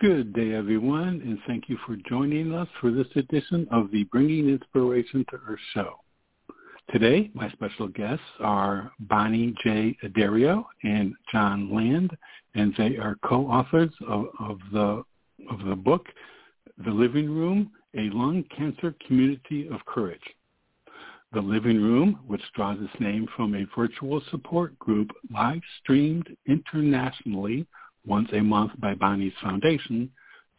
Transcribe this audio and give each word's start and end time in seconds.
Good 0.00 0.32
day, 0.32 0.54
everyone, 0.54 1.22
and 1.24 1.38
thank 1.46 1.68
you 1.68 1.78
for 1.86 1.94
joining 2.08 2.52
us 2.52 2.66
for 2.80 2.90
this 2.90 3.06
edition 3.14 3.68
of 3.70 3.92
the 3.92 4.02
Bringing 4.04 4.48
Inspiration 4.48 5.24
to 5.30 5.38
Earth 5.48 5.60
show. 5.72 6.00
Today, 6.90 7.30
my 7.32 7.48
special 7.50 7.86
guests 7.86 8.24
are 8.40 8.90
Bonnie 8.98 9.54
J. 9.62 9.96
Addario 10.02 10.64
and 10.82 11.14
Jon 11.30 11.72
Land, 11.72 12.10
and 12.56 12.74
they 12.76 12.96
are 12.96 13.16
co-authors 13.24 13.92
of, 14.08 14.26
of, 14.40 14.58
the, 14.72 15.04
of 15.48 15.64
the 15.64 15.76
book, 15.76 16.06
The 16.84 16.90
Living 16.90 17.30
Room, 17.30 17.70
A 17.94 18.10
Lung 18.10 18.44
Cancer 18.54 18.96
Community 19.06 19.68
of 19.68 19.78
Courage. 19.86 20.18
The 21.32 21.40
Living 21.40 21.80
Room, 21.80 22.18
which 22.26 22.42
draws 22.56 22.78
its 22.80 23.00
name 23.00 23.28
from 23.36 23.54
a 23.54 23.66
virtual 23.76 24.20
support 24.32 24.76
group 24.80 25.12
live 25.32 25.62
streamed 25.80 26.36
internationally 26.48 27.64
once 28.06 28.28
a 28.32 28.40
month 28.40 28.72
by 28.80 28.94
Bonnie's 28.94 29.32
Foundation, 29.42 30.10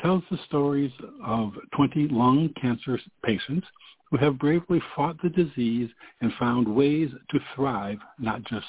tells 0.01 0.23
the 0.29 0.39
stories 0.47 0.91
of 1.23 1.53
20 1.75 2.09
lung 2.09 2.49
cancer 2.59 2.99
patients 3.23 3.65
who 4.09 4.17
have 4.17 4.39
bravely 4.39 4.81
fought 4.95 5.15
the 5.21 5.29
disease 5.29 5.89
and 6.21 6.31
found 6.39 6.67
ways 6.67 7.09
to 7.31 7.39
thrive, 7.55 7.97
not 8.19 8.43
just 8.43 8.65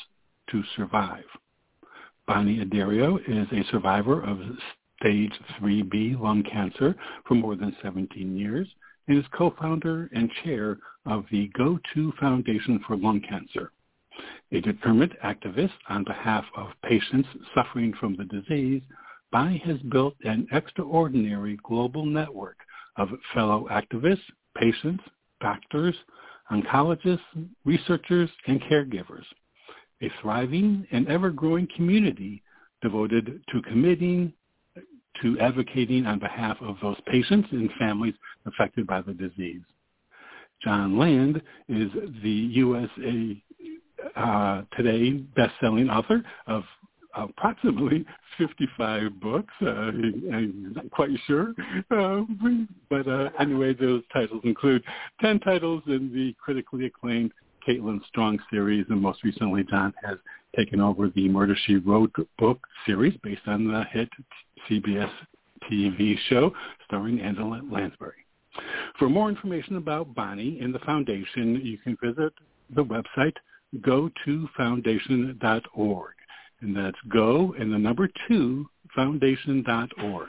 to 0.50 0.62
survive. 0.76 1.24
Bonnie 2.26 2.64
Addario 2.64 3.18
is 3.26 3.46
a 3.52 3.70
survivor 3.70 4.22
of 4.22 4.38
stage 5.00 5.32
3B 5.60 6.18
lung 6.20 6.42
cancer 6.50 6.94
for 7.26 7.34
more 7.34 7.56
than 7.56 7.76
17 7.82 8.36
years 8.36 8.68
and 9.08 9.18
is 9.18 9.24
co-founder 9.36 10.10
and 10.14 10.30
chair 10.42 10.78
of 11.04 11.24
the 11.30 11.48
Go2 11.58 12.16
Foundation 12.18 12.82
for 12.86 12.96
Lung 12.96 13.20
Cancer 13.28 13.70
a 14.52 14.60
determined 14.60 15.14
activist 15.24 15.72
on 15.88 16.04
behalf 16.04 16.44
of 16.56 16.68
patients 16.84 17.28
suffering 17.54 17.92
from 17.98 18.16
the 18.16 18.24
disease, 18.24 18.82
Bonnie 19.32 19.62
has 19.66 19.78
built 19.90 20.14
an 20.24 20.46
extraordinary 20.52 21.58
global 21.64 22.06
network 22.06 22.56
of 22.96 23.08
fellow 23.34 23.66
activists, 23.70 24.20
patients, 24.56 25.02
doctors, 25.40 25.94
oncologists, 26.50 27.20
researchers, 27.64 28.30
and 28.46 28.60
caregivers, 28.62 29.24
a 30.02 30.10
thriving 30.22 30.86
and 30.92 31.08
ever-growing 31.08 31.68
community 31.74 32.42
devoted 32.82 33.42
to 33.50 33.62
committing 33.62 34.32
to 35.22 35.38
advocating 35.40 36.06
on 36.06 36.18
behalf 36.18 36.56
of 36.60 36.76
those 36.82 36.98
patients 37.06 37.48
and 37.50 37.70
families 37.78 38.14
affected 38.46 38.86
by 38.86 39.00
the 39.00 39.14
disease. 39.14 39.62
Jon 40.62 40.98
Land 40.98 41.42
is 41.68 41.90
the 42.22 42.30
USA 42.30 43.42
uh, 44.14 44.62
today 44.76 45.12
best-selling 45.34 45.90
author 45.90 46.22
of 46.46 46.64
approximately 47.16 48.04
55 48.38 49.20
books. 49.20 49.52
Uh, 49.62 49.66
I'm 49.68 50.72
not 50.74 50.90
quite 50.90 51.10
sure. 51.26 51.54
Uh, 51.90 52.22
but 52.90 53.08
uh, 53.08 53.30
anyway, 53.40 53.74
those 53.74 54.02
titles 54.12 54.42
include 54.44 54.82
10 55.20 55.40
titles 55.40 55.82
in 55.86 56.12
the 56.12 56.34
critically 56.38 56.86
acclaimed 56.86 57.32
Caitlin 57.66 58.04
Strong 58.06 58.38
series, 58.50 58.86
and 58.90 59.00
most 59.00 59.24
recently 59.24 59.64
Jon 59.64 59.92
has 60.04 60.18
taken 60.54 60.80
over 60.80 61.10
the 61.10 61.28
Murder, 61.28 61.56
She 61.66 61.76
Wrote 61.76 62.14
book 62.38 62.60
series 62.84 63.14
based 63.22 63.42
on 63.46 63.66
the 63.66 63.84
hit 63.90 64.08
CBS 64.68 65.10
TV 65.70 66.16
show 66.28 66.52
starring 66.84 67.20
Angela 67.20 67.60
Lansbury. 67.70 68.24
For 68.98 69.08
more 69.08 69.28
information 69.28 69.76
about 69.76 70.14
Bonnie 70.14 70.60
and 70.60 70.74
the 70.74 70.78
foundation, 70.80 71.60
you 71.62 71.78
can 71.78 71.96
visit 72.02 72.32
the 72.74 72.84
website 72.84 73.34
go2foundation.org. 73.76 76.12
And 76.62 76.76
that's 76.76 76.96
go 77.08 77.54
and 77.58 77.72
the 77.72 77.78
number 77.78 78.08
two 78.28 78.68
foundation.org. 78.94 80.28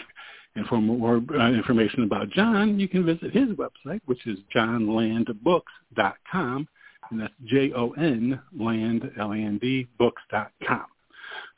And 0.55 0.65
for 0.67 0.81
more 0.81 1.21
uh, 1.35 1.51
information 1.51 2.03
about 2.03 2.29
Jon, 2.31 2.79
you 2.79 2.87
can 2.87 3.05
visit 3.05 3.31
his 3.31 3.49
website, 3.49 4.01
which 4.05 4.25
is 4.25 4.39
jonlandbooks.com. 4.55 6.67
And 7.09 7.21
that's 7.21 7.33
J-O-N, 7.45 8.39
land, 8.59 9.11
L-A-N-D, 9.19 9.87
books.com. 9.97 10.85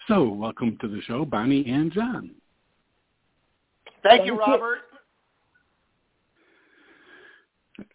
So 0.07 0.29
welcome 0.29 0.77
to 0.81 0.87
the 0.87 1.01
show, 1.01 1.25
Bonnie 1.25 1.65
and 1.67 1.91
Jon. 1.91 2.31
Thank, 4.03 4.03
Thank 4.03 4.25
you, 4.25 4.37
Robert. 4.37 4.79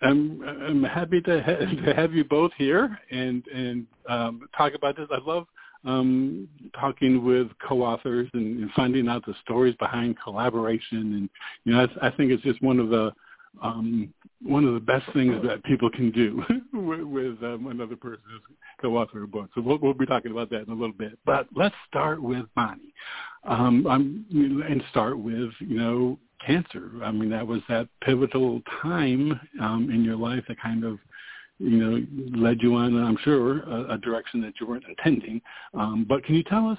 I'm 0.03 0.43
I'm 0.43 0.83
happy 0.83 1.21
to 1.22 1.43
ha- 1.43 1.84
to 1.87 1.95
have 1.95 2.12
you 2.12 2.25
both 2.25 2.53
here 2.56 2.99
and 3.11 3.47
and 3.49 3.87
um, 4.09 4.49
talk 4.56 4.75
about 4.75 4.97
this. 4.97 5.09
I 5.11 5.19
love 5.25 5.47
um, 5.84 6.49
talking 6.78 7.25
with 7.25 7.49
co-authors 7.67 8.28
and, 8.33 8.62
and, 8.62 8.71
finding 8.73 9.06
out 9.09 9.25
the 9.27 9.34
stories 9.44 9.75
behind 9.78 10.17
collaboration. 10.23 11.15
And 11.15 11.31
you 11.65 11.73
know, 11.73 11.87
I, 12.00 12.09
I 12.09 12.11
think 12.11 12.31
it's 12.31 12.43
just 12.43 12.62
one 12.62 12.78
of 12.78 12.89
the 12.89 13.12
um, 13.62 14.12
one 14.43 14.65
of 14.65 14.75
the 14.75 14.81
best 14.81 15.05
things 15.12 15.41
that 15.47 15.62
people 15.65 15.89
can 15.89 16.11
do 16.11 16.43
with, 16.73 17.03
with 17.03 17.43
um, 17.43 17.69
another 17.69 17.97
person's 17.97 18.43
co-author 18.81 19.23
a 19.23 19.28
book. 19.28 19.49
So 19.55 19.61
we'll, 19.61 19.78
we'll 19.78 19.94
be 19.94 20.06
talking 20.06 20.33
about 20.33 20.50
that 20.50 20.62
in 20.62 20.71
a 20.71 20.75
little 20.75 20.94
bit. 20.94 21.19
But 21.25 21.47
let's 21.55 21.75
start 21.89 22.21
with 22.21 22.47
Bonnie, 22.56 22.93
um, 23.44 23.87
and 24.31 24.83
start 24.91 25.19
with 25.19 25.50
you 25.61 25.78
know 25.78 26.19
cancer. 26.47 26.91
I 27.03 27.10
mean, 27.10 27.31
that 27.31 27.47
was 27.47 27.60
that 27.69 27.88
pivotal 28.03 28.60
time 28.82 29.41
um, 29.60 29.91
in 29.91 30.05
your 30.05 30.16
life 30.16 30.44
that 30.49 30.60
kind 30.60 30.84
of, 30.84 30.99
you 31.59 31.78
know, 31.78 32.06
led 32.37 32.59
you 32.60 32.75
on, 32.75 32.97
I'm 32.97 33.19
sure, 33.22 33.60
a, 33.62 33.94
a 33.94 33.99
direction 33.99 34.41
that 34.43 34.55
you 34.60 34.66
weren't 34.66 34.84
intending. 34.88 35.41
Um, 35.72 36.05
but 36.09 36.25
can 36.25 36.34
you 36.34 36.43
tell 36.44 36.69
us 36.69 36.78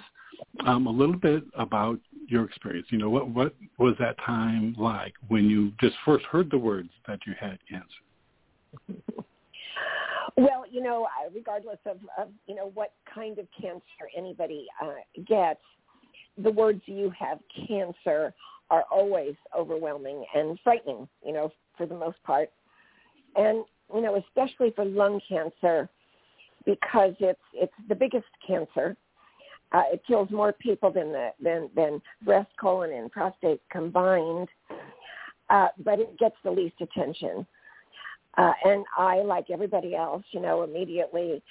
um, 0.65 0.87
a 0.87 0.91
little 0.91 1.15
bit 1.15 1.43
about 1.55 1.99
your 2.27 2.43
experience? 2.43 2.87
You 2.89 2.97
know, 2.97 3.09
what 3.09 3.29
what 3.29 3.55
was 3.77 3.95
that 3.99 4.17
time 4.25 4.75
like 4.77 5.13
when 5.27 5.45
you 5.45 5.71
just 5.79 5.95
first 6.03 6.25
heard 6.25 6.51
the 6.51 6.57
words 6.57 6.89
that 7.07 7.19
you 7.25 7.33
had 7.39 7.57
cancer? 7.69 9.05
Well, 10.37 10.65
you 10.69 10.81
know, 10.83 11.07
regardless 11.33 11.79
of, 11.85 11.97
of 12.17 12.27
you 12.47 12.55
know 12.55 12.71
what 12.73 12.91
kind 13.13 13.39
of 13.39 13.47
cancer 13.59 14.09
anybody 14.17 14.67
uh, 14.83 14.95
gets, 15.25 15.61
the 16.37 16.51
words 16.51 16.81
"you 16.85 17.11
have 17.17 17.39
cancer" 17.67 18.33
are 18.69 18.83
always 18.91 19.35
overwhelming 19.57 20.25
and 20.33 20.57
frightening, 20.63 21.07
you 21.25 21.33
know, 21.33 21.51
for 21.77 21.85
the 21.85 21.95
most 21.95 22.21
part. 22.23 22.49
And, 23.35 23.63
you 23.93 24.01
know, 24.01 24.15
especially 24.15 24.71
for 24.75 24.85
lung 24.85 25.19
cancer 25.27 25.89
because 26.65 27.13
it's 27.19 27.39
it's 27.53 27.73
the 27.89 27.95
biggest 27.95 28.25
cancer. 28.45 28.95
Uh, 29.71 29.83
it 29.91 30.01
kills 30.07 30.29
more 30.31 30.53
people 30.53 30.91
than 30.91 31.11
the 31.11 31.29
than 31.41 31.69
than 31.75 32.01
breast, 32.23 32.49
colon, 32.59 32.91
and 32.91 33.11
prostate 33.11 33.61
combined, 33.71 34.47
uh, 35.49 35.67
but 35.83 35.99
it 35.99 36.17
gets 36.17 36.35
the 36.43 36.51
least 36.51 36.75
attention. 36.81 37.45
Uh, 38.37 38.51
and 38.65 38.83
I, 38.97 39.21
like 39.21 39.49
everybody 39.49 39.95
else, 39.95 40.23
you 40.31 40.41
know, 40.41 40.63
immediately 40.63 41.41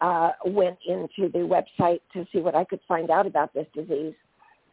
uh, 0.00 0.32
went 0.44 0.78
into 0.86 1.30
the 1.32 1.38
website 1.38 2.00
to 2.12 2.26
see 2.32 2.40
what 2.40 2.54
I 2.54 2.64
could 2.64 2.80
find 2.86 3.10
out 3.10 3.26
about 3.26 3.54
this 3.54 3.66
disease 3.74 4.14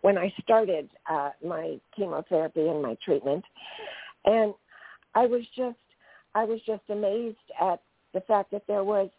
when 0.03 0.17
I 0.17 0.31
started 0.41 0.89
uh, 1.09 1.31
my 1.43 1.79
chemotherapy 1.95 2.67
and 2.67 2.81
my 2.81 2.95
treatment, 3.03 3.43
and 4.25 4.53
I 5.15 5.25
was 5.25 5.41
just 5.55 5.77
I 6.35 6.43
was 6.43 6.59
just 6.67 6.83
amazed 6.89 7.37
at 7.59 7.81
the 8.13 8.21
fact 8.21 8.51
that 8.51 8.63
there 8.67 8.83
was 8.83 9.09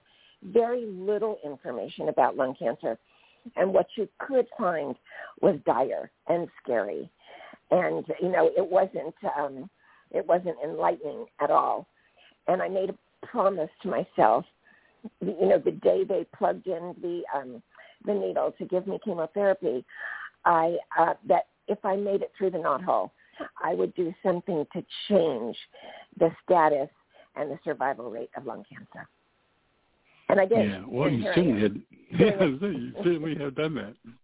very 0.43 0.85
little 0.87 1.39
information 1.43 2.09
about 2.11 2.37
lung 2.37 2.55
cancer, 2.59 2.99
and 3.57 3.73
what 3.73 3.87
you 3.97 4.09
could 4.19 4.47
find 4.59 4.95
was 5.41 5.57
dire 5.65 6.11
and 6.29 6.49
scary, 6.63 7.11
and 7.71 8.05
you 8.21 8.29
know 8.29 8.51
it 8.57 8.67
wasn't 8.67 9.15
um, 9.39 9.71
it 10.11 10.27
wasn't 10.27 10.57
enlightening 10.63 11.25
at 11.41 11.51
all, 11.51 11.87
and 12.47 12.61
I 12.61 12.69
made 12.69 12.91
a 12.91 13.27
promise 13.27 13.71
to 13.83 13.89
myself, 13.89 14.45
you 15.23 15.49
know, 15.49 15.59
the 15.59 15.73
day 15.73 16.05
they 16.05 16.27
plugged 16.37 16.67
in 16.67 16.95
the 17.01 17.23
um, 17.35 17.63
the 18.05 18.13
needle 18.13 18.53
to 18.59 18.67
give 18.67 18.87
me 18.87 18.99
chemotherapy, 19.03 19.83
I 20.45 20.77
uh, 20.99 21.15
that 21.29 21.49
if 21.69 21.79
I 21.85 21.97
made 21.97 22.23
it 22.23 22.33
through 22.37 22.51
the 22.51 22.59
knot 22.59 22.83
hole, 22.83 23.13
I 23.63 23.75
would 23.75 23.95
do 23.95 24.13
something 24.23 24.67
to 24.73 24.85
change 25.09 25.57
the 26.19 26.31
status 26.45 26.89
and 27.37 27.51
the 27.51 27.59
survival 27.65 28.11
rate 28.11 28.31
of 28.37 28.47
lung 28.47 28.65
cancer. 28.69 29.09
And 30.29 30.41
I 30.41 30.47
did. 30.47 30.71
Yeah, 30.71 30.83
well, 30.87 31.11
you 31.11 31.25
certainly 31.35 31.63
had. 31.63 31.83
Yeah, 32.11 32.45
you 32.45 32.93
certainly 33.03 33.37
have 33.37 33.55
done 33.55 33.75
that. 33.77 33.95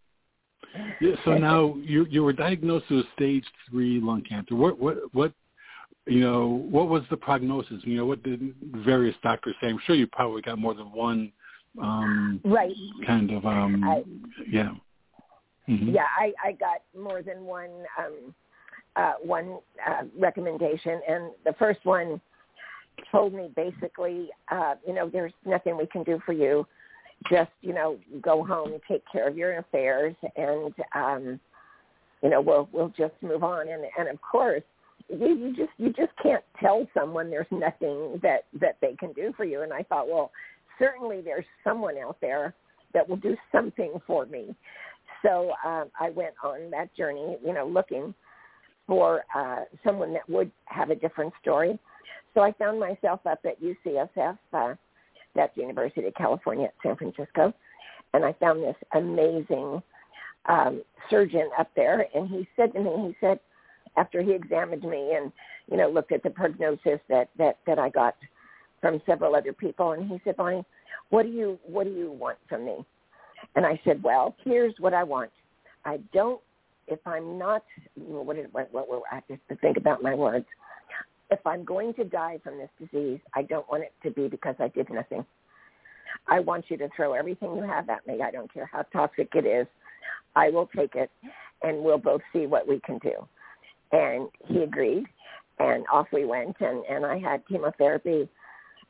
Yeah, 1.01 1.17
so 1.25 1.33
now 1.33 1.75
you 1.83 2.07
you 2.09 2.23
were 2.23 2.33
diagnosed 2.33 2.85
with 2.91 3.05
stage 3.17 3.45
three 3.69 3.99
lung 4.01 4.23
cancer. 4.23 4.55
What 4.55 4.79
what 4.79 4.99
what 5.13 5.33
you 6.07 6.21
know, 6.21 6.65
what 6.71 6.89
was 6.89 7.03
the 7.11 7.17
prognosis? 7.17 7.83
You 7.83 7.97
know, 7.97 8.07
what 8.07 8.23
did 8.23 8.55
various 8.63 9.17
doctors 9.23 9.55
say? 9.61 9.69
I'm 9.69 9.81
sure 9.85 9.97
you 9.97 10.07
probably 10.07 10.43
got 10.43 10.59
more 10.59 10.75
than 10.75 10.93
one 10.93 11.33
um 11.81 12.41
right 12.45 12.75
kind 13.07 13.31
of 13.31 13.47
um 13.47 13.85
I, 13.85 14.03
yeah 14.51 14.73
mm-hmm. 15.71 15.91
yeah 15.91 16.07
i 16.19 16.33
i 16.45 16.53
got 16.53 16.83
more 16.99 17.23
than 17.23 17.45
one 17.45 17.71
um 17.99 18.35
uh 18.97 19.15
one 19.23 19.59
uh 19.87 20.03
recommendation 20.19 21.01
and 21.09 21.31
the 21.45 21.53
first 21.59 21.81
one 21.85 22.21
told 23.11 23.33
me 23.33 23.51
basically 23.57 24.29
uh 24.51 24.75
you 24.87 24.93
know 24.93 25.09
there's 25.09 25.33
nothing 25.45 25.77
we 25.77 25.87
can 25.87 26.03
do 26.03 26.21
for 26.27 26.33
you 26.33 26.67
just 27.31 27.51
you 27.61 27.73
know 27.73 27.99
go 28.21 28.45
home 28.45 28.73
take 28.89 29.03
care 29.11 29.29
of 29.29 29.37
your 29.37 29.59
affairs 29.59 30.15
and 30.37 30.75
um 30.95 31.41
you 32.23 32.29
know 32.29 32.41
we'll 32.41 32.69
we'll 32.73 32.93
just 32.97 33.15
move 33.23 33.45
on 33.45 33.69
and 33.69 33.85
and 33.99 34.09
of 34.09 34.21
course 34.21 34.63
you, 35.09 35.37
you 35.37 35.57
just 35.57 35.73
you 35.79 35.93
just 35.93 36.13
can't 36.23 36.45
tell 36.61 36.87
someone 36.95 37.31
there's 37.31 37.47
nothing 37.51 38.19
that 38.23 38.45
that 38.59 38.77
they 38.81 38.95
can 38.97 39.13
do 39.13 39.33
for 39.37 39.45
you 39.45 39.63
and 39.63 39.73
i 39.73 39.83
thought 39.85 40.09
well 40.09 40.31
certainly 40.81 41.21
there's 41.21 41.45
someone 41.63 41.97
out 41.99 42.17
there 42.21 42.55
that 42.93 43.09
will 43.09 43.17
do 43.17 43.37
something 43.53 43.93
for 44.07 44.27
me. 44.27 44.55
So 45.23 45.53
uh, 45.65 45.85
I 45.99 46.11
went 46.11 46.35
on 46.43 46.71
that 46.71 46.95
journey, 46.97 47.37
you 47.45 47.53
know, 47.53 47.67
looking 47.67 48.15
for 48.87 49.25
uh, 49.35 49.65
someone 49.85 50.13
that 50.15 50.29
would 50.29 50.51
have 50.67 50.91
a 50.91 50.95
different 50.95 51.33
story. 51.41 51.79
So 52.35 52.41
I 52.41 52.53
found 52.53 52.81
myself 52.81 53.21
up 53.27 53.41
at 53.45 53.61
UCSF, 53.63 54.39
uh, 54.53 54.75
that's 55.35 55.57
University 55.57 56.07
of 56.07 56.15
California 56.15 56.67
at 56.67 56.75
San 56.83 56.97
Francisco, 56.97 57.53
and 58.15 58.25
I 58.25 58.33
found 58.35 58.63
this 58.63 58.77
amazing 58.95 59.83
um, 60.49 60.83
surgeon 61.09 61.51
up 61.59 61.71
there, 61.77 62.07
and 62.15 62.29
he 62.29 62.49
said 62.57 62.73
to 62.73 62.81
me, 62.81 62.91
he 63.09 63.17
said, 63.21 63.39
after 63.97 64.23
he 64.23 64.33
examined 64.33 64.83
me 64.85 65.15
and 65.17 65.33
you 65.71 65.77
know 65.77 65.89
looked 65.89 66.13
at 66.13 66.23
the 66.23 66.31
prognosis 66.31 67.01
that 67.09 67.29
that 67.39 67.59
that 67.67 67.79
I 67.79 67.91
got 67.91 68.17
from 68.81 69.03
several 69.07 69.35
other 69.35 69.53
people, 69.53 69.93
and 69.93 70.09
he 70.09 70.21
said, 70.25 70.37
Bonnie, 70.37 70.65
what 71.11 71.25
do 71.25 71.29
you 71.29 71.59
what 71.67 71.85
do 71.85 71.91
you 71.91 72.11
want 72.11 72.39
from 72.49 72.65
me? 72.65 72.85
And 73.57 73.67
I 73.67 73.81
said, 73.85 74.03
well, 74.03 74.35
here's 74.45 74.75
what 74.79 74.95
I 74.95 75.03
want. 75.03 75.31
I 75.85 75.99
don't 76.13 76.41
if 76.91 76.99
I'm 77.07 77.39
not 77.39 77.63
what 77.97 78.37
what, 78.53 78.73
what, 78.73 78.89
what 78.89 79.03
I 79.11 79.17
have 79.17 79.41
to 79.49 79.57
think 79.57 79.77
about 79.77 80.03
my 80.03 80.15
words. 80.15 80.47
If 81.31 81.47
I'm 81.47 81.65
going 81.65 81.95
to 81.95 82.05
die 82.05 82.41
from 82.43 82.59
this 82.59 82.71
disease, 82.79 83.21
I 83.35 83.43
don't 83.43 83.69
want 83.71 83.85
it 83.85 83.93
to 84.03 84.11
be 84.11 84.27
because 84.27 84.57
I 84.59 84.69
did 84.69 84.91
nothing. 84.91 85.25
I 86.27 86.41
want 86.41 86.65
you 86.69 86.77
to 86.79 86.89
throw 86.97 87.13
everything 87.13 87.55
you 87.55 87.63
have 87.63 87.89
at 87.89 88.07
me. 88.07 88.21
I 88.21 88.33
don't 88.33 88.53
care 88.53 88.69
how 88.71 88.83
toxic 88.93 89.29
it 89.35 89.47
is. 89.47 89.67
I 90.35 90.51
will 90.51 90.69
take 90.75 90.97
it 90.97 91.11
and 91.63 91.83
we'll 91.85 91.99
both 91.99 92.21
see 92.33 92.47
what 92.47 92.67
we 92.67 92.81
can 92.81 92.99
do. 92.99 93.13
And 93.93 94.29
he 94.47 94.63
agreed 94.63 95.05
and 95.61 95.85
off 95.93 96.07
we 96.13 96.25
went 96.25 96.57
and, 96.61 96.85
and 96.87 97.07
I 97.07 97.19
had 97.19 97.47
chemotherapy 97.47 98.29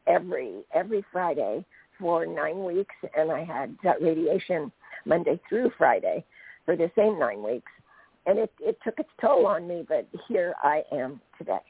every 0.06 0.62
every 0.74 1.04
Friday 1.12 1.64
for 2.00 2.26
nine 2.26 2.64
weeks, 2.64 2.94
and 3.16 3.30
I 3.30 3.44
had 3.44 3.76
radiation 4.00 4.72
Monday 5.04 5.40
through 5.48 5.70
Friday 5.78 6.24
for 6.64 6.76
the 6.76 6.90
same 6.96 7.18
nine 7.18 7.42
weeks, 7.42 7.70
and 8.26 8.38
it 8.38 8.52
it 8.60 8.78
took 8.84 8.98
its 8.98 9.08
toll 9.20 9.46
on 9.46 9.68
me. 9.68 9.84
But 9.86 10.08
here 10.28 10.54
I 10.62 10.82
am 10.92 11.20
today. 11.38 11.60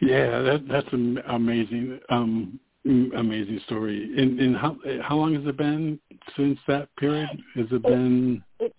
Yeah, 0.00 0.42
that 0.42 0.64
that's 0.68 0.92
an 0.92 1.18
amazing, 1.28 2.00
um, 2.08 2.58
amazing 2.84 3.60
story. 3.66 4.12
And, 4.16 4.40
and 4.40 4.56
how 4.56 4.76
how 5.02 5.16
long 5.16 5.34
has 5.34 5.46
it 5.46 5.56
been 5.56 5.98
since 6.36 6.58
that 6.68 6.94
period? 6.96 7.28
Has 7.54 7.66
it, 7.70 7.74
it 7.74 7.82
been? 7.82 8.42
It's 8.60 8.74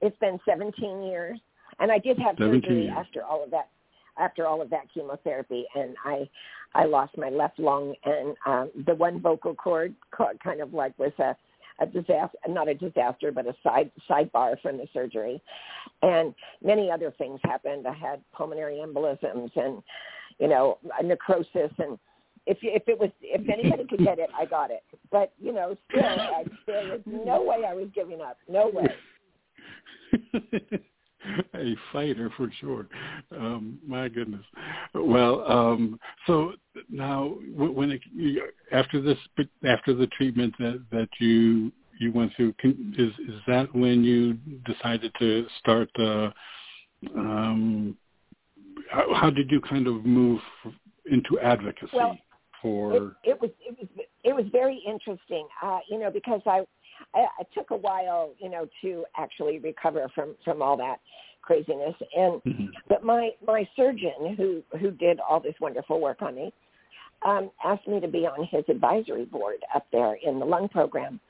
it's 0.00 0.18
been 0.18 0.38
17 0.48 1.02
years, 1.02 1.38
and 1.80 1.90
I 1.90 1.98
did 1.98 2.18
have 2.18 2.36
surgery 2.38 2.84
years. 2.84 2.94
after 2.96 3.24
all 3.24 3.42
of 3.42 3.50
that 3.50 3.68
after 4.18 4.46
all 4.46 4.60
of 4.60 4.70
that 4.70 4.86
chemotherapy, 4.92 5.64
and 5.74 5.94
I 6.04 6.28
I 6.74 6.84
lost 6.84 7.16
my 7.16 7.30
left 7.30 7.58
lung, 7.58 7.94
and 8.04 8.36
um, 8.46 8.70
the 8.86 8.94
one 8.94 9.20
vocal 9.20 9.54
cord 9.54 9.94
kind 10.12 10.60
of 10.60 10.72
like 10.74 10.98
was 10.98 11.12
a 11.18 11.36
a 11.80 11.86
disaster, 11.86 12.36
not 12.48 12.68
a 12.68 12.74
disaster, 12.74 13.30
but 13.30 13.46
a 13.46 13.54
side 13.62 13.90
sidebar 14.10 14.60
from 14.60 14.78
the 14.78 14.88
surgery, 14.92 15.40
and 16.02 16.34
many 16.62 16.90
other 16.90 17.12
things 17.18 17.38
happened. 17.44 17.86
I 17.86 17.92
had 17.92 18.20
pulmonary 18.32 18.82
embolisms 18.84 19.50
and 19.56 19.82
you 20.38 20.48
know 20.48 20.78
necrosis 21.02 21.70
and 21.78 21.98
if 22.46 22.58
if 22.62 22.88
it 22.88 22.98
was 22.98 23.10
if 23.20 23.48
anybody 23.48 23.84
could 23.84 24.04
get 24.04 24.18
it, 24.18 24.30
I 24.36 24.46
got 24.46 24.70
it. 24.70 24.82
But 25.12 25.32
you 25.38 25.52
know, 25.52 25.76
still, 25.90 26.04
I, 26.04 26.44
there 26.66 26.88
was 26.88 27.00
no 27.06 27.42
way 27.42 27.64
I 27.68 27.74
was 27.74 27.88
giving 27.94 28.20
up. 28.20 28.38
No 28.48 28.70
way. 28.72 28.88
a 31.54 31.76
fighter 31.92 32.30
for 32.36 32.50
sure. 32.60 32.86
Um, 33.34 33.78
my 33.86 34.08
goodness. 34.08 34.44
Well, 34.94 35.50
um, 35.50 35.98
so 36.26 36.52
now 36.90 37.36
when 37.54 37.90
it, 37.90 38.54
after 38.72 39.00
this 39.00 39.18
after 39.66 39.94
the 39.94 40.06
treatment 40.08 40.54
that 40.58 40.84
that 40.90 41.08
you 41.18 41.72
you 41.98 42.12
went 42.12 42.32
through, 42.36 42.54
can, 42.54 42.94
is 42.96 43.12
is 43.28 43.40
that 43.46 43.74
when 43.74 44.04
you 44.04 44.34
decided 44.64 45.12
to 45.18 45.46
start? 45.58 45.90
Uh, 45.98 46.30
um, 47.16 47.96
how, 48.90 49.14
how 49.14 49.30
did 49.30 49.50
you 49.50 49.60
kind 49.60 49.86
of 49.86 50.04
move 50.04 50.40
into 51.10 51.38
advocacy 51.40 51.90
well, 51.92 52.16
for? 52.60 52.94
It, 52.94 53.02
it 53.24 53.40
was 53.40 53.50
it 53.60 53.76
was 53.78 53.88
it 54.24 54.34
was 54.34 54.46
very 54.52 54.82
interesting, 54.86 55.46
uh, 55.62 55.78
you 55.90 55.98
know, 55.98 56.10
because 56.10 56.40
I 56.46 56.64
I, 57.14 57.26
it 57.40 57.48
took 57.54 57.70
a 57.70 57.76
while, 57.76 58.32
you 58.38 58.48
know, 58.48 58.66
to 58.82 59.04
actually 59.16 59.58
recover 59.58 60.08
from 60.14 60.34
from 60.44 60.62
all 60.62 60.76
that 60.76 61.00
craziness. 61.42 61.94
And 62.16 62.42
mm-hmm. 62.42 62.66
but 62.88 63.04
my 63.04 63.30
my 63.46 63.68
surgeon, 63.76 64.34
who 64.36 64.62
who 64.78 64.90
did 64.90 65.20
all 65.20 65.40
this 65.40 65.54
wonderful 65.60 66.00
work 66.00 66.22
on 66.22 66.34
me, 66.34 66.52
um, 67.26 67.50
asked 67.64 67.88
me 67.88 68.00
to 68.00 68.08
be 68.08 68.26
on 68.26 68.46
his 68.50 68.64
advisory 68.68 69.24
board 69.24 69.58
up 69.74 69.86
there 69.92 70.16
in 70.24 70.38
the 70.38 70.44
lung 70.44 70.68
program, 70.68 71.20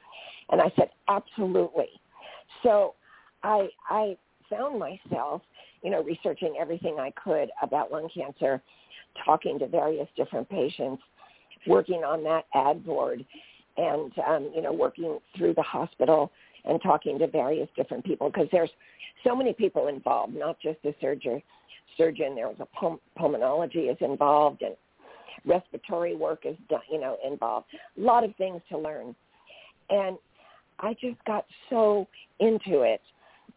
and 0.51 0.61
I 0.61 0.73
said 0.77 0.91
absolutely. 1.09 1.89
So 2.63 2.95
I 3.43 3.69
I 3.89 4.17
found 4.51 4.79
myself, 4.79 5.43
you 5.83 5.91
know, 5.91 6.03
researching 6.03 6.57
everything 6.61 6.97
I 6.99 7.13
could 7.23 7.51
about 7.63 7.93
lung 7.93 8.09
cancer, 8.15 8.63
talking 9.25 9.59
to 9.59 9.67
various 9.67 10.09
different 10.17 10.49
patients, 10.49 11.03
working 11.67 12.03
on 12.05 12.25
that 12.25 12.47
ad 12.55 12.85
board 12.85 13.25
and 13.79 14.13
um, 14.27 14.51
you 14.55 14.61
know 14.61 14.73
working 14.73 15.19
through 15.37 15.55
the 15.55 15.63
hospital 15.63 16.31
and 16.65 16.83
talking 16.83 17.19
to 17.19 17.27
various 17.27 17.69
different 17.77 18.05
people 18.05 18.29
because 18.29 18.49
there's 18.53 18.71
so 19.25 19.35
many 19.35 19.53
people 19.53 19.89
involved, 19.89 20.35
not 20.35 20.61
just 20.61 20.79
the 20.83 20.95
surgeon. 21.01 21.43
Surgeon, 21.97 22.35
there 22.35 22.49
was 22.49 22.57
a 22.61 22.67
pul- 22.79 23.01
pulmonology 23.19 23.91
is 23.91 23.97
involved, 24.01 24.63
and 24.63 24.77
respiratory 25.45 26.15
work 26.15 26.41
is 26.45 26.57
done, 26.69 26.81
you 26.91 27.01
know 27.01 27.17
involved. 27.27 27.67
A 27.97 28.01
lot 28.01 28.25
of 28.25 28.35
things 28.37 28.61
to 28.69 28.79
learn, 28.79 29.15
and 29.89 30.19
I 30.81 30.95
just 31.01 31.23
got 31.25 31.47
so 31.71 32.07
into 32.41 32.83
it. 32.83 33.01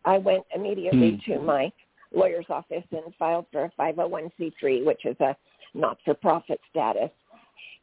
I 0.06 0.18
went 0.18 0.44
immediately 0.56 1.20
hmm. 1.26 1.34
to 1.34 1.40
my 1.40 1.72
lawyer's 2.14 2.46
office 2.50 2.84
and 2.92 3.14
filed 3.18 3.46
for 3.52 3.66
a 3.66 3.72
501c3, 3.80 4.86
which 4.86 5.06
is 5.06 5.16
a 5.20 5.36
not-for-profit 5.74 6.60
status, 6.70 7.12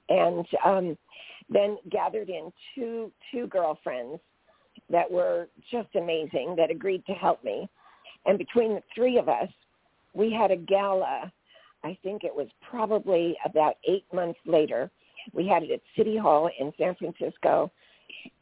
and 0.08 0.46
um, 0.64 0.98
then 1.50 1.76
gathered 1.90 2.28
in 2.28 2.52
two 2.74 3.10
two 3.32 3.46
girlfriends 3.46 4.20
that 4.90 5.10
were 5.10 5.48
just 5.70 5.88
amazing 5.96 6.54
that 6.56 6.70
agreed 6.70 7.04
to 7.06 7.12
help 7.12 7.42
me. 7.44 7.68
And 8.26 8.38
between 8.38 8.74
the 8.74 8.82
three 8.94 9.18
of 9.18 9.28
us, 9.28 9.48
we 10.14 10.32
had 10.32 10.50
a 10.50 10.56
gala. 10.56 11.32
I 11.84 11.96
think 12.02 12.24
it 12.24 12.34
was 12.34 12.48
probably 12.68 13.36
about 13.44 13.76
eight 13.88 14.04
months 14.12 14.38
later. 14.46 14.90
We 15.32 15.46
had 15.46 15.62
it 15.62 15.70
at 15.70 15.80
City 15.96 16.16
Hall 16.16 16.50
in 16.58 16.72
San 16.78 16.94
Francisco, 16.94 17.70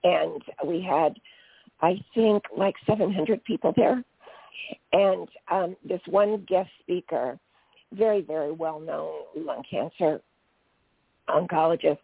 and 0.04 0.42
we 0.64 0.80
had, 0.80 1.14
I 1.82 2.00
think, 2.14 2.44
like 2.56 2.74
700 2.86 3.42
people 3.44 3.72
there. 3.76 4.02
And 4.92 5.28
um, 5.50 5.76
this 5.86 6.00
one 6.08 6.44
guest 6.48 6.70
speaker, 6.80 7.38
very, 7.92 8.22
very 8.22 8.52
well-known 8.52 9.12
lung 9.36 9.62
cancer 9.68 10.20
oncologist, 11.28 11.98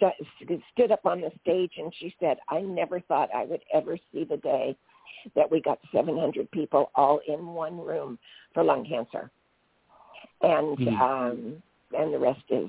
st- 0.00 0.62
stood 0.72 0.92
up 0.92 1.04
on 1.04 1.20
the 1.20 1.30
stage 1.42 1.72
and 1.76 1.92
she 1.98 2.14
said, 2.20 2.38
I 2.48 2.60
never 2.60 3.00
thought 3.00 3.30
I 3.34 3.44
would 3.44 3.62
ever 3.72 3.96
see 4.12 4.24
the 4.24 4.36
day 4.38 4.76
that 5.34 5.50
we 5.50 5.60
got 5.60 5.78
700 5.92 6.50
people 6.50 6.90
all 6.94 7.20
in 7.26 7.46
one 7.46 7.78
room 7.78 8.18
for 8.54 8.62
lung 8.62 8.86
cancer. 8.88 9.30
And 10.42 10.78
mm-hmm. 10.78 11.02
um, 11.02 11.62
and 11.96 12.12
the 12.12 12.18
rest 12.18 12.42
is, 12.50 12.68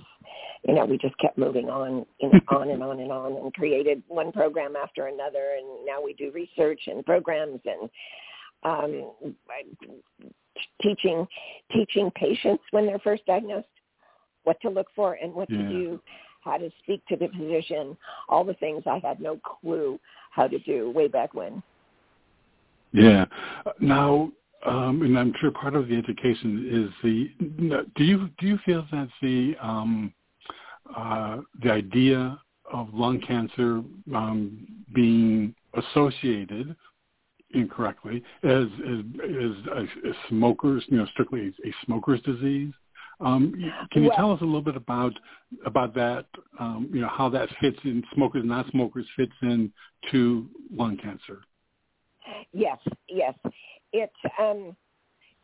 you 0.66 0.74
know, 0.74 0.86
we 0.86 0.98
just 0.98 1.18
kept 1.18 1.38
moving 1.38 1.70
on, 1.70 2.06
on 2.50 2.70
and 2.70 2.82
on 2.82 3.00
and 3.00 3.12
on, 3.12 3.36
and 3.36 3.54
created 3.54 4.02
one 4.08 4.32
program 4.32 4.76
after 4.76 5.08
another, 5.08 5.58
and 5.58 5.86
now 5.86 6.02
we 6.02 6.14
do 6.14 6.32
research 6.32 6.80
and 6.88 7.06
programs 7.06 7.60
and 7.66 7.90
um, 8.64 9.12
teaching 10.82 11.28
teaching 11.72 12.12
patients 12.16 12.64
when 12.72 12.86
they're 12.86 13.00
first 13.00 13.26
diagnosed 13.26 13.68
what 14.44 14.60
to 14.62 14.70
look 14.70 14.88
for 14.96 15.14
and 15.14 15.34
what 15.34 15.50
yeah. 15.50 15.58
to 15.58 15.70
do 15.70 16.02
how 16.42 16.58
to 16.58 16.70
speak 16.84 17.06
to 17.08 17.16
the 17.16 17.28
physician, 17.38 17.98
all 18.28 18.44
the 18.44 18.54
things 18.56 18.84
I 18.86 19.00
had 19.04 19.20
no 19.20 19.38
clue 19.38 20.00
how 20.32 20.48
to 20.48 20.60
do 20.60 20.92
way 20.92 21.08
back 21.08 21.34
when. 21.34 21.62
Yeah. 22.92 23.26
Now, 23.80 24.32
um, 24.66 25.02
and 25.04 25.18
I'm 25.18 25.34
sure 25.40 25.52
part 25.52 25.76
of 25.76 25.88
the 25.88 25.96
education 25.96 26.68
is 26.70 26.90
the. 27.04 27.86
Do 27.96 28.04
you 28.04 28.30
do 28.40 28.48
you 28.48 28.60
feel 28.66 28.86
that 28.92 29.10
the 29.22 29.56
um, 29.62 30.14
uh, 30.96 31.38
the 31.64 31.72
idea 31.72 32.40
of 32.72 32.94
lung 32.94 33.22
cancer 33.22 33.82
um, 34.14 34.68
being 34.94 35.56
associated 35.76 36.76
incorrectly 37.52 38.24
as 38.44 38.66
as, 38.88 39.00
as, 39.76 39.88
as 40.08 40.16
smokers, 40.28 40.84
you 40.88 40.98
know, 40.98 41.06
strictly 41.08 41.54
a 41.66 41.86
smoker's 41.86 42.22
disease? 42.22 42.74
Um, 43.22 43.54
can 43.92 44.04
you 44.04 44.10
well, 44.10 44.18
tell 44.18 44.32
us 44.32 44.42
a 44.42 44.46
little 44.46 44.62
bit 44.62 44.76
about 44.76 45.14
about 45.66 45.94
that? 45.96 46.26
Um, 46.60 46.90
you 46.94 47.02
know, 47.02 47.10
how 47.10 47.30
that 47.30 47.50
fits 47.60 47.78
in 47.84 48.04
smokers, 48.14 48.42
and 48.42 48.50
not 48.50 48.70
smokers, 48.72 49.06
fits 49.16 49.34
in 49.42 49.72
to 50.12 50.48
lung 50.74 50.98
cancer. 50.98 51.42
Yes, 52.54 52.78
yes. 53.10 53.34
It 53.92 54.12
um, 54.40 54.76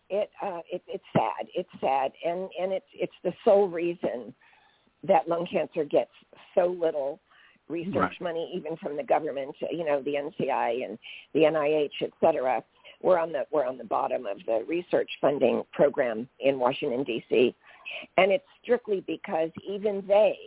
it, 0.10 0.30
uh, 0.42 0.60
it 0.72 0.82
it's 0.88 1.04
sad. 1.14 1.48
It's 1.54 1.70
sad, 1.82 2.12
and 2.26 2.50
and 2.60 2.72
it's 2.72 2.86
it's 2.94 3.14
the 3.24 3.34
sole 3.44 3.68
reason 3.68 4.34
that 5.04 5.28
lung 5.28 5.48
cancer 5.52 5.84
gets 5.84 6.12
so 6.54 6.68
little 6.68 7.20
research 7.68 7.96
right. 7.96 8.22
money, 8.22 8.52
even 8.56 8.78
from 8.78 8.96
the 8.96 9.04
government. 9.04 9.56
You 9.72 9.86
know, 9.86 10.02
the 10.02 10.14
NCI 10.14 10.86
and 10.86 10.98
the 11.34 11.42
NIH, 11.42 12.02
et 12.02 12.12
cetera. 12.22 12.64
We're 13.02 13.20
on 13.20 13.32
the 13.32 13.46
we're 13.52 13.66
on 13.66 13.78
the 13.78 13.84
bottom 13.84 14.26
of 14.26 14.38
the 14.46 14.64
research 14.68 15.10
funding 15.20 15.64
program 15.74 16.28
in 16.40 16.58
Washington 16.58 17.04
D.C., 17.04 17.56
and 18.18 18.32
it's 18.32 18.46
strictly 18.62 19.04
because 19.08 19.50
even 19.68 20.04
they, 20.08 20.38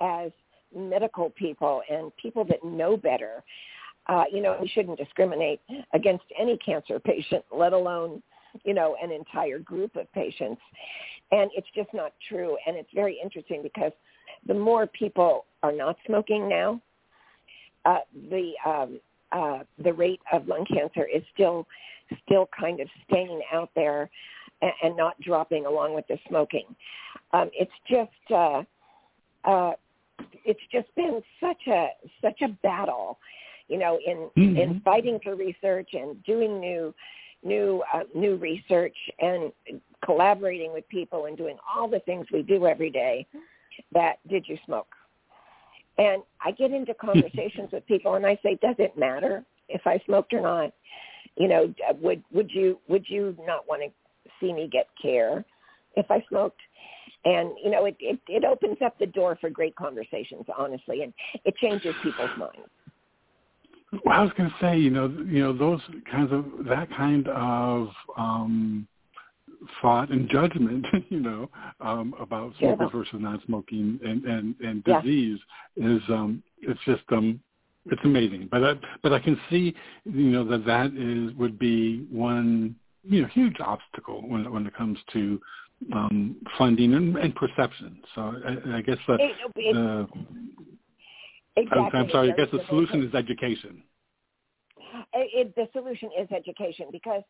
as 0.00 0.30
medical 0.74 1.30
people 1.30 1.82
and 1.90 2.14
people 2.16 2.44
that 2.44 2.64
know 2.64 2.96
better, 2.96 3.42
uh, 4.08 4.24
you 4.32 4.40
know, 4.40 4.56
we 4.60 4.68
shouldn't 4.68 4.98
discriminate 4.98 5.60
against 5.92 6.24
any 6.38 6.56
cancer 6.58 6.98
patient, 7.04 7.44
let 7.54 7.72
alone, 7.72 8.22
you 8.64 8.74
know, 8.74 8.96
an 9.02 9.12
entire 9.12 9.58
group 9.58 9.96
of 9.96 10.10
patients. 10.12 10.60
And 11.30 11.50
it's 11.54 11.68
just 11.74 11.92
not 11.92 12.12
true. 12.28 12.56
And 12.66 12.76
it's 12.76 12.88
very 12.94 13.18
interesting 13.22 13.62
because 13.62 13.92
the 14.46 14.54
more 14.54 14.86
people 14.86 15.44
are 15.62 15.72
not 15.72 15.96
smoking 16.06 16.48
now, 16.48 16.80
uh, 17.84 17.98
the 18.30 18.52
um, 18.66 19.00
uh, 19.30 19.58
the 19.82 19.92
rate 19.92 20.20
of 20.32 20.46
lung 20.48 20.64
cancer 20.72 21.06
is 21.06 21.22
still 21.34 21.66
still 22.24 22.48
kind 22.58 22.80
of 22.80 22.88
staying 23.08 23.42
out 23.52 23.70
there 23.74 24.08
and, 24.62 24.72
and 24.82 24.96
not 24.96 25.20
dropping 25.20 25.66
along 25.66 25.94
with 25.94 26.06
the 26.08 26.18
smoking. 26.28 26.66
Um, 27.32 27.50
it's 27.52 27.70
just 27.88 28.32
uh, 28.32 28.62
uh, 29.44 29.72
it's 30.44 30.60
just 30.72 30.94
been 30.94 31.22
such 31.40 31.66
a 31.68 31.88
such 32.22 32.40
a 32.42 32.48
battle 32.62 33.18
you 33.68 33.78
know, 33.78 33.98
in 34.04 34.30
mm-hmm. 34.36 34.56
in 34.56 34.80
fighting 34.80 35.20
for 35.22 35.36
research 35.36 35.90
and 35.92 36.22
doing 36.24 36.58
new 36.58 36.94
new 37.44 37.82
uh, 37.94 38.02
new 38.14 38.36
research 38.36 38.96
and 39.20 39.52
collaborating 40.04 40.72
with 40.72 40.88
people 40.88 41.26
and 41.26 41.36
doing 41.36 41.56
all 41.72 41.88
the 41.88 42.00
things 42.00 42.26
we 42.32 42.42
do 42.42 42.66
every 42.66 42.90
day 42.90 43.26
that 43.92 44.18
did 44.28 44.44
you 44.48 44.58
smoke 44.66 44.88
and 45.98 46.22
i 46.44 46.50
get 46.50 46.72
into 46.72 46.92
conversations 47.00 47.70
with 47.72 47.86
people 47.86 48.14
and 48.14 48.26
i 48.26 48.36
say 48.42 48.58
does 48.60 48.74
it 48.78 48.98
matter 48.98 49.44
if 49.68 49.86
i 49.86 50.00
smoked 50.04 50.32
or 50.32 50.40
not 50.40 50.72
you 51.36 51.46
know 51.46 51.72
would 52.00 52.24
would 52.32 52.50
you 52.50 52.80
would 52.88 53.04
you 53.08 53.36
not 53.46 53.68
want 53.68 53.80
to 53.82 53.88
see 54.40 54.52
me 54.52 54.68
get 54.70 54.86
care 55.00 55.44
if 55.96 56.10
i 56.10 56.22
smoked 56.28 56.60
and 57.24 57.50
you 57.62 57.70
know 57.70 57.84
it, 57.84 57.96
it 58.00 58.18
it 58.28 58.44
opens 58.44 58.78
up 58.84 58.98
the 58.98 59.06
door 59.06 59.36
for 59.40 59.50
great 59.50 59.74
conversations 59.76 60.44
honestly 60.56 61.02
and 61.02 61.12
it 61.44 61.54
changes 61.56 61.94
people's 62.02 62.30
minds 62.38 62.68
well, 64.04 64.20
I 64.20 64.22
was 64.22 64.32
going 64.36 64.50
to 64.50 64.56
say, 64.60 64.78
you 64.78 64.90
know, 64.90 65.08
you 65.26 65.40
know, 65.40 65.56
those 65.56 65.80
kinds 66.10 66.32
of 66.32 66.44
that 66.66 66.88
kind 66.94 67.26
of 67.28 67.88
um, 68.16 68.86
thought 69.80 70.10
and 70.10 70.28
judgment, 70.28 70.86
you 71.08 71.20
know, 71.20 71.48
um, 71.80 72.14
about 72.20 72.52
smokers 72.58 72.90
yeah. 72.92 72.98
versus 72.98 73.14
non-smoking 73.14 73.98
and 74.04 74.24
and, 74.24 74.54
and 74.60 74.84
disease 74.84 75.38
yeah. 75.74 75.96
is 75.96 76.02
um, 76.08 76.42
it's 76.60 76.80
just 76.84 77.02
um, 77.10 77.40
it's 77.86 78.00
amazing. 78.04 78.48
But 78.50 78.64
I, 78.64 78.74
but 79.02 79.12
I 79.12 79.20
can 79.20 79.40
see, 79.48 79.74
you 80.04 80.30
know, 80.30 80.44
that 80.44 80.66
that 80.66 80.92
is 80.94 81.34
would 81.38 81.58
be 81.58 82.06
one 82.10 82.76
you 83.02 83.22
know 83.22 83.28
huge 83.28 83.56
obstacle 83.60 84.26
when 84.28 84.50
when 84.50 84.66
it 84.66 84.74
comes 84.74 84.98
to 85.12 85.40
um, 85.92 86.36
funding 86.56 86.94
and, 86.94 87.16
and 87.16 87.34
perception. 87.34 88.00
So 88.14 88.34
I, 88.44 88.78
I 88.78 88.82
guess 88.82 88.98
the, 89.06 89.14
it, 89.14 89.32
it, 89.56 89.74
the 89.74 90.08
Exactly. 91.58 92.00
I'm 92.00 92.10
sorry. 92.10 92.32
I 92.32 92.36
guess 92.36 92.48
the 92.52 92.64
solution 92.68 93.02
is 93.02 93.14
education. 93.14 93.82
It, 95.12 95.54
the 95.56 95.68
solution 95.72 96.10
is 96.18 96.28
education 96.30 96.86
because 96.92 97.22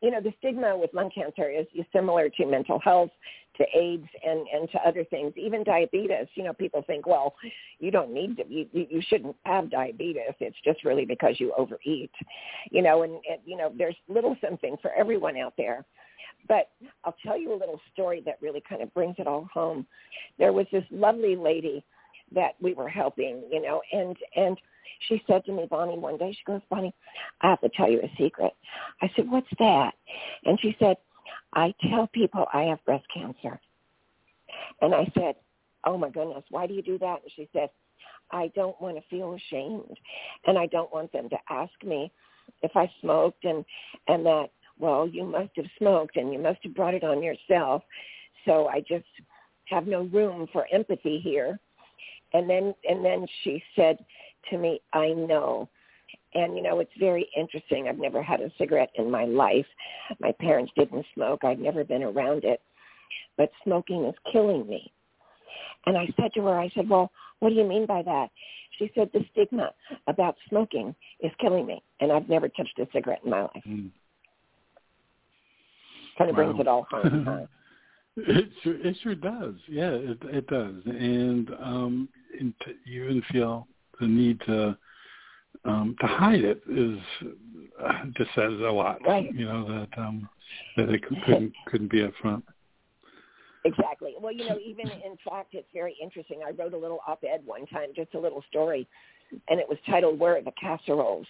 you 0.00 0.10
know 0.10 0.20
the 0.20 0.32
stigma 0.38 0.76
with 0.76 0.92
lung 0.94 1.10
cancer 1.14 1.50
is, 1.50 1.66
similar 1.92 2.28
to 2.28 2.46
mental 2.46 2.78
health, 2.80 3.10
to 3.56 3.64
AIDS, 3.74 4.06
and 4.24 4.46
and 4.52 4.70
to 4.70 4.78
other 4.86 5.04
things. 5.04 5.32
Even 5.36 5.64
diabetes. 5.64 6.26
You 6.34 6.44
know, 6.44 6.52
people 6.52 6.82
think, 6.86 7.06
well, 7.06 7.34
you 7.78 7.90
don't 7.90 8.12
need 8.12 8.36
to. 8.38 8.44
You 8.48 8.66
you 8.72 9.02
shouldn't 9.08 9.36
have 9.44 9.70
diabetes. 9.70 10.34
It's 10.40 10.56
just 10.64 10.84
really 10.84 11.04
because 11.04 11.38
you 11.38 11.52
overeat. 11.56 12.10
You 12.70 12.82
know, 12.82 13.02
and, 13.02 13.12
and 13.12 13.40
you 13.44 13.56
know, 13.56 13.72
there's 13.76 13.96
little 14.08 14.36
something 14.40 14.76
for 14.82 14.92
everyone 14.92 15.36
out 15.36 15.54
there. 15.56 15.84
But 16.46 16.70
I'll 17.04 17.16
tell 17.24 17.38
you 17.38 17.54
a 17.54 17.58
little 17.58 17.80
story 17.92 18.22
that 18.26 18.38
really 18.42 18.62
kind 18.68 18.82
of 18.82 18.92
brings 18.92 19.16
it 19.18 19.26
all 19.26 19.48
home. 19.52 19.86
There 20.38 20.52
was 20.52 20.66
this 20.70 20.84
lovely 20.90 21.36
lady 21.36 21.82
that 22.34 22.54
we 22.60 22.74
were 22.74 22.88
helping, 22.88 23.42
you 23.50 23.62
know, 23.62 23.80
and 23.92 24.16
and 24.36 24.58
she 25.08 25.22
said 25.26 25.44
to 25.46 25.52
me, 25.52 25.66
Bonnie, 25.68 25.98
one 25.98 26.16
day, 26.18 26.32
she 26.32 26.44
goes, 26.46 26.60
Bonnie, 26.70 26.94
I 27.40 27.50
have 27.50 27.60
to 27.60 27.70
tell 27.70 27.90
you 27.90 28.00
a 28.00 28.10
secret. 28.18 28.52
I 29.02 29.10
said, 29.14 29.30
what's 29.30 29.46
that? 29.58 29.92
And 30.44 30.58
she 30.60 30.76
said, 30.78 30.96
I 31.54 31.74
tell 31.90 32.08
people 32.08 32.46
I 32.52 32.62
have 32.62 32.84
breast 32.84 33.04
cancer. 33.12 33.60
And 34.80 34.94
I 34.94 35.10
said, 35.14 35.36
oh 35.84 35.98
my 35.98 36.10
goodness, 36.10 36.44
why 36.50 36.66
do 36.66 36.74
you 36.74 36.82
do 36.82 36.98
that? 36.98 37.22
And 37.22 37.32
she 37.34 37.48
said, 37.52 37.70
I 38.30 38.50
don't 38.54 38.80
want 38.80 38.96
to 38.96 39.02
feel 39.10 39.34
ashamed, 39.34 39.96
and 40.46 40.58
I 40.58 40.66
don't 40.66 40.92
want 40.92 41.12
them 41.12 41.28
to 41.28 41.36
ask 41.50 41.72
me 41.84 42.10
if 42.62 42.72
I 42.74 42.90
smoked 43.00 43.44
and 43.44 43.64
and 44.08 44.24
that 44.26 44.50
well 44.78 45.06
you 45.06 45.24
must 45.24 45.50
have 45.56 45.66
smoked 45.78 46.16
and 46.16 46.32
you 46.32 46.38
must 46.38 46.58
have 46.62 46.74
brought 46.74 46.94
it 46.94 47.04
on 47.04 47.22
yourself. 47.22 47.82
So 48.44 48.66
I 48.68 48.80
just 48.80 49.04
have 49.66 49.86
no 49.86 50.02
room 50.04 50.48
for 50.52 50.66
empathy 50.72 51.18
here 51.18 51.58
and 52.34 52.50
then 52.50 52.74
and 52.88 53.04
then 53.04 53.26
she 53.42 53.62
said 53.74 53.98
to 54.50 54.58
me, 54.58 54.80
I 54.92 55.08
know. 55.08 55.68
And 56.34 56.56
you 56.56 56.62
know, 56.62 56.80
it's 56.80 56.90
very 56.98 57.28
interesting. 57.36 57.86
I've 57.88 57.98
never 57.98 58.22
had 58.22 58.40
a 58.40 58.50
cigarette 58.58 58.90
in 58.96 59.10
my 59.10 59.24
life. 59.24 59.66
My 60.20 60.32
parents 60.40 60.72
didn't 60.76 61.06
smoke. 61.14 61.44
I've 61.44 61.58
never 61.58 61.84
been 61.84 62.02
around 62.02 62.44
it. 62.44 62.60
But 63.36 63.50
smoking 63.64 64.04
is 64.04 64.14
killing 64.32 64.66
me. 64.66 64.92
And 65.86 65.96
I 65.96 66.06
said 66.20 66.32
to 66.34 66.42
her, 66.42 66.58
I 66.58 66.70
said, 66.74 66.88
well, 66.88 67.10
what 67.40 67.50
do 67.50 67.54
you 67.56 67.64
mean 67.64 67.86
by 67.86 68.02
that? 68.02 68.28
She 68.78 68.90
said, 68.94 69.10
the 69.12 69.24
stigma 69.32 69.70
about 70.06 70.36
smoking 70.48 70.94
is 71.20 71.30
killing 71.40 71.66
me. 71.66 71.82
And 72.00 72.10
I've 72.10 72.28
never 72.28 72.48
touched 72.48 72.78
a 72.78 72.88
cigarette 72.92 73.20
in 73.24 73.30
my 73.30 73.42
life. 73.42 73.62
Mm. 73.68 73.90
Kind 76.18 76.30
of 76.30 76.36
wow. 76.36 76.44
brings 76.44 76.60
it 76.60 76.68
all 76.68 76.86
home. 76.90 77.48
It 78.16 78.48
sure, 78.62 78.76
it 78.76 78.96
sure 79.02 79.16
does. 79.16 79.54
Yeah, 79.68 79.90
it 79.90 80.18
it 80.22 80.46
does, 80.46 80.76
and 80.86 81.50
um, 81.60 82.08
you 82.84 83.04
even 83.04 83.22
feel 83.32 83.66
the 84.00 84.06
need 84.06 84.40
to 84.46 84.76
um, 85.64 85.96
to 86.00 86.06
hide 86.06 86.44
it 86.44 86.62
is 86.68 86.98
uh, 87.82 88.04
just 88.16 88.30
says 88.34 88.52
a 88.52 88.72
lot. 88.72 88.98
Right. 89.06 89.32
You 89.34 89.46
know 89.46 89.66
that 89.66 89.98
um, 89.98 90.28
that 90.76 90.88
it 90.90 91.02
couldn't 91.02 91.52
couldn't 91.66 91.90
be 91.90 92.02
up 92.02 92.12
front. 92.20 92.44
Exactly. 93.66 94.12
Well, 94.20 94.32
you 94.32 94.46
know, 94.46 94.58
even 94.58 94.90
in 94.90 95.16
fact, 95.26 95.54
it's 95.54 95.68
very 95.72 95.96
interesting. 96.02 96.40
I 96.46 96.50
wrote 96.50 96.74
a 96.74 96.78
little 96.78 97.00
op-ed 97.06 97.40
one 97.46 97.64
time, 97.66 97.88
just 97.96 98.12
a 98.12 98.20
little 98.20 98.44
story, 98.50 98.86
and 99.48 99.58
it 99.58 99.66
was 99.66 99.78
titled 99.86 100.18
"Where 100.18 100.36
are 100.36 100.42
the 100.42 100.52
casseroles?" 100.60 101.26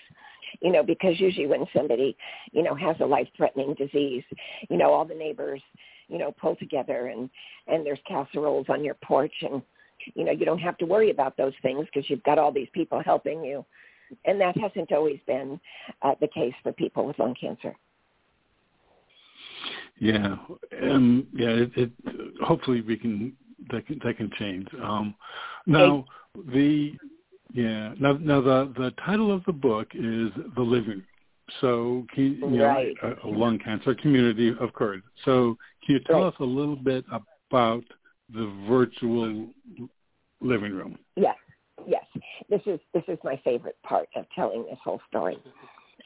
You 0.60 0.72
know, 0.72 0.82
because 0.82 1.20
usually 1.20 1.46
when 1.46 1.64
somebody, 1.74 2.16
you 2.52 2.62
know, 2.62 2.74
has 2.74 2.96
a 3.00 3.06
life-threatening 3.06 3.74
disease, 3.74 4.24
you 4.68 4.76
know, 4.76 4.92
all 4.92 5.04
the 5.04 5.14
neighbors 5.14 5.62
you 6.08 6.18
know, 6.18 6.32
pull 6.32 6.56
together 6.56 7.08
and, 7.08 7.30
and 7.66 7.84
there's 7.84 7.98
casseroles 8.06 8.66
on 8.68 8.84
your 8.84 8.94
porch 9.02 9.32
and, 9.42 9.62
you 10.14 10.24
know, 10.24 10.32
you 10.32 10.44
don't 10.44 10.58
have 10.58 10.78
to 10.78 10.86
worry 10.86 11.10
about 11.10 11.36
those 11.36 11.52
things 11.62 11.86
because 11.86 12.08
you've 12.08 12.22
got 12.22 12.38
all 12.38 12.52
these 12.52 12.68
people 12.72 13.02
helping 13.04 13.44
you. 13.44 13.64
And 14.24 14.40
that 14.40 14.56
hasn't 14.56 14.92
always 14.92 15.18
been 15.26 15.58
uh, 16.02 16.14
the 16.20 16.28
case 16.28 16.54
for 16.62 16.72
people 16.72 17.06
with 17.06 17.18
lung 17.18 17.34
cancer. 17.40 17.74
Yeah, 19.98 20.36
um, 20.82 21.26
yeah. 21.32 21.48
It, 21.48 21.70
it, 21.76 21.90
hopefully 22.42 22.80
we 22.80 22.96
can 22.96 23.32
that 23.70 23.86
can 23.86 24.00
that 24.04 24.16
can 24.16 24.30
change. 24.38 24.68
Um, 24.82 25.14
now 25.66 26.04
the 26.52 26.92
yeah 27.52 27.94
now 27.98 28.18
now 28.20 28.40
the 28.40 28.72
the 28.76 28.92
title 29.04 29.32
of 29.32 29.44
the 29.44 29.52
book 29.52 29.88
is 29.94 30.30
the 30.56 30.62
living 30.62 31.02
so, 31.60 32.06
you, 32.16 32.24
you 32.24 32.64
right. 32.64 32.94
know, 33.02 33.16
a, 33.22 33.26
a, 33.26 33.30
lung 33.30 33.58
cancer 33.58 33.94
community, 33.94 34.54
of 34.58 34.72
course. 34.72 35.02
So, 35.24 35.56
can 35.84 35.96
you 35.96 36.00
tell 36.00 36.22
right. 36.22 36.28
us 36.28 36.34
a 36.40 36.44
little 36.44 36.76
bit 36.76 37.04
about 37.10 37.84
the 38.32 38.50
virtual 38.68 39.48
living 40.44 40.72
room? 40.72 40.98
Yes, 41.16 41.36
yes. 41.86 42.04
This 42.48 42.60
is 42.66 42.78
this 42.92 43.04
is 43.08 43.18
my 43.24 43.40
favorite 43.44 43.76
part 43.82 44.08
of 44.14 44.26
telling 44.34 44.64
this 44.64 44.78
whole 44.84 45.00
story. 45.08 45.38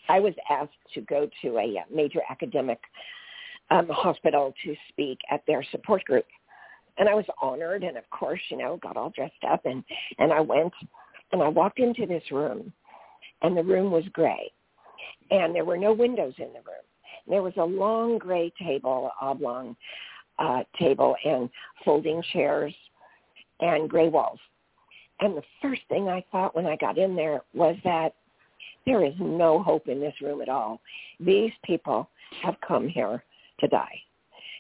I 0.09 0.21
was 0.21 0.35
asked 0.51 0.71
to 0.95 1.01
go 1.03 1.29
to 1.43 1.59
a 1.59 1.85
major 1.95 2.21
academic 2.31 2.81
um, 3.71 3.89
hospital 3.91 4.55
to 4.65 4.75
speak 4.89 5.19
at 5.31 5.43
their 5.47 5.65
support 5.71 6.05
group. 6.05 6.25
And 6.97 7.09
I 7.09 7.15
was 7.15 7.27
honored 7.41 7.85
and 7.85 7.97
of 7.97 8.09
course, 8.11 8.41
you 8.49 8.57
know, 8.57 8.79
got 8.83 8.97
all 8.97 9.11
dressed 9.11 9.45
up 9.49 9.67
and, 9.67 9.85
and 10.19 10.33
I 10.33 10.41
went 10.41 10.73
and 11.33 11.43
I 11.43 11.49
walked 11.49 11.79
into 11.79 12.07
this 12.07 12.25
room 12.33 12.73
and 13.43 13.57
the 13.57 13.63
room 13.63 13.91
was 13.91 14.05
gray 14.13 14.51
and 15.31 15.55
there 15.55 15.65
were 15.65 15.77
no 15.77 15.93
windows 15.93 16.35
in 16.39 16.49
the 16.49 16.61
room. 16.61 16.85
There 17.29 17.43
was 17.43 17.53
a 17.59 17.65
long 17.65 18.19
gray 18.19 18.53
table, 18.59 19.11
oblong 19.21 19.77
uh, 20.39 20.63
table 20.79 21.15
and 21.25 21.51
folding 21.85 22.23
chairs 22.33 22.75
and 23.61 23.89
gray 23.89 24.09
walls. 24.09 24.39
And 25.21 25.37
the 25.37 25.43
first 25.61 25.83
thing 25.89 26.09
I 26.09 26.25
thought 26.31 26.55
when 26.55 26.67
I 26.67 26.77
got 26.77 26.99
in 26.99 27.17
there 27.17 27.41
was 27.53 27.77
that 27.85 28.15
there 28.87 29.05
is 29.05 29.15
no 29.19 29.63
hope 29.63 29.89
in 29.89 30.01
this 30.01 30.15
room 30.23 30.41
at 30.41 30.49
all. 30.49 30.81
These 31.21 31.53
people 31.65 32.09
have 32.43 32.57
come 32.67 32.89
here 32.89 33.23
to 33.61 33.69
die. 33.69 34.01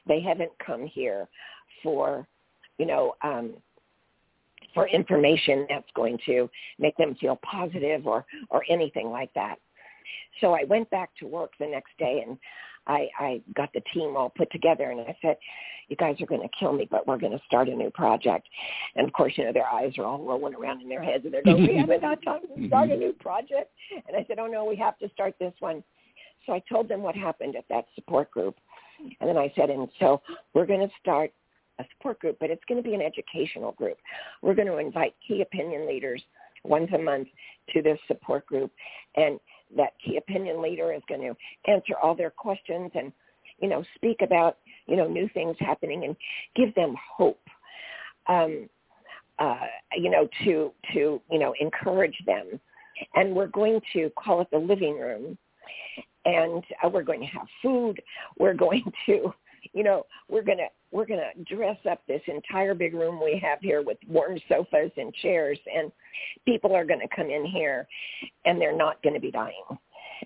They 0.06 0.20
haven't 0.20 0.52
come 0.64 0.86
here 0.86 1.28
for, 1.82 2.26
you 2.78 2.86
know, 2.86 3.14
um, 3.22 3.54
for 4.74 4.88
information 4.88 5.66
that's 5.68 5.90
going 5.94 6.18
to 6.26 6.48
make 6.78 6.96
them 6.96 7.14
feel 7.20 7.38
positive 7.42 8.06
or, 8.06 8.24
or 8.50 8.62
anything 8.68 9.10
like 9.10 9.32
that. 9.34 9.56
So 10.40 10.54
I 10.54 10.64
went 10.64 10.90
back 10.90 11.10
to 11.20 11.26
work 11.26 11.52
the 11.58 11.66
next 11.66 11.96
day 11.98 12.24
and 12.26 12.38
I, 12.88 13.08
I 13.18 13.40
got 13.54 13.72
the 13.72 13.82
team 13.92 14.16
all 14.16 14.30
put 14.30 14.50
together 14.50 14.90
and 14.90 15.00
I 15.00 15.16
said, 15.22 15.36
you 15.88 15.96
guys 15.96 16.20
are 16.20 16.26
going 16.26 16.42
to 16.42 16.48
kill 16.58 16.72
me, 16.72 16.86
but 16.90 17.06
we're 17.06 17.18
going 17.18 17.32
to 17.32 17.40
start 17.46 17.68
a 17.68 17.74
new 17.74 17.90
project. 17.90 18.48
And 18.96 19.06
of 19.06 19.12
course, 19.12 19.32
you 19.36 19.44
know, 19.44 19.52
their 19.52 19.66
eyes 19.66 19.92
are 19.98 20.04
all 20.04 20.22
rolling 20.22 20.54
around 20.54 20.82
in 20.82 20.88
their 20.88 21.02
heads 21.02 21.24
and 21.24 21.32
they're 21.32 21.42
going, 21.42 21.66
we 21.66 21.76
haven't 21.78 22.00
got 22.00 22.22
time 22.22 22.40
to 22.42 22.66
start 22.66 22.88
a 22.88 22.92
mm-hmm. 22.92 23.00
new 23.00 23.12
project. 23.14 23.70
And 24.06 24.16
I 24.16 24.24
said, 24.26 24.38
oh 24.38 24.46
no, 24.46 24.64
we 24.64 24.76
have 24.76 24.98
to 24.98 25.08
start 25.10 25.34
this 25.38 25.54
one. 25.60 25.82
So 26.46 26.52
I 26.52 26.62
told 26.70 26.88
them 26.88 27.02
what 27.02 27.14
happened 27.14 27.56
at 27.56 27.64
that 27.68 27.86
support 27.94 28.30
group. 28.30 28.56
And 29.20 29.28
then 29.28 29.36
I 29.36 29.52
said, 29.54 29.70
and 29.70 29.88
so 30.00 30.20
we're 30.54 30.66
going 30.66 30.80
to 30.80 30.92
start 31.00 31.30
a 31.78 31.84
support 31.96 32.18
group, 32.20 32.36
but 32.40 32.50
it's 32.50 32.64
going 32.68 32.82
to 32.82 32.88
be 32.88 32.94
an 32.94 33.02
educational 33.02 33.72
group. 33.72 33.98
We're 34.42 34.54
going 34.54 34.66
to 34.66 34.78
invite 34.78 35.14
key 35.26 35.42
opinion 35.42 35.86
leaders 35.86 36.22
once 36.64 36.90
a 36.94 36.98
month 36.98 37.28
to 37.72 37.82
this 37.82 37.98
support 38.08 38.46
group. 38.46 38.72
And 39.16 39.38
that 39.76 39.92
key 40.04 40.16
opinion 40.16 40.62
leader 40.62 40.92
is 40.92 41.02
going 41.08 41.20
to 41.20 41.70
answer 41.70 41.94
all 42.02 42.14
their 42.14 42.30
questions 42.30 42.90
and, 42.94 43.12
you 43.60 43.68
know, 43.68 43.84
speak 43.96 44.22
about, 44.22 44.58
you 44.86 44.96
know, 44.96 45.08
new 45.08 45.28
things 45.34 45.56
happening 45.60 46.04
and 46.04 46.16
give 46.54 46.74
them 46.74 46.94
hope. 47.16 47.40
Um, 48.28 48.68
uh, 49.38 49.66
you 49.96 50.10
know, 50.10 50.28
to 50.44 50.72
to 50.92 51.20
you 51.30 51.38
know 51.38 51.54
encourage 51.60 52.16
them, 52.26 52.60
and 53.14 53.34
we're 53.34 53.46
going 53.46 53.80
to 53.92 54.10
call 54.18 54.40
it 54.40 54.48
the 54.50 54.58
living 54.58 54.98
room, 54.98 55.38
and 56.24 56.64
uh, 56.82 56.88
we're 56.88 57.04
going 57.04 57.20
to 57.20 57.26
have 57.26 57.46
food. 57.62 58.00
We're 58.38 58.54
going 58.54 58.84
to, 59.06 59.32
you 59.72 59.84
know, 59.84 60.06
we're 60.28 60.42
gonna 60.42 60.66
we're 60.90 61.06
gonna 61.06 61.30
dress 61.46 61.78
up 61.90 62.00
this 62.06 62.22
entire 62.26 62.74
big 62.74 62.94
room 62.94 63.20
we 63.22 63.40
have 63.42 63.58
here 63.60 63.82
with 63.82 63.98
warm 64.08 64.38
sofas 64.48 64.90
and 64.96 65.14
chairs, 65.14 65.58
and 65.74 65.92
people 66.44 66.74
are 66.74 66.84
gonna 66.84 67.08
come 67.14 67.30
in 67.30 67.44
here, 67.44 67.86
and 68.44 68.60
they're 68.60 68.76
not 68.76 69.02
gonna 69.02 69.20
be 69.20 69.30
dying. 69.30 69.64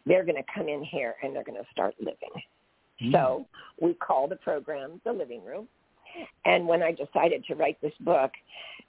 They're 0.07 0.25
gonna 0.25 0.45
come 0.55 0.69
in 0.69 0.83
here 0.85 1.17
and 1.23 1.35
they're 1.35 1.45
gonna 1.45 1.67
start 1.73 1.95
living. 2.01 2.43
Mm. 3.03 3.13
So 3.13 3.47
we 3.81 3.95
call 3.95 4.29
the 4.29 4.37
program 4.37 5.01
the 5.05 5.13
living 5.13 5.45
room. 5.45 5.69
And 6.45 6.67
when 6.67 6.83
I 6.83 6.93
decided 6.93 7.45
to 7.47 7.55
write 7.55 7.81
this 7.81 7.93
book, 8.01 8.33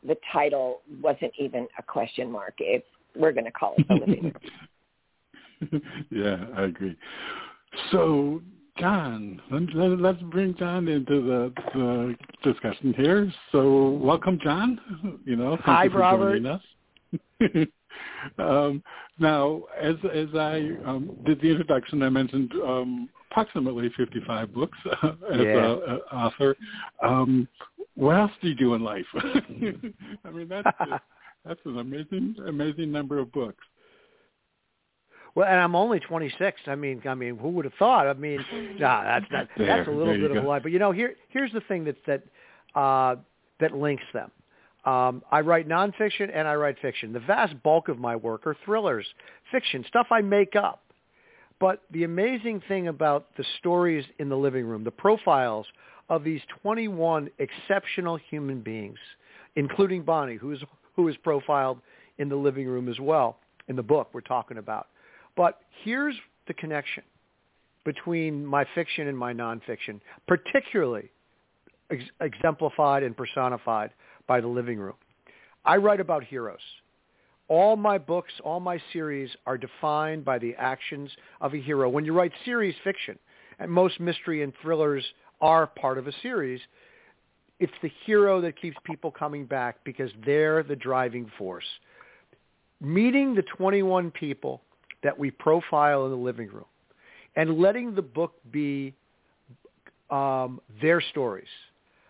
the 0.05 0.17
title 0.31 0.81
wasn't 1.01 1.31
even 1.39 1.67
a 1.79 1.83
question 1.83 2.29
mark. 2.31 2.55
It's 2.59 2.85
we're 3.15 3.31
going 3.31 3.45
to 3.45 3.51
call 3.51 3.75
it 3.77 3.87
the 3.87 3.93
living 3.93 4.33
room. 5.71 5.81
yeah, 6.09 6.45
I 6.57 6.63
agree. 6.63 6.97
So, 7.91 8.41
Jon, 8.79 9.39
let, 9.51 10.15
us 10.15 10.21
bring 10.31 10.55
Jon 10.57 10.87
into 10.87 11.21
the, 11.21 11.53
the, 11.73 12.15
discussion 12.51 12.93
here. 12.97 13.31
So, 13.51 13.89
welcome, 14.01 14.39
Jon. 14.43 14.79
You 15.25 15.35
know, 15.35 15.51
thank 15.57 15.65
hi, 15.65 15.83
you 15.85 15.89
for 15.91 15.99
Robert. 15.99 16.39
joining 16.39 16.47
us. 16.47 16.61
um, 18.39 18.83
now, 19.19 19.61
as 19.79 19.95
as 20.11 20.27
I 20.33 20.71
um, 20.85 21.15
did 21.25 21.39
the 21.41 21.49
introduction, 21.51 22.01
I 22.01 22.09
mentioned 22.09 22.51
um, 22.65 23.09
approximately 23.29 23.91
55 23.95 24.53
books 24.53 24.77
uh, 24.85 25.07
as 25.33 25.41
yeah. 25.41 25.75
an 25.87 25.99
author. 26.11 26.55
Um, 27.03 27.47
what 27.95 28.17
else 28.17 28.31
do 28.41 28.49
you 28.49 28.55
do 28.55 28.73
in 28.73 28.83
life? 28.83 29.05
I 29.15 30.31
mean, 30.31 30.47
that's 30.49 30.67
that's 31.45 31.59
an 31.65 31.77
amazing 31.77 32.35
amazing 32.47 32.91
number 32.91 33.19
of 33.19 33.31
books. 33.31 33.63
Well, 35.35 35.47
and 35.47 35.59
I'm 35.59 35.75
only 35.75 35.99
26. 35.99 36.61
I 36.67 36.75
mean, 36.75 37.01
I 37.05 37.15
mean, 37.15 37.37
who 37.37 37.49
would 37.49 37.65
have 37.65 37.73
thought? 37.79 38.07
I 38.07 38.13
mean, 38.13 38.45
nah, 38.79 39.03
that's 39.03 39.25
not, 39.31 39.47
there, 39.57 39.67
that's 39.67 39.87
a 39.87 39.91
little 39.91 40.13
bit 40.13 40.31
go. 40.31 40.39
of 40.39 40.45
a 40.45 40.47
lie. 40.47 40.59
But 40.59 40.71
you 40.71 40.79
know, 40.79 40.91
here 40.91 41.15
here's 41.29 41.51
the 41.51 41.61
thing 41.61 41.85
that 41.85 41.97
that 42.05 42.79
uh, 42.79 43.15
that 43.59 43.75
links 43.75 44.03
them. 44.13 44.31
Um, 44.85 45.23
I 45.31 45.39
write 45.39 45.67
nonfiction 45.67 46.29
and 46.33 46.47
I 46.47 46.55
write 46.55 46.77
fiction. 46.81 47.13
The 47.13 47.21
vast 47.21 47.61
bulk 47.63 47.87
of 47.87 47.99
my 47.99 48.15
work 48.15 48.45
are 48.45 48.55
thrillers, 48.65 49.05
fiction, 49.49 49.85
stuff 49.87 50.07
I 50.11 50.21
make 50.21 50.55
up. 50.55 50.81
But 51.59 51.83
the 51.91 52.03
amazing 52.03 52.61
thing 52.67 52.89
about 52.89 53.27
the 53.37 53.45
stories 53.59 54.03
in 54.19 54.27
the 54.27 54.35
living 54.35 54.65
room, 54.65 54.83
the 54.83 54.91
profiles 54.91 55.65
of 56.09 56.23
these 56.23 56.41
21 56.61 57.29
exceptional 57.39 58.17
human 58.29 58.59
beings, 58.59 58.97
including 59.55 60.03
Bonnie, 60.03 60.35
who 60.35 60.51
is 60.51 60.59
who 60.95 61.07
is 61.07 61.15
profiled 61.23 61.79
in 62.19 62.29
the 62.29 62.35
living 62.35 62.67
room 62.67 62.89
as 62.89 62.99
well 62.99 63.37
in 63.67 63.75
the 63.75 63.83
book 63.83 64.09
we're 64.13 64.21
talking 64.21 64.57
about. 64.57 64.87
But 65.35 65.59
here's 65.83 66.15
the 66.47 66.53
connection 66.53 67.03
between 67.85 68.45
my 68.45 68.65
fiction 68.75 69.07
and 69.07 69.17
my 69.17 69.33
nonfiction, 69.33 69.99
particularly 70.27 71.11
ex- 71.89 72.03
exemplified 72.21 73.03
and 73.03 73.15
personified 73.15 73.91
by 74.27 74.39
the 74.39 74.47
living 74.47 74.79
room. 74.79 74.95
I 75.65 75.77
write 75.77 75.99
about 75.99 76.23
heroes. 76.23 76.59
All 77.49 77.75
my 77.75 77.97
books, 77.97 78.31
all 78.43 78.59
my 78.59 78.81
series 78.93 79.29
are 79.45 79.57
defined 79.57 80.23
by 80.23 80.39
the 80.39 80.55
actions 80.57 81.09
of 81.41 81.53
a 81.53 81.57
hero. 81.57 81.89
When 81.89 82.05
you 82.05 82.13
write 82.13 82.31
series 82.45 82.75
fiction, 82.83 83.19
and 83.59 83.69
most 83.69 83.99
mystery 83.99 84.43
and 84.43 84.53
thrillers 84.61 85.05
are 85.41 85.67
part 85.67 85.97
of 85.97 86.07
a 86.07 86.13
series, 86.21 86.61
it's 87.59 87.73
the 87.81 87.91
hero 88.05 88.41
that 88.41 88.59
keeps 88.59 88.77
people 88.83 89.11
coming 89.11 89.45
back 89.45 89.77
because 89.83 90.09
they're 90.25 90.63
the 90.63 90.75
driving 90.75 91.29
force. 91.37 91.65
Meeting 92.81 93.35
the 93.35 93.43
21 93.57 94.11
people 94.11 94.61
that 95.03 95.17
we 95.17 95.31
profile 95.31 96.05
in 96.05 96.11
the 96.11 96.17
living 96.17 96.47
room 96.47 96.65
and 97.35 97.57
letting 97.57 97.93
the 97.95 98.01
book 98.01 98.33
be 98.51 98.93
um, 100.09 100.61
their 100.81 101.01
stories, 101.01 101.47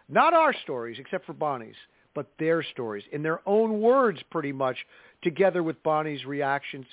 not 0.10 0.34
our 0.34 0.54
stories 0.64 0.98
except 1.00 1.26
for 1.26 1.34
Bonnie's, 1.34 1.76
but 2.14 2.28
their 2.38 2.62
stories 2.64 3.04
in 3.12 3.24
their 3.24 3.40
own 3.48 3.82
words 3.82 4.20
pretty 4.30 4.52
much 4.52 4.78
together 5.24 5.64
with 5.64 5.82
Bonnie's 5.84 6.26
reactions 6.26 6.86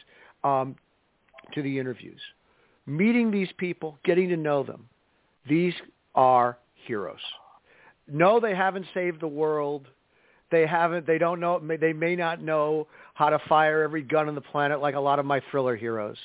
um, 0.44 0.76
to 1.52 1.62
the 1.62 1.78
interviews. 1.78 2.20
Meeting 2.86 3.30
these 3.30 3.50
people, 3.58 3.98
getting 4.04 4.28
to 4.28 4.36
know 4.36 4.62
them, 4.62 4.88
these 5.48 5.74
are 6.14 6.58
heroes. 6.86 7.20
No, 8.08 8.40
they 8.40 8.54
haven't 8.54 8.86
saved 8.94 9.20
the 9.20 9.28
world. 9.28 9.86
They 10.50 10.66
haven't. 10.66 11.06
They 11.06 11.18
don't 11.18 11.40
know. 11.40 11.60
They 11.60 11.92
may 11.92 12.16
not 12.16 12.42
know 12.42 12.86
how 13.14 13.30
to 13.30 13.38
fire 13.48 13.82
every 13.82 14.02
gun 14.02 14.28
on 14.28 14.34
the 14.34 14.40
planet 14.40 14.80
like 14.80 14.94
a 14.94 15.00
lot 15.00 15.18
of 15.18 15.26
my 15.26 15.40
thriller 15.50 15.76
heroes. 15.76 16.18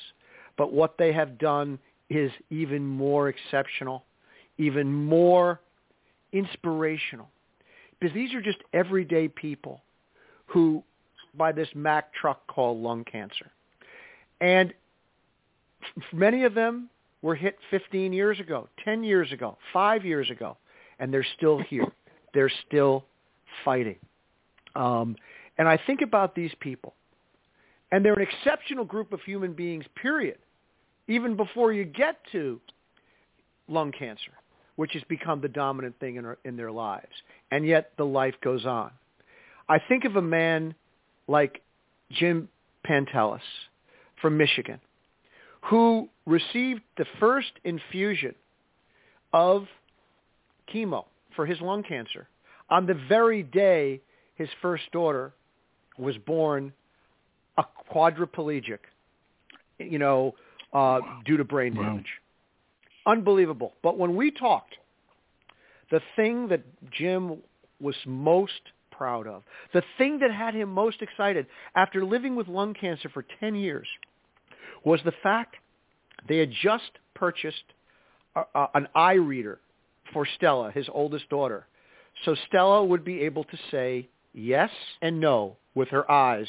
But 0.56 0.72
what 0.72 0.96
they 0.98 1.12
have 1.12 1.38
done 1.38 1.78
is 2.08 2.30
even 2.50 2.86
more 2.86 3.28
exceptional, 3.28 4.04
even 4.58 4.92
more 4.92 5.60
inspirational. 6.32 7.28
Because 7.98 8.14
these 8.14 8.34
are 8.34 8.42
just 8.42 8.58
everyday 8.72 9.28
people 9.28 9.80
who, 10.46 10.82
by 11.36 11.52
this 11.52 11.68
Mack 11.74 12.12
truck 12.14 12.46
called 12.46 12.78
lung 12.78 13.04
cancer. 13.04 13.50
And 14.40 14.72
many 16.12 16.44
of 16.44 16.54
them 16.54 16.88
were 17.22 17.34
hit 17.34 17.58
15 17.70 18.12
years 18.12 18.38
ago, 18.40 18.68
10 18.84 19.02
years 19.02 19.32
ago, 19.32 19.56
5 19.72 20.04
years 20.04 20.30
ago, 20.30 20.56
and 20.98 21.12
they're 21.12 21.26
still 21.36 21.58
here. 21.58 21.92
They're 22.34 22.52
still 22.66 23.04
fighting. 23.64 23.96
Um, 24.76 25.16
and 25.58 25.66
I 25.66 25.78
think 25.86 26.02
about 26.02 26.34
these 26.34 26.52
people, 26.60 26.94
and 27.90 28.04
they're 28.04 28.12
an 28.12 28.26
exceptional 28.26 28.84
group 28.84 29.12
of 29.12 29.20
human 29.22 29.54
beings, 29.54 29.84
period, 30.00 30.38
even 31.08 31.36
before 31.36 31.72
you 31.72 31.84
get 31.84 32.18
to 32.32 32.60
lung 33.68 33.92
cancer, 33.92 34.32
which 34.76 34.92
has 34.92 35.02
become 35.08 35.40
the 35.40 35.48
dominant 35.48 35.98
thing 35.98 36.16
in, 36.16 36.24
our, 36.26 36.38
in 36.44 36.56
their 36.56 36.70
lives. 36.70 37.12
And 37.50 37.66
yet 37.66 37.92
the 37.96 38.04
life 38.04 38.34
goes 38.42 38.66
on. 38.66 38.90
I 39.68 39.78
think 39.88 40.04
of 40.04 40.16
a 40.16 40.22
man 40.22 40.74
like 41.26 41.62
Jim 42.12 42.48
Pantelas 42.86 43.40
from 44.20 44.36
Michigan, 44.36 44.80
who 45.62 46.08
received 46.26 46.82
the 46.98 47.06
first 47.18 47.52
infusion 47.64 48.34
of 49.32 49.66
chemo 50.72 51.06
for 51.34 51.46
his 51.46 51.60
lung 51.60 51.82
cancer 51.82 52.28
on 52.68 52.86
the 52.86 52.94
very 53.08 53.42
day 53.42 54.00
his 54.36 54.48
first 54.62 54.84
daughter 54.92 55.32
was 55.98 56.16
born 56.18 56.72
a 57.58 57.64
quadriplegic, 57.92 58.78
you 59.78 59.98
know, 59.98 60.34
uh, 60.72 61.00
due 61.24 61.36
to 61.36 61.44
brain 61.44 61.74
Wow. 61.74 61.82
damage. 61.82 62.20
Unbelievable. 63.06 63.74
But 63.82 63.98
when 63.98 64.16
we 64.16 64.30
talked, 64.30 64.76
the 65.90 66.00
thing 66.16 66.48
that 66.48 66.62
Jim 66.90 67.42
was 67.80 67.94
most 68.04 68.60
proud 68.90 69.26
of, 69.26 69.42
the 69.72 69.82
thing 69.96 70.18
that 70.18 70.30
had 70.32 70.54
him 70.54 70.70
most 70.70 71.00
excited 71.02 71.46
after 71.74 72.04
living 72.04 72.34
with 72.36 72.48
lung 72.48 72.74
cancer 72.74 73.08
for 73.08 73.24
10 73.40 73.54
years, 73.54 73.86
was 74.84 75.00
the 75.04 75.12
fact 75.22 75.56
they 76.28 76.38
had 76.38 76.50
just 76.62 76.90
purchased 77.14 77.64
a, 78.34 78.42
a, 78.54 78.68
an 78.74 78.88
eye 78.94 79.14
reader 79.14 79.60
for 80.12 80.26
Stella, 80.36 80.70
his 80.70 80.88
oldest 80.92 81.28
daughter. 81.28 81.66
So 82.24 82.34
Stella 82.48 82.84
would 82.84 83.04
be 83.04 83.20
able 83.22 83.44
to 83.44 83.56
say 83.70 84.08
yes 84.36 84.70
and 85.02 85.18
no 85.18 85.56
with 85.74 85.88
her 85.88 86.08
eyes, 86.10 86.46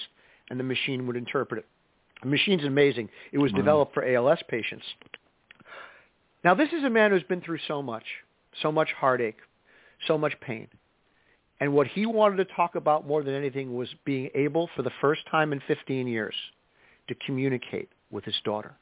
and 0.50 0.60
the 0.60 0.64
machine 0.64 1.08
would 1.08 1.16
interpret 1.16 1.60
it. 1.60 1.66
The 2.22 2.30
machine's 2.30 2.64
amazing. 2.64 3.10
It 3.32 3.38
was 3.40 3.52
Wow. 3.54 3.58
developed 3.58 3.94
for 3.94 4.04
ALS 4.04 4.42
patients. 4.44 4.86
Now, 6.44 6.54
this 6.54 6.72
is 6.72 6.84
a 6.84 6.90
man 6.90 7.12
who's 7.12 7.24
been 7.24 7.42
through 7.42 7.60
so 7.60 7.82
much, 7.82 8.06
so 8.62 8.72
much 8.72 8.92
heartache, 8.94 9.40
so 10.06 10.18
much 10.18 10.40
pain. 10.40 10.68
And 11.60 11.74
what 11.74 11.88
he 11.88 12.06
wanted 12.06 12.38
to 12.38 12.46
talk 12.46 12.76
about 12.76 13.08
more 13.08 13.24
than 13.24 13.34
anything 13.34 13.76
was 13.76 13.94
being 14.06 14.30
able, 14.36 14.68
for 14.76 14.84
the 14.84 14.92
first 15.02 15.26
time 15.28 15.52
in 15.52 15.60
15 15.62 16.08
years, 16.08 16.36
to 17.08 17.16
communicate 17.16 17.90
with 18.12 18.24
his 18.26 18.40
daughter. 18.44 18.76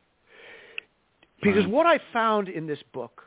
Because 1.42 1.68
what 1.68 1.86
I 1.86 2.00
found 2.12 2.50
in 2.50 2.68
this 2.68 2.82
book, 2.94 3.24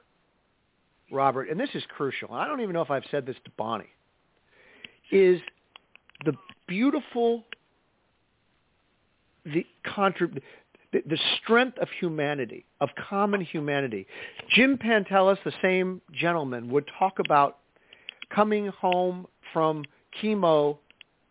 Robert, 1.11 1.49
and 1.49 1.59
this 1.59 1.71
is 1.75 1.85
crucial, 1.87 2.33
I 2.33 2.47
don't 2.47 2.61
even 2.61 2.75
know 2.75 2.83
if 2.83 2.91
I've 2.91 3.07
said 3.11 3.25
this 3.25 3.37
to 3.45 3.51
Bonnie, 3.57 3.89
is 5.11 5.41
the 6.25 6.33
beautiful, 6.67 7.45
the 9.45 9.65
contrib- 9.87 10.43
the, 10.93 11.19
strength 11.43 11.79
of 11.79 11.89
humanity, 12.01 12.65
of 12.81 12.89
common 13.09 13.41
humanity. 13.41 14.07
Jim 14.55 14.79
Pantelas, 14.79 15.39
the 15.45 15.53
same 15.61 16.01
gentleman, 16.13 16.71
would 16.71 16.89
talk 16.99 17.19
about 17.19 17.59
coming 18.35 18.69
home 18.69 19.27
from 19.53 19.85
chemo 20.23 20.79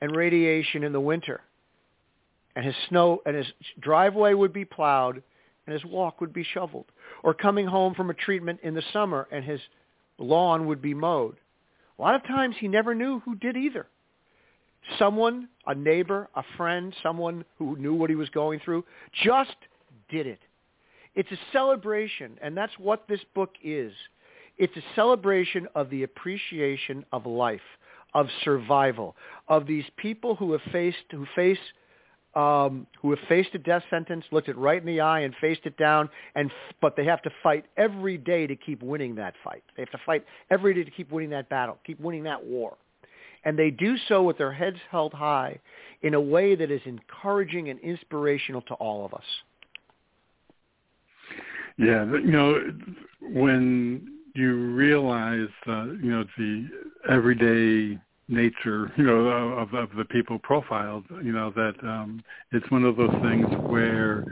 and 0.01 0.15
radiation 0.15 0.83
in 0.83 0.93
the 0.93 0.99
winter, 0.99 1.41
and 2.55 2.65
his 2.65 2.75
snow 2.89 3.21
and 3.25 3.35
his 3.35 3.47
driveway 3.79 4.33
would 4.33 4.53
be 4.53 4.65
plowed, 4.65 5.21
and 5.65 5.73
his 5.73 5.83
walk 5.85 6.21
would 6.21 6.33
be 6.33 6.43
shoveled, 6.43 6.85
or 7.23 7.33
coming 7.33 7.65
home 7.65 7.93
from 7.93 8.09
a 8.09 8.13
treatment 8.13 8.59
in 8.63 8.73
the 8.73 8.83
summer 8.93 9.27
and 9.31 9.43
his 9.43 9.59
lawn 10.17 10.65
would 10.67 10.81
be 10.81 10.93
mowed. 10.93 11.37
A 11.97 12.01
lot 12.01 12.15
of 12.15 12.23
times 12.23 12.55
he 12.59 12.67
never 12.67 12.93
knew 12.93 13.19
who 13.19 13.35
did 13.35 13.57
either. 13.57 13.87
Someone, 14.99 15.49
a 15.65 15.75
neighbor, 15.75 16.29
a 16.35 16.43
friend, 16.55 16.95
someone 17.03 17.43
who 17.57 17.77
knew 17.77 17.93
what 17.93 18.09
he 18.09 18.15
was 18.15 18.29
going 18.29 18.59
through, 18.63 18.85
just 19.23 19.55
did 20.09 20.27
it. 20.27 20.39
It's 21.15 21.31
a 21.31 21.37
celebration, 21.51 22.37
and 22.41 22.55
that's 22.55 22.73
what 22.77 23.07
this 23.07 23.19
book 23.33 23.55
is. 23.63 23.91
It's 24.57 24.75
a 24.77 24.83
celebration 24.95 25.67
of 25.75 25.89
the 25.89 26.03
appreciation 26.03 27.05
of 27.11 27.25
life, 27.25 27.61
of 28.13 28.27
survival, 28.43 29.15
of 29.47 29.67
these 29.67 29.85
people 29.97 30.35
who 30.35 30.51
have 30.51 30.61
faced, 30.71 30.97
who 31.11 31.25
face, 31.35 31.57
um, 32.35 32.87
who 33.01 33.09
have 33.11 33.19
faced 33.27 33.49
a 33.55 33.59
death 33.59 33.83
sentence, 33.89 34.25
looked 34.31 34.47
it 34.47 34.57
right 34.57 34.79
in 34.79 34.85
the 34.85 35.01
eye 35.01 35.21
and 35.21 35.33
faced 35.41 35.61
it 35.65 35.77
down, 35.77 36.09
and 36.35 36.51
but 36.81 36.95
they 36.95 37.05
have 37.05 37.21
to 37.23 37.31
fight 37.41 37.65
every 37.77 38.17
day 38.17 38.47
to 38.47 38.55
keep 38.55 38.81
winning 38.81 39.15
that 39.15 39.33
fight. 39.43 39.63
They 39.75 39.81
have 39.81 39.91
to 39.91 40.01
fight 40.05 40.23
every 40.49 40.73
day 40.73 40.83
to 40.83 40.91
keep 40.91 41.11
winning 41.11 41.31
that 41.31 41.49
battle, 41.49 41.77
keep 41.85 41.99
winning 41.99 42.23
that 42.23 42.43
war. 42.43 42.77
And 43.47 43.57
they 43.57 43.71
do 43.71 43.95
so 44.09 44.23
with 44.23 44.37
their 44.37 44.51
heads 44.51 44.75
held 44.91 45.13
high 45.13 45.57
in 46.01 46.15
a 46.15 46.19
way 46.19 46.53
that 46.53 46.69
is 46.69 46.81
encouraging 46.83 47.69
and 47.69 47.79
inspirational 47.79 48.61
to 48.63 48.73
all 48.73 49.05
of 49.05 49.13
us. 49.13 49.23
Yeah, 51.77 52.03
you 52.03 52.29
know, 52.29 52.73
when 53.21 54.19
you 54.35 54.53
realize, 54.73 55.47
uh, 55.65 55.85
you 55.85 56.11
know, 56.11 56.25
the 56.37 56.67
everyday 57.09 57.97
nature, 58.27 58.91
you 58.97 59.05
know, 59.05 59.27
of, 59.29 59.73
of 59.73 59.91
the 59.97 60.03
people 60.03 60.39
profiled, 60.39 61.05
you 61.23 61.31
know, 61.31 61.49
that 61.55 61.75
um, 61.83 62.21
it's 62.51 62.69
one 62.69 62.83
of 62.83 62.97
those 62.97 63.15
things 63.21 63.47
where 63.69 64.25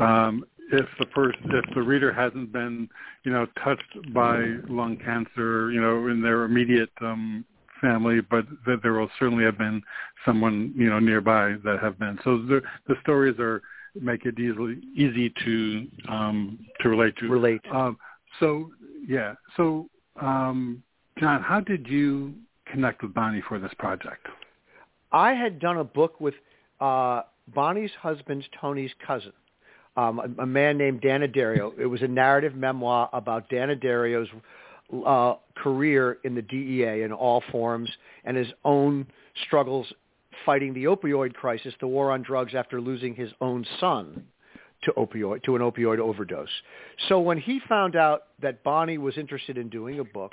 um, 0.00 0.46
if 0.72 0.86
the 0.98 1.04
first, 1.14 1.36
if 1.44 1.74
the 1.74 1.82
reader 1.82 2.10
hasn't 2.10 2.50
been, 2.50 2.88
you 3.24 3.32
know, 3.32 3.46
touched 3.62 4.14
by 4.14 4.38
lung 4.70 4.96
cancer, 5.04 5.70
you 5.70 5.80
know, 5.82 6.06
in 6.06 6.22
their 6.22 6.44
immediate 6.44 6.88
um, 7.02 7.44
family, 7.82 8.20
but 8.22 8.46
that 8.64 8.78
there 8.82 8.94
will 8.94 9.10
certainly 9.18 9.44
have 9.44 9.58
been 9.58 9.82
someone, 10.24 10.72
you 10.74 10.88
know, 10.88 10.98
nearby 10.98 11.56
that 11.64 11.80
have 11.82 11.98
been. 11.98 12.18
So 12.24 12.38
the 12.38 12.62
the 12.88 12.94
stories 13.02 13.38
are 13.38 13.60
make 14.00 14.24
it 14.24 14.38
easily 14.38 14.80
easy 14.96 15.34
to 15.44 15.86
um, 16.08 16.58
to 16.80 16.88
relate 16.88 17.16
to. 17.18 17.28
Relate. 17.28 17.60
Um, 17.70 17.98
so 18.40 18.70
yeah. 19.06 19.34
So 19.58 19.90
um, 20.20 20.82
Jon, 21.18 21.42
how 21.42 21.60
did 21.60 21.86
you 21.86 22.32
connect 22.66 23.02
with 23.02 23.12
Bonnie 23.12 23.42
for 23.46 23.58
this 23.58 23.72
project? 23.78 24.26
I 25.12 25.34
had 25.34 25.58
done 25.60 25.76
a 25.76 25.84
book 25.84 26.20
with 26.20 26.34
uh, 26.80 27.22
Bonnie's 27.54 27.90
husband's 28.00 28.46
Tony's 28.58 28.92
cousin, 29.06 29.32
um, 29.96 30.18
a, 30.38 30.42
a 30.42 30.46
man 30.46 30.78
named 30.78 31.02
Dan 31.02 31.20
Addario. 31.20 31.78
It 31.78 31.86
was 31.86 32.00
a 32.02 32.08
narrative 32.08 32.54
memoir 32.54 33.10
about 33.12 33.50
Dan 33.50 33.68
Addario's 33.68 34.28
uh, 35.06 35.34
career 35.54 36.18
in 36.24 36.34
the 36.34 36.42
DEA 36.42 37.02
in 37.02 37.12
all 37.12 37.42
forms 37.50 37.90
and 38.24 38.36
his 38.36 38.48
own 38.64 39.06
struggles 39.46 39.92
fighting 40.44 40.74
the 40.74 40.84
opioid 40.84 41.34
crisis, 41.34 41.74
the 41.80 41.86
war 41.86 42.10
on 42.10 42.22
drugs 42.22 42.54
after 42.54 42.80
losing 42.80 43.14
his 43.14 43.30
own 43.40 43.64
son 43.80 44.24
to 44.82 44.92
opioid 44.92 45.42
to 45.44 45.54
an 45.56 45.62
opioid 45.62 45.98
overdose. 45.98 46.48
So 47.08 47.20
when 47.20 47.38
he 47.38 47.60
found 47.68 47.96
out 47.96 48.24
that 48.40 48.64
Bonnie 48.64 48.98
was 48.98 49.16
interested 49.16 49.56
in 49.56 49.68
doing 49.68 50.00
a 50.00 50.04
book, 50.04 50.32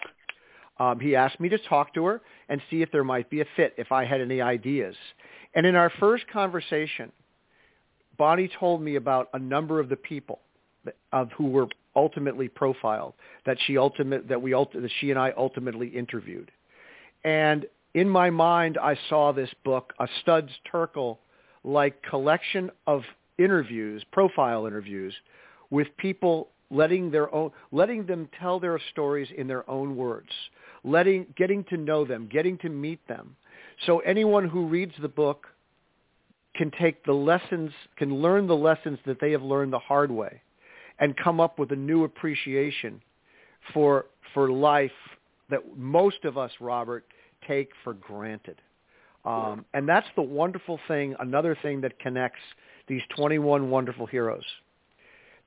um, 0.79 0.99
he 0.99 1.15
asked 1.15 1.39
me 1.39 1.49
to 1.49 1.57
talk 1.57 1.93
to 1.93 2.05
her 2.05 2.21
and 2.47 2.61
see 2.69 2.81
if 2.81 2.91
there 2.91 3.03
might 3.03 3.29
be 3.29 3.41
a 3.41 3.45
fit, 3.55 3.73
if 3.77 3.91
I 3.91 4.05
had 4.05 4.21
any 4.21 4.41
ideas. 4.41 4.95
And 5.53 5.65
in 5.65 5.75
our 5.75 5.91
first 5.99 6.27
conversation, 6.31 7.11
Bonnie 8.17 8.49
told 8.59 8.81
me 8.81 8.95
about 8.95 9.29
a 9.33 9.39
number 9.39 9.79
of 9.79 9.89
the 9.89 9.95
people 9.95 10.39
of 11.11 11.31
who 11.33 11.45
were 11.47 11.67
ultimately 11.99 12.47
profiled 12.47 13.13
that 13.45 13.57
she 13.65 13.77
ultimate 13.77 14.29
that 14.29 14.41
we 14.41 14.51
that 14.53 14.91
she 14.99 15.11
and 15.11 15.19
I 15.19 15.33
ultimately 15.35 15.89
interviewed. 15.89 16.49
And 17.25 17.65
in 17.93 18.07
my 18.07 18.29
mind, 18.29 18.77
I 18.81 18.97
saw 19.09 19.33
this 19.33 19.49
book, 19.65 19.93
a 19.99 20.07
Studs 20.21 20.51
Terkel 20.71 21.17
like 21.65 22.01
collection 22.09 22.71
of 22.87 23.01
interviews, 23.37 24.01
profile 24.13 24.65
interviews, 24.65 25.13
with 25.71 25.87
people 25.97 26.47
letting 26.71 27.11
their 27.11 27.33
own 27.35 27.51
letting 27.73 28.05
them 28.05 28.29
tell 28.39 28.61
their 28.61 28.79
stories 28.91 29.27
in 29.37 29.45
their 29.45 29.69
own 29.69 29.97
words, 29.97 30.29
letting 30.85 31.25
getting 31.35 31.65
to 31.65 31.75
know 31.75 32.05
them, 32.05 32.29
getting 32.31 32.57
to 32.59 32.69
meet 32.69 33.05
them. 33.09 33.35
So 33.85 33.99
anyone 33.99 34.47
who 34.47 34.67
reads 34.67 34.93
the 35.01 35.09
book 35.09 35.47
can 36.55 36.71
take 36.79 37.03
the 37.03 37.19
lessons, 37.31 37.71
can 37.97 38.21
learn 38.21 38.47
the 38.47 38.61
lessons 38.69 38.99
that 39.05 39.19
they 39.19 39.31
have 39.31 39.43
learned 39.43 39.73
the 39.73 39.79
hard 39.79 40.11
way 40.11 40.41
and 40.99 41.15
come 41.17 41.39
up 41.39 41.57
with 41.59 41.71
a 41.71 41.75
new 41.75 42.03
appreciation 42.03 43.01
for 43.73 44.05
for 44.33 44.51
life 44.51 44.91
that 45.49 45.77
most 45.77 46.23
of 46.25 46.37
us, 46.37 46.51
Robert, 46.59 47.05
take 47.47 47.71
for 47.83 47.93
granted. 47.93 48.61
Um, 49.25 49.65
and 49.73 49.89
that's 49.89 50.07
the 50.15 50.21
wonderful 50.21 50.79
thing, 50.87 51.15
another 51.19 51.57
thing 51.61 51.81
that 51.81 51.99
connects 51.99 52.39
these 52.87 53.01
21 53.17 53.69
wonderful 53.69 54.05
heroes. 54.05 54.43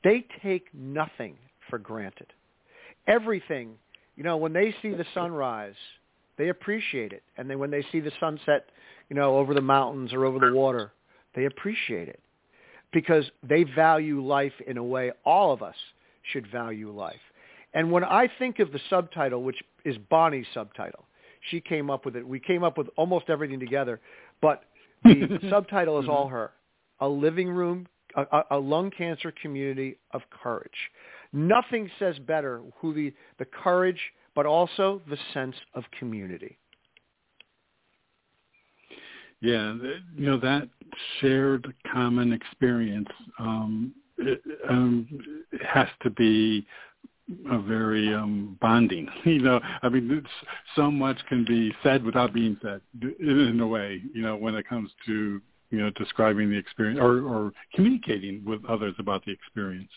They 0.05 0.27
take 0.43 0.67
nothing 0.75 1.37
for 1.71 1.79
granted. 1.79 2.27
Everything, 3.07 3.75
you 4.17 4.25
know, 4.25 4.37
when 4.37 4.53
they 4.53 4.75
see 4.83 4.91
the 4.91 5.07
sunrise, 5.15 5.75
they 6.37 6.49
appreciate 6.49 7.12
it. 7.12 7.23
And 7.37 7.49
then 7.49 7.59
when 7.59 7.71
they 7.71 7.85
see 7.93 8.01
the 8.01 8.12
sunset, 8.21 8.67
you 9.09 9.17
know, 9.17 9.37
over 9.37 9.55
the 9.55 9.61
mountains 9.61 10.12
or 10.12 10.25
over 10.25 10.38
the 10.38 10.53
water, 10.53 10.93
they 11.35 11.47
appreciate 11.47 12.09
it 12.09 12.21
because 12.93 13.25
they 13.43 13.65
value 13.65 14.25
life 14.25 14.53
in 14.67 14.77
a 14.77 14.85
way 14.85 15.13
all 15.25 15.53
of 15.53 15.63
us 15.63 15.77
should 16.33 16.51
value 16.51 16.91
life. 16.91 17.21
And 17.75 17.91
when 17.91 18.05
I 18.05 18.29
think 18.39 18.59
of 18.59 18.73
the 18.73 18.81
subtitle, 18.91 19.43
which 19.43 19.63
is 19.85 19.97
Bonnie's 20.11 20.47
subtitle, 20.53 21.07
she 21.51 21.61
came 21.61 21.91
up 21.91 22.05
with 22.05 22.17
it. 22.17 22.27
We 22.27 22.39
came 22.39 22.63
up 22.63 22.79
with 22.79 22.89
almost 22.97 23.29
everything 23.29 23.59
together, 23.59 24.01
but 24.41 24.65
the 25.05 25.39
subtitle 25.51 26.01
is 26.01 26.09
all 26.09 26.27
mm-hmm. 26.27 26.35
her. 26.35 26.53
A 27.01 27.09
living 27.09 27.49
room, 27.49 27.89
a, 28.15 28.43
a 28.53 28.59
lung 28.59 28.91
cancer 28.91 29.33
community 29.43 29.97
of 30.13 30.23
courage. 30.43 30.71
Nothing 31.33 31.91
says 31.99 32.19
better 32.21 32.61
who 32.79 32.95
the, 32.95 33.13
the 33.39 33.47
courage, 33.47 34.01
but 34.35 34.47
also 34.47 35.01
the 35.09 35.19
sense 35.33 35.57
of 35.75 35.85
community. 35.99 36.59
Yeah, 39.43 39.75
you 40.17 40.27
know 40.27 40.39
that 40.39 40.69
shared 41.21 41.75
common 41.93 42.33
experience 42.33 43.09
um, 43.41 43.93
it, 44.19 44.41
um, 44.69 45.09
it 45.51 45.63
has 45.65 45.89
to 46.03 46.11
be 46.11 46.65
a 47.51 47.59
very 47.61 48.15
um, 48.15 48.57
bonding. 48.61 49.09
You 49.25 49.41
know, 49.41 49.61
I 49.83 49.89
mean, 49.89 50.11
it's, 50.11 50.49
so 50.77 50.91
much 50.91 51.19
can 51.29 51.45
be 51.45 51.75
said 51.83 52.05
without 52.05 52.33
being 52.33 52.57
said 52.63 52.81
in 53.21 53.59
a 53.61 53.67
way. 53.67 54.01
You 54.15 54.23
know, 54.23 54.37
when 54.37 54.55
it 54.55 54.69
comes 54.69 54.91
to 55.07 55.41
you 55.71 55.79
know 55.79 55.91
describing 55.91 56.51
the 56.51 56.57
experience 56.57 57.01
or, 57.01 57.23
or 57.23 57.53
communicating 57.75 58.45
with 58.45 58.65
others 58.67 58.95
about 59.01 59.25
the 59.25 59.33
experience. 59.33 59.91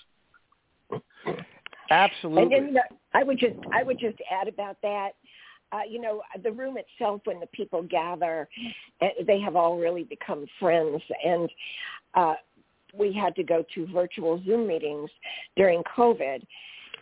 Absolutely. 1.92 2.44
And 2.44 2.52
then 2.52 2.66
you 2.68 2.74
know, 2.74 2.82
I 3.14 3.24
would 3.24 3.38
just 3.38 3.56
I 3.72 3.84
would 3.84 4.00
just 4.00 4.18
add 4.32 4.48
about 4.48 4.78
that. 4.82 5.12
Uh, 5.71 5.80
you 5.89 5.99
know, 5.99 6.21
the 6.43 6.51
room 6.51 6.78
itself, 6.78 7.21
when 7.25 7.39
the 7.39 7.47
people 7.47 7.84
gather, 7.84 8.47
eh, 9.01 9.10
they 9.25 9.39
have 9.39 9.56
all 9.56 9.78
really 9.78 10.04
become 10.04 10.45
friends. 10.60 11.01
And 11.23 11.49
uh, 12.13 12.36
we 12.97 13.13
had 13.13 13.36
to 13.36 13.43
go 13.43 13.63
to 13.75 13.88
virtual 13.88 14.41
Zoom 14.45 14.67
meetings 14.67 15.10
during 15.56 15.84
COVID, 15.97 16.45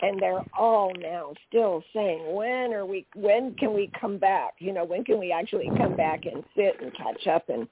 and 0.02 0.20
they're 0.20 0.44
all 0.58 0.92
now 1.00 1.34
still 1.48 1.84
saying, 1.94 2.34
when 2.34 2.74
are 2.74 2.86
we? 2.86 3.06
When 3.16 3.54
can 3.56 3.74
we 3.74 3.92
come 4.00 4.18
back? 4.18 4.56
You 4.60 4.74
know, 4.74 4.84
when 4.84 5.04
can 5.04 5.20
we 5.20 5.32
actually 5.32 5.70
come 5.78 5.96
back 5.96 6.26
and 6.26 6.44
sit 6.56 6.82
and 6.82 6.94
catch 6.96 7.28
up 7.28 7.50
and, 7.50 7.68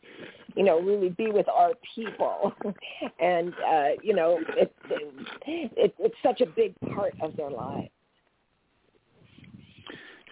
you 0.56 0.64
know, 0.64 0.80
really 0.80 1.10
be 1.10 1.32
with 1.32 1.48
our 1.50 1.72
people? 1.96 2.54
and 3.20 3.54
uh, 3.54 3.90
you 4.02 4.14
know, 4.14 4.40
it, 4.58 4.74
it, 5.46 5.96
it's 6.00 6.16
such 6.24 6.42
a 6.42 6.46
big 6.46 6.74
part 6.94 7.14
of 7.22 7.36
their 7.36 7.50
lives. 7.50 7.90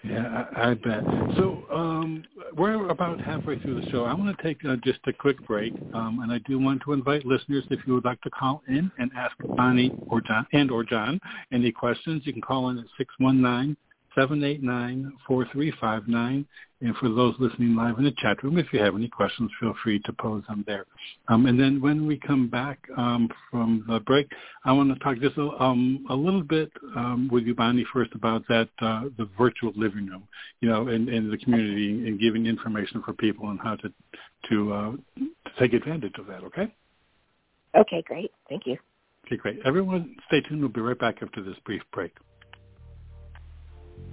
Yeah, 0.04 0.46
I, 0.56 0.72
I 0.72 0.74
bet. 0.76 1.04
So 1.38 1.64
um, 1.72 2.24
we're 2.56 2.90
about 2.90 3.20
halfway 3.20 3.60
through 3.60 3.82
the 3.82 3.90
show. 3.90 4.06
I 4.06 4.14
want 4.14 4.36
to 4.36 4.44
take 4.44 4.64
uh, 4.66 4.78
just 4.84 5.00
a 5.08 5.14
quick 5.14 5.46
break, 5.46 5.74
um, 5.94 6.22
and 6.24 6.32
I 6.32 6.40
do 6.48 6.58
want 6.58 6.82
to 6.86 6.94
invite 6.94 7.26
listeners 7.26 7.66
if 7.70 7.80
you 7.86 7.96
would 7.96 8.06
like 8.06 8.22
to 8.22 8.30
call 8.30 8.64
in 8.68 8.90
and 8.98 9.12
ask 9.16 9.36
Bonnie 9.58 9.94
or 10.08 10.22
Jon 10.22 10.46
and 10.54 10.72
or 10.72 10.84
Jon 10.84 11.20
any 11.52 11.72
questions. 11.72 12.22
You 12.26 12.34
can 12.34 12.42
call 12.42 12.70
in 12.70 12.80
at 12.80 12.86
six 12.98 13.14
one 13.18 13.42
nine 13.42 13.76
789-4359. 14.18 16.46
And 16.82 16.96
for 16.96 17.10
those 17.10 17.36
listening 17.40 17.76
live 17.76 17.98
in 17.98 18.06
the 18.06 18.14
chat 18.20 18.42
room, 18.42 18.58
if 18.58 18.72
you 18.72 18.80
have 18.80 18.96
any 18.96 19.10
questions, 19.10 19.52
feel 19.60 19.74
free 19.84 20.00
to 20.06 20.14
pose 20.14 20.44
them 20.48 20.64
there. 20.66 20.86
Um, 21.28 21.46
and 21.46 21.60
then 21.60 21.82
when 21.82 22.08
we 22.08 22.18
come 22.18 22.48
back 22.48 22.80
um, 22.98 23.30
from 23.52 23.84
the 23.88 24.00
break, 24.00 24.32
I 24.64 24.72
want 24.72 24.94
to 24.94 25.00
talk 25.00 25.18
just 25.20 25.38
a, 25.38 25.50
um, 25.62 26.06
a 26.10 26.16
little 26.16 26.42
bit 26.42 26.72
um, 26.96 27.28
with 27.30 27.44
you, 27.44 27.54
Bonnie, 27.54 27.86
first 27.92 28.14
about 28.16 28.48
that, 28.48 28.70
uh, 28.80 29.04
the 29.18 29.28
virtual 29.38 29.74
living 29.76 30.08
room, 30.08 30.24
you 30.62 30.70
know, 30.70 30.88
in, 30.88 31.10
in 31.10 31.30
the 31.30 31.38
community 31.38 32.08
and 32.08 32.18
giving 32.18 32.46
information 32.46 33.04
for 33.04 33.12
people 33.12 33.46
on 33.46 33.58
how 33.58 33.76
to, 33.76 33.92
to, 34.50 34.74
uh, 34.74 34.92
to 35.18 35.60
take 35.60 35.74
advantage 35.74 36.14
of 36.18 36.28
that, 36.28 36.46
okay? 36.46 36.74
Okay, 37.76 38.02
great. 38.08 38.32
Thank 38.48 38.66
you. 38.66 38.78
Okay, 39.26 39.36
great. 39.36 39.60
Everyone 39.66 40.16
stay 40.28 40.40
tuned. 40.42 40.62
We'll 40.62 40.70
be 40.70 40.80
right 40.80 40.98
back 40.98 41.18
after 41.22 41.44
this 41.44 41.56
brief 41.66 41.82
break. 41.92 42.14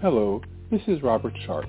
Hello, 0.00 0.42
this 0.70 0.82
is 0.88 1.00
Robert 1.02 1.32
Sharpe. 1.46 1.68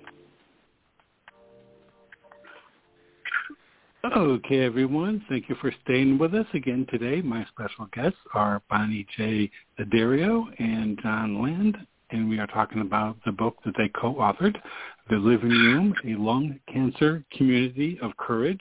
Okay, 4.03 4.61
everyone. 4.65 5.23
Thank 5.29 5.47
you 5.47 5.53
for 5.61 5.71
staying 5.83 6.17
with 6.17 6.33
us 6.33 6.47
again 6.55 6.87
today. 6.89 7.21
My 7.21 7.45
special 7.45 7.85
guests 7.93 8.17
are 8.33 8.63
Bonnie 8.67 9.05
J. 9.15 9.51
Addario 9.79 10.45
and 10.57 10.99
Jon 11.03 11.39
Land, 11.39 11.77
and 12.09 12.27
we 12.27 12.39
are 12.39 12.47
talking 12.47 12.81
about 12.81 13.17
the 13.25 13.31
book 13.31 13.57
that 13.63 13.75
they 13.77 13.89
co-authored, 13.89 14.55
The 15.11 15.17
Living 15.17 15.51
Room, 15.51 15.93
A 16.03 16.15
Lung 16.19 16.59
Cancer 16.67 17.23
Community 17.37 17.99
of 18.01 18.17
Courage. 18.17 18.59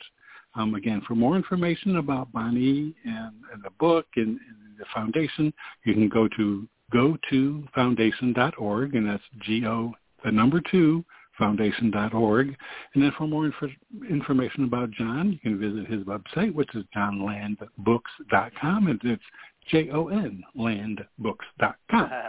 Um, 0.57 0.75
again, 0.75 1.01
for 1.09 1.15
more 1.15 1.37
information 1.37 1.97
about 1.97 2.31
Bonnie 2.33 2.95
and, 3.07 3.33
and 3.51 3.63
the 3.65 3.71
book 3.79 4.07
and, 4.17 4.29
and, 4.29 4.79
the 4.79 4.85
foundation, 4.95 5.53
you 5.85 5.95
can 5.95 6.09
go 6.09 6.29
to 6.37 6.67
go 6.91 7.17
to 7.31 7.65
foundation.org, 7.75 8.95
and 8.95 9.09
that's 9.09 9.23
G-O, 9.41 9.95
the 10.25 10.33
number 10.33 10.61
two, 10.71 11.05
foundation.org. 11.41 12.57
And 12.95 13.03
then 13.03 13.13
for 13.19 13.27
more 13.27 13.47
inf- 13.47 14.09
information 14.09 14.63
about 14.65 14.93
Jon, 14.93 15.33
you 15.33 15.39
can 15.39 15.59
visit 15.59 15.91
his 15.91 16.05
website, 16.05 16.55
which 16.55 16.73
is 16.77 16.85
jonlandbooks.com, 16.95 18.87
and 18.87 19.01
it's 19.03 19.23
J-O-N, 19.69 20.45
landbooks.com. 20.57 22.11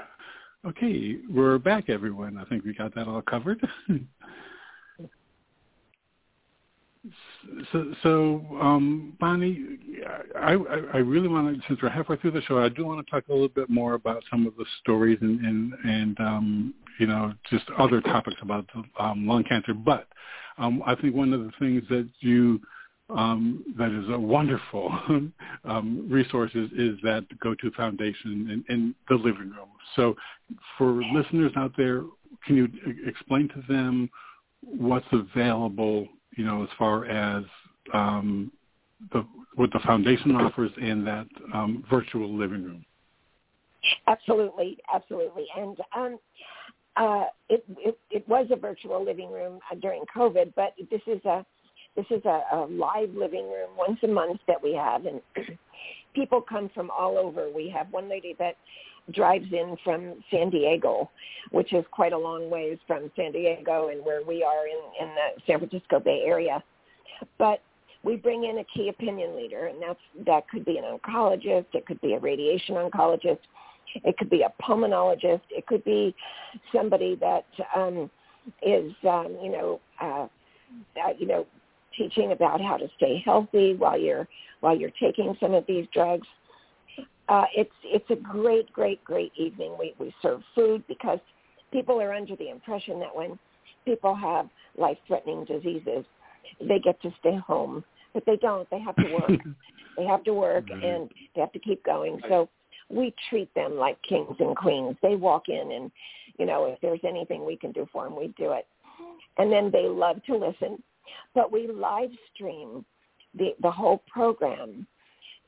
Okay, 0.63 1.17
we're 1.27 1.57
back, 1.57 1.89
everyone. 1.89 2.37
I 2.37 2.45
think 2.45 2.63
we 2.63 2.75
got 2.75 2.93
that 2.93 3.07
all 3.07 3.23
covered. 3.23 3.67
so, 7.71 7.93
so 8.03 8.45
um, 8.61 9.17
Bonnie, 9.19 9.79
I, 10.35 10.53
I, 10.93 10.97
really 10.97 11.27
want 11.27 11.55
to, 11.55 11.67
since 11.67 11.81
we're 11.81 11.89
halfway 11.89 12.17
through 12.17 12.31
the 12.31 12.41
show, 12.43 12.59
I 12.59 12.69
do 12.69 12.85
want 12.85 13.05
to 13.05 13.11
talk 13.11 13.27
a 13.27 13.31
little 13.31 13.47
bit 13.47 13.69
more 13.69 13.95
about 13.95 14.23
some 14.29 14.45
of 14.45 14.55
the 14.55 14.65
stories 14.81 15.17
and 15.21 15.43
and, 15.43 15.73
and 15.83 16.19
um, 16.19 16.73
you 16.99 17.07
know 17.07 17.33
just 17.49 17.65
other 17.77 18.01
topics 18.01 18.37
about 18.41 18.67
um, 18.99 19.25
lung 19.25 19.43
cancer. 19.43 19.73
But 19.73 20.07
um, 20.59 20.83
I 20.85 20.93
think 20.95 21.15
one 21.15 21.33
of 21.33 21.41
the 21.41 21.51
things 21.59 21.83
that 21.89 22.07
you 22.19 22.61
um, 23.09 23.63
that 23.77 23.91
is 23.91 24.07
a 24.09 24.19
wonderful 24.19 24.91
um, 25.65 26.07
resource 26.09 26.51
is, 26.53 26.69
is 26.73 26.99
that 27.03 27.25
GO2 27.43 27.73
Foundation 27.73 28.63
in 28.69 28.95
the 29.09 29.15
living 29.15 29.49
room. 29.49 29.69
So 29.95 30.15
for 30.77 31.01
listeners 31.13 31.51
out 31.57 31.73
there, 31.75 32.03
can 32.45 32.55
you 32.55 32.69
explain 33.05 33.49
to 33.49 33.63
them 33.67 34.09
what's 34.61 35.07
available 35.11 36.07
you 36.35 36.45
know, 36.45 36.63
as 36.63 36.69
far 36.77 37.05
as 37.05 37.43
um, 37.93 38.51
the, 39.11 39.25
what 39.55 39.71
the 39.73 39.79
foundation 39.79 40.35
offers 40.35 40.71
in 40.81 41.03
that 41.05 41.27
um, 41.53 41.83
virtual 41.89 42.37
living 42.37 42.63
room. 42.63 42.85
Absolutely, 44.07 44.77
absolutely, 44.93 45.45
and 45.57 45.77
um, 45.95 46.19
uh, 46.97 47.25
it, 47.49 47.63
it, 47.79 47.97
it 48.11 48.27
was 48.27 48.47
a 48.51 48.55
virtual 48.55 49.03
living 49.03 49.31
room 49.31 49.59
uh, 49.71 49.75
during 49.75 50.03
COVID, 50.15 50.53
but 50.55 50.73
this 50.91 51.01
is 51.07 51.23
a 51.25 51.45
this 51.95 52.05
is 52.09 52.23
a, 52.23 52.41
a 52.53 52.67
live 52.69 53.09
living 53.13 53.45
room 53.45 53.69
once 53.77 53.99
a 54.03 54.07
month 54.07 54.39
that 54.47 54.61
we 54.61 54.73
have, 54.73 55.05
and 55.05 55.21
people 56.13 56.41
come 56.41 56.69
from 56.73 56.89
all 56.89 57.17
over. 57.17 57.49
We 57.49 57.69
have 57.75 57.91
one 57.91 58.09
lady 58.09 58.35
that 58.39 58.55
drives 59.11 59.51
in 59.51 59.75
from 59.83 60.23
San 60.29 60.49
Diego, 60.49 61.09
which 61.51 61.73
is 61.73 61.83
quite 61.91 62.13
a 62.13 62.17
long 62.17 62.49
ways 62.49 62.77
from 62.87 63.11
San 63.15 63.31
Diego 63.31 63.89
and 63.89 64.03
where 64.05 64.23
we 64.23 64.43
are 64.43 64.67
in, 64.67 65.07
in 65.07 65.15
the 65.15 65.41
San 65.47 65.59
Francisco 65.59 65.99
Bay 65.99 66.23
Area. 66.25 66.63
But 67.37 67.61
we 68.03 68.15
bring 68.15 68.45
in 68.45 68.59
a 68.59 68.63
key 68.63 68.89
opinion 68.89 69.35
leader, 69.35 69.67
and 69.67 69.81
that's 69.81 69.99
that 70.25 70.49
could 70.49 70.65
be 70.65 70.77
an 70.77 70.83
oncologist, 70.83 71.67
it 71.73 71.85
could 71.85 72.01
be 72.01 72.13
a 72.13 72.19
radiation 72.19 72.75
oncologist, 72.75 73.39
it 74.03 74.17
could 74.17 74.29
be 74.29 74.43
a 74.43 74.53
pulmonologist, 74.61 75.41
it 75.49 75.65
could 75.67 75.83
be 75.83 76.15
somebody 76.73 77.15
that 77.15 77.45
um, 77.75 78.09
is, 78.61 78.91
um, 79.07 79.37
you 79.41 79.51
know, 79.51 79.79
uh, 80.01 80.27
uh, 81.03 81.13
you 81.17 81.27
know, 81.27 81.45
teaching 81.95 82.31
about 82.31 82.61
how 82.61 82.77
to 82.77 82.87
stay 82.97 83.21
healthy 83.23 83.75
while 83.75 83.99
you're 83.99 84.27
while 84.61 84.77
you're 84.77 84.91
taking 84.99 85.35
some 85.39 85.53
of 85.53 85.65
these 85.67 85.85
drugs 85.93 86.27
uh, 87.31 87.45
it's 87.55 87.71
it's 87.85 88.09
a 88.09 88.15
great, 88.15 88.71
great, 88.73 89.03
great 89.05 89.31
evening. 89.37 89.75
We 89.79 89.95
we 89.97 90.13
serve 90.21 90.41
food 90.53 90.83
because 90.87 91.19
people 91.71 92.01
are 92.01 92.13
under 92.13 92.35
the 92.35 92.49
impression 92.49 92.99
that 92.99 93.15
when 93.15 93.39
people 93.85 94.13
have 94.13 94.49
life-threatening 94.77 95.45
diseases, 95.45 96.03
they 96.59 96.79
get 96.79 97.01
to 97.01 97.11
stay 97.21 97.37
home, 97.37 97.83
but 98.13 98.23
they 98.25 98.35
don't. 98.35 98.69
They 98.69 98.79
have 98.79 98.95
to 98.97 99.13
work. 99.13 99.31
they 99.97 100.05
have 100.05 100.23
to 100.25 100.33
work 100.33 100.69
Right. 100.69 100.83
and 100.83 101.09
they 101.33 101.41
have 101.41 101.53
to 101.53 101.59
keep 101.59 101.83
going. 101.85 102.19
So 102.27 102.49
we 102.89 103.13
treat 103.29 103.53
them 103.55 103.77
like 103.77 103.97
kings 104.03 104.35
and 104.39 104.55
queens. 104.55 104.97
They 105.01 105.15
walk 105.15 105.47
in 105.47 105.71
and, 105.71 105.91
you 106.37 106.45
know, 106.45 106.65
if 106.65 106.79
there's 106.81 106.99
anything 107.07 107.45
we 107.45 107.55
can 107.55 107.71
do 107.71 107.87
for 107.91 108.03
them, 108.03 108.17
we 108.17 108.33
do 108.37 108.51
it. 108.51 108.67
And 109.37 109.51
then 109.51 109.71
they 109.71 109.83
love 109.83 110.21
to 110.25 110.35
listen. 110.35 110.83
But 111.33 111.51
we 111.51 111.67
live 111.67 112.09
stream 112.33 112.85
the, 113.37 113.55
the 113.61 113.71
whole 113.71 114.03
program 114.11 114.85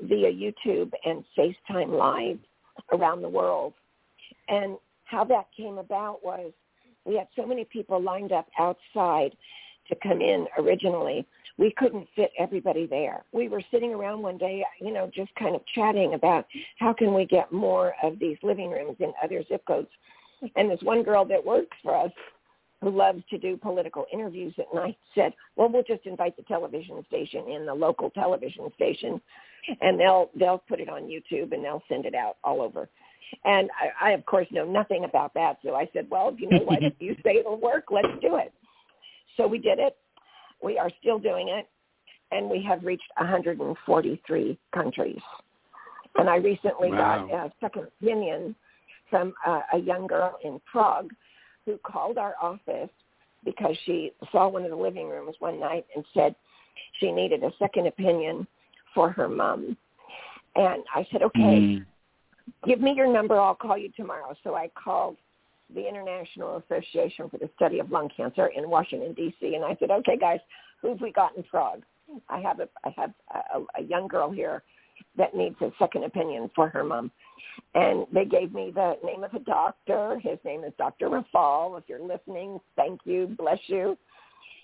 via 0.07 0.31
YouTube 0.31 0.91
and 1.05 1.23
FaceTime 1.37 1.97
Live 1.97 2.39
around 2.91 3.21
the 3.21 3.29
world. 3.29 3.73
And 4.47 4.77
how 5.05 5.23
that 5.25 5.47
came 5.55 5.77
about 5.77 6.23
was 6.23 6.51
we 7.05 7.15
had 7.15 7.27
so 7.35 7.45
many 7.45 7.65
people 7.65 8.01
lined 8.01 8.31
up 8.31 8.47
outside 8.59 9.35
to 9.89 9.95
come 10.01 10.21
in 10.21 10.47
originally. 10.57 11.25
We 11.57 11.73
couldn't 11.77 12.07
fit 12.15 12.31
everybody 12.39 12.87
there. 12.87 13.23
We 13.31 13.47
were 13.47 13.61
sitting 13.69 13.93
around 13.93 14.21
one 14.21 14.37
day, 14.37 14.63
you 14.79 14.91
know, 14.91 15.09
just 15.13 15.33
kind 15.35 15.55
of 15.55 15.61
chatting 15.75 16.13
about 16.13 16.45
how 16.79 16.93
can 16.93 17.13
we 17.13 17.25
get 17.25 17.51
more 17.51 17.93
of 18.01 18.17
these 18.17 18.37
living 18.41 18.71
rooms 18.71 18.97
in 18.99 19.13
other 19.23 19.43
zip 19.47 19.63
codes. 19.67 19.89
And 20.55 20.69
this 20.69 20.81
one 20.81 21.03
girl 21.03 21.25
that 21.25 21.45
works 21.45 21.77
for 21.83 21.95
us 21.95 22.11
who 22.83 22.91
loves 22.91 23.23
to 23.29 23.37
do 23.37 23.57
political 23.57 24.05
interviews 24.11 24.53
at 24.59 24.73
night 24.73 24.97
said, 25.15 25.33
well, 25.55 25.69
we'll 25.69 25.83
just 25.83 26.05
invite 26.05 26.35
the 26.35 26.43
television 26.43 27.03
station 27.07 27.47
in, 27.49 27.65
the 27.65 27.73
local 27.73 28.09
television 28.09 28.69
station, 28.75 29.21
and 29.81 29.99
they'll 29.99 30.29
they'll 30.37 30.63
put 30.67 30.79
it 30.79 30.89
on 30.89 31.03
YouTube 31.03 31.53
and 31.53 31.63
they'll 31.63 31.83
send 31.87 32.05
it 32.05 32.13
out 32.13 32.37
all 32.43 32.61
over. 32.61 32.89
And 33.45 33.69
I, 33.79 34.09
I 34.09 34.11
of 34.11 34.25
course 34.25 34.47
know 34.51 34.65
nothing 34.65 35.05
about 35.05 35.33
that, 35.35 35.57
so 35.63 35.75
I 35.75 35.89
said, 35.93 36.07
well, 36.09 36.35
you 36.37 36.49
know 36.49 36.59
what? 36.59 36.83
if 36.83 36.93
you 36.99 37.15
say 37.23 37.37
it'll 37.37 37.59
work, 37.59 37.85
let's 37.89 38.07
do 38.21 38.35
it. 38.35 38.53
So 39.37 39.47
we 39.47 39.57
did 39.57 39.79
it. 39.79 39.97
We 40.61 40.77
are 40.77 40.91
still 40.99 41.19
doing 41.19 41.49
it, 41.49 41.67
and 42.31 42.49
we 42.49 42.61
have 42.63 42.83
reached 42.83 43.09
143 43.17 44.59
countries. 44.73 45.19
And 46.15 46.29
I 46.29 46.35
recently 46.35 46.91
Wow. 46.91 47.27
got 47.27 47.47
a 47.47 47.51
second 47.59 47.87
opinion 47.87 48.55
from 49.09 49.33
uh, 49.45 49.61
a 49.73 49.77
young 49.77 50.07
girl 50.07 50.37
in 50.43 50.59
Prague 50.71 51.11
who 51.65 51.77
called 51.79 52.17
our 52.17 52.35
office 52.41 52.89
because 53.45 53.75
she 53.85 54.11
saw 54.31 54.47
one 54.47 54.63
of 54.63 54.69
the 54.69 54.75
living 54.75 55.09
rooms 55.09 55.35
one 55.39 55.59
night 55.59 55.85
and 55.95 56.05
said 56.13 56.35
she 56.99 57.11
needed 57.11 57.43
a 57.43 57.51
second 57.59 57.87
opinion 57.87 58.47
for 58.93 59.11
her 59.11 59.27
mom. 59.27 59.77
And 60.55 60.83
I 60.93 61.05
said, 61.11 61.23
okay, 61.23 61.59
Mm. 61.61 61.85
give 62.65 62.79
me 62.79 62.93
your 62.93 63.07
number. 63.07 63.39
I'll 63.39 63.55
call 63.55 63.77
you 63.77 63.89
tomorrow. 63.89 64.35
So 64.43 64.55
I 64.55 64.69
called 64.69 65.17
the 65.73 65.87
International 65.87 66.57
Association 66.57 67.29
for 67.29 67.37
the 67.37 67.49
Study 67.55 67.79
of 67.79 67.91
Lung 67.91 68.09
Cancer 68.15 68.47
in 68.47 68.69
Washington, 68.69 69.13
D.C. 69.13 69.55
And 69.55 69.65
I 69.65 69.75
said, 69.79 69.89
okay, 69.89 70.17
guys, 70.17 70.39
who've 70.81 71.01
we 71.01 71.11
got 71.11 71.35
in 71.35 71.43
Prague? 71.43 71.83
I 72.29 72.39
have 72.41 72.59
a, 72.59 72.69
I 72.83 72.93
have 72.95 73.13
a, 73.33 73.81
a 73.81 73.83
young 73.83 74.07
girl 74.07 74.29
here 74.29 74.61
that 75.17 75.35
needs 75.35 75.55
a 75.61 75.71
second 75.79 76.03
opinion 76.03 76.51
for 76.55 76.69
her 76.69 76.83
mom. 76.83 77.11
And 77.75 78.05
they 78.11 78.25
gave 78.25 78.53
me 78.53 78.71
the 78.73 78.97
name 79.03 79.23
of 79.23 79.33
a 79.33 79.39
doctor. 79.39 80.19
His 80.19 80.37
name 80.45 80.63
is 80.63 80.73
Dr. 80.77 81.09
Rafal. 81.09 81.77
If 81.77 81.85
you're 81.87 81.99
listening, 81.99 82.59
thank 82.75 83.01
you. 83.05 83.35
Bless 83.37 83.59
you. 83.67 83.97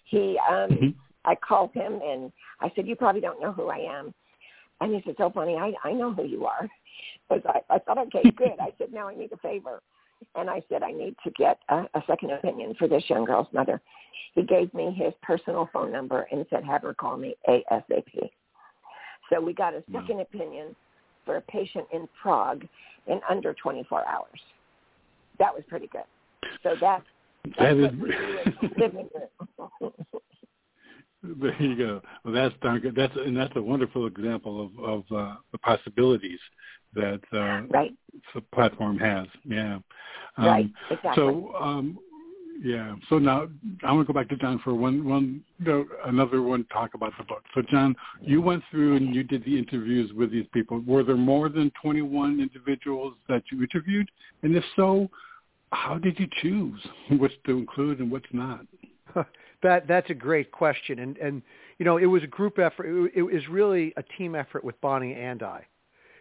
He, 0.05 0.37
um, 0.49 0.69
Mhm. 0.71 0.95
I 1.25 1.35
called 1.35 1.73
him 1.73 2.01
and 2.01 2.31
I 2.59 2.71
said, 2.75 2.87
you 2.87 2.95
probably 2.95 3.21
don't 3.21 3.41
know 3.41 3.51
who 3.51 3.67
I 3.67 3.77
am. 3.77 4.13
And 4.81 4.95
he 4.95 5.01
said, 5.01 5.15
so 5.17 5.29
funny, 5.29 5.55
I, 5.55 5.73
I 5.83 5.91
know 5.91 6.13
who 6.13 6.23
you 6.23 6.45
are. 6.45 6.69
Because 7.27 7.43
I, 7.45 7.75
I 7.75 7.79
thought, 7.79 7.97
okay, 7.97 8.23
good. 8.35 8.59
I 8.59 8.73
said, 8.77 8.93
now 8.93 9.07
I 9.07 9.15
need 9.15 9.31
a 9.31 9.37
favor. 9.37 9.81
And 10.35 10.49
I 10.49 10.61
said, 10.69 10.83
I 10.83 10.91
need 10.91 11.15
to 11.23 11.31
get 11.31 11.59
a, 11.69 11.85
a 11.93 12.03
second 12.07 12.31
opinion 12.31 12.75
for 12.75 12.87
this 12.87 13.03
young 13.09 13.25
girl's 13.25 13.51
mother. 13.53 13.81
He 14.35 14.43
gave 14.43 14.73
me 14.73 14.91
his 14.93 15.13
personal 15.21 15.69
phone 15.73 15.91
number 15.91 16.27
and 16.31 16.45
said, 16.49 16.63
have 16.63 16.83
her 16.83 16.93
call 16.93 17.17
me 17.17 17.35
ASAP. 17.47 18.29
So 19.31 19.39
we 19.41 19.53
got 19.53 19.73
a 19.73 19.83
second 19.91 20.21
opinion 20.21 20.75
for 21.25 21.37
a 21.37 21.41
patient 21.41 21.85
in 21.93 22.07
Prague 22.21 22.65
in 23.07 23.19
under 23.29 23.53
24 23.53 24.07
hours. 24.07 24.39
That 25.39 25.53
was 25.53 25.63
pretty 25.67 25.87
good. 25.87 26.03
So 26.63 26.75
that, 26.81 27.03
That 27.45 27.53
that's 27.57 27.79
is. 27.79 27.99
do 27.99 28.05
in 28.05 28.09
the 28.09 28.75
living 28.77 29.09
room. 29.79 29.91
There 31.21 31.61
you 31.61 31.75
go. 31.75 32.01
Well, 32.23 32.33
that's 32.33 32.55
darn 32.61 32.79
good. 32.79 32.95
That's 32.95 33.13
and 33.17 33.35
that's 33.35 33.53
a 33.57 33.61
wonderful 33.61 34.07
example 34.07 34.63
of 34.65 34.79
of 34.79 35.03
uh, 35.11 35.35
the 35.51 35.57
possibilities 35.57 36.39
that 36.93 37.19
uh, 37.33 37.63
right, 37.69 37.93
the 38.33 38.41
platform 38.53 38.97
has. 38.99 39.27
Yeah. 39.43 39.79
Um, 40.37 40.45
right, 40.45 40.69
exactly. 40.89 41.13
So, 41.15 41.53
um, 41.59 41.99
yeah. 42.61 42.95
So 43.09 43.19
now 43.19 43.47
I 43.83 43.91
want 43.91 44.07
to 44.07 44.13
go 44.13 44.19
back 44.19 44.29
to 44.29 44.35
Jon 44.35 44.59
for 44.63 44.73
one, 44.73 45.07
one, 45.07 45.43
no, 45.59 45.85
another 46.05 46.41
one 46.41 46.65
talk 46.65 46.93
about 46.93 47.13
the 47.17 47.23
book. 47.23 47.43
So, 47.55 47.61
Jon, 47.69 47.95
you 48.21 48.41
went 48.41 48.63
through 48.69 48.97
and 48.97 49.15
you 49.15 49.23
did 49.23 49.43
the 49.45 49.57
interviews 49.57 50.11
with 50.13 50.31
these 50.31 50.45
people. 50.53 50.81
Were 50.85 51.03
there 51.03 51.15
more 51.15 51.49
than 51.49 51.71
21 51.81 52.39
individuals 52.39 53.13
that 53.29 53.43
you 53.51 53.61
interviewed? 53.61 54.09
And 54.43 54.55
if 54.55 54.63
so, 54.75 55.09
how 55.71 55.97
did 55.97 56.19
you 56.19 56.27
choose 56.41 56.81
which 57.11 57.31
to 57.45 57.57
include 57.57 57.99
and 57.99 58.11
what's 58.11 58.25
not? 58.33 58.61
that 59.63 59.87
that's 59.87 60.09
a 60.09 60.13
great 60.13 60.51
question, 60.51 60.99
and 60.99 61.17
and 61.17 61.41
you 61.77 61.85
know 61.85 61.97
it 61.97 62.05
was 62.05 62.23
a 62.23 62.27
group 62.27 62.59
effort. 62.59 62.85
It, 62.85 63.11
it 63.15 63.21
was 63.21 63.47
really 63.49 63.93
a 63.97 64.03
team 64.17 64.35
effort 64.35 64.63
with 64.63 64.79
Bonnie 64.81 65.13
and 65.13 65.41
I, 65.43 65.65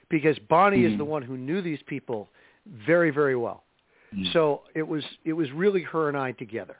because 0.08 0.38
Bonnie 0.48 0.84
is 0.84 0.92
Mhm. 0.92 0.98
the 0.98 1.04
one 1.04 1.22
who 1.22 1.36
knew 1.36 1.60
these 1.60 1.82
people 1.82 2.30
very 2.66 3.10
very 3.10 3.36
well. 3.36 3.64
Mm. 4.14 4.32
So 4.32 4.62
it 4.74 4.86
was 4.86 5.04
it 5.24 5.32
was 5.32 5.50
really 5.52 5.82
her 5.82 6.08
and 6.08 6.16
I 6.16 6.32
together, 6.32 6.76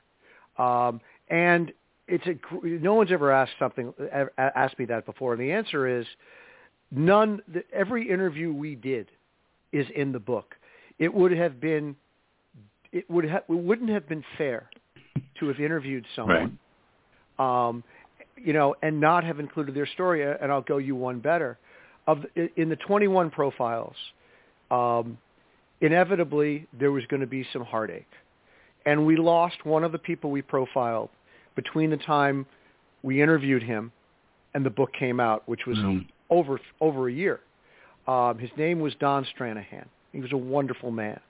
um, 0.56 1.00
and 1.28 1.72
it's 2.06 2.26
a 2.26 2.36
no 2.62 2.94
one's 2.94 3.12
ever 3.12 3.30
asked 3.30 3.52
something 3.58 3.92
asked 4.38 4.78
me 4.78 4.86
that 4.86 5.04
before, 5.04 5.34
and 5.34 5.42
the 5.42 5.52
answer 5.52 6.00
is 6.00 6.06
none. 6.90 7.42
The, 7.52 7.62
every 7.72 8.10
interview 8.10 8.52
we 8.52 8.74
did 8.74 9.08
is 9.72 9.86
in 9.94 10.12
the 10.12 10.18
book. 10.18 10.54
It 10.98 11.12
would 11.12 11.32
have 11.32 11.60
been 11.60 11.96
it 12.92 13.08
would 13.10 13.28
ha- 13.28 13.42
it 13.48 13.52
wouldn't 13.52 13.90
have 13.90 14.08
been 14.08 14.24
fair 14.36 14.70
to 15.40 15.48
have 15.48 15.60
interviewed 15.60 16.04
someone, 16.16 16.58
um, 17.38 17.84
you 18.36 18.52
know, 18.52 18.74
and 18.82 19.00
not 19.00 19.24
have 19.24 19.38
included 19.38 19.74
their 19.74 19.86
story. 19.86 20.22
And 20.22 20.50
I'll 20.50 20.62
go 20.62 20.78
you 20.78 20.96
one 20.96 21.20
better. 21.20 21.58
Of 22.06 22.24
in 22.56 22.70
the 22.70 22.76
21 22.76 23.30
profiles, 23.30 23.94
um, 24.70 25.18
inevitably 25.80 26.66
there 26.78 26.92
was 26.92 27.04
going 27.06 27.20
to 27.20 27.26
be 27.26 27.46
some 27.52 27.64
heartache, 27.64 28.08
and 28.86 29.04
we 29.06 29.16
lost 29.16 29.64
one 29.64 29.84
of 29.84 29.92
the 29.92 29.98
people 29.98 30.30
we 30.30 30.42
profiled 30.42 31.10
between 31.56 31.90
the 31.90 31.96
time 31.96 32.46
we 33.02 33.22
interviewed 33.22 33.62
him 33.62 33.92
and 34.54 34.64
the 34.64 34.70
book 34.70 34.90
came 34.98 35.20
out, 35.20 35.42
which 35.48 35.66
was 35.66 35.78
Um, 35.78 36.08
over 36.30 36.60
over 36.80 37.08
a 37.08 37.12
year. 37.12 37.40
Um, 38.06 38.38
his 38.38 38.50
name 38.56 38.80
was 38.80 38.94
Don 38.96 39.24
Stranahan. 39.36 39.86
He 40.12 40.20
was 40.20 40.32
a 40.32 40.36
wonderful 40.36 40.90
man. 40.90 41.20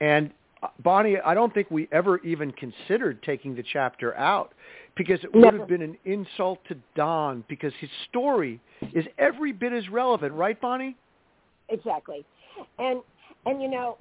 And 0.00 0.30
uh, 0.62 0.68
Bonnie, 0.84 1.18
I 1.18 1.34
don't 1.34 1.52
think 1.54 1.70
we 1.70 1.88
ever 1.92 2.18
even 2.18 2.52
considered 2.52 3.22
taking 3.22 3.54
the 3.54 3.62
chapter 3.72 4.14
out 4.16 4.52
because 4.96 5.22
it 5.24 5.32
would 5.32 5.44
Never. 5.44 5.58
have 5.58 5.68
been 5.68 5.82
an 5.82 5.96
insult 6.04 6.58
to 6.68 6.76
Don 6.94 7.44
because 7.48 7.72
his 7.80 7.90
story 8.08 8.60
is 8.92 9.04
every 9.18 9.52
bit 9.52 9.72
as 9.72 9.88
relevant, 9.88 10.32
right, 10.34 10.60
Bonnie? 10.60 10.96
exactly. 11.70 12.24
And 12.78 13.00
and 13.46 13.62
you 13.62 13.68
know, 13.68 13.96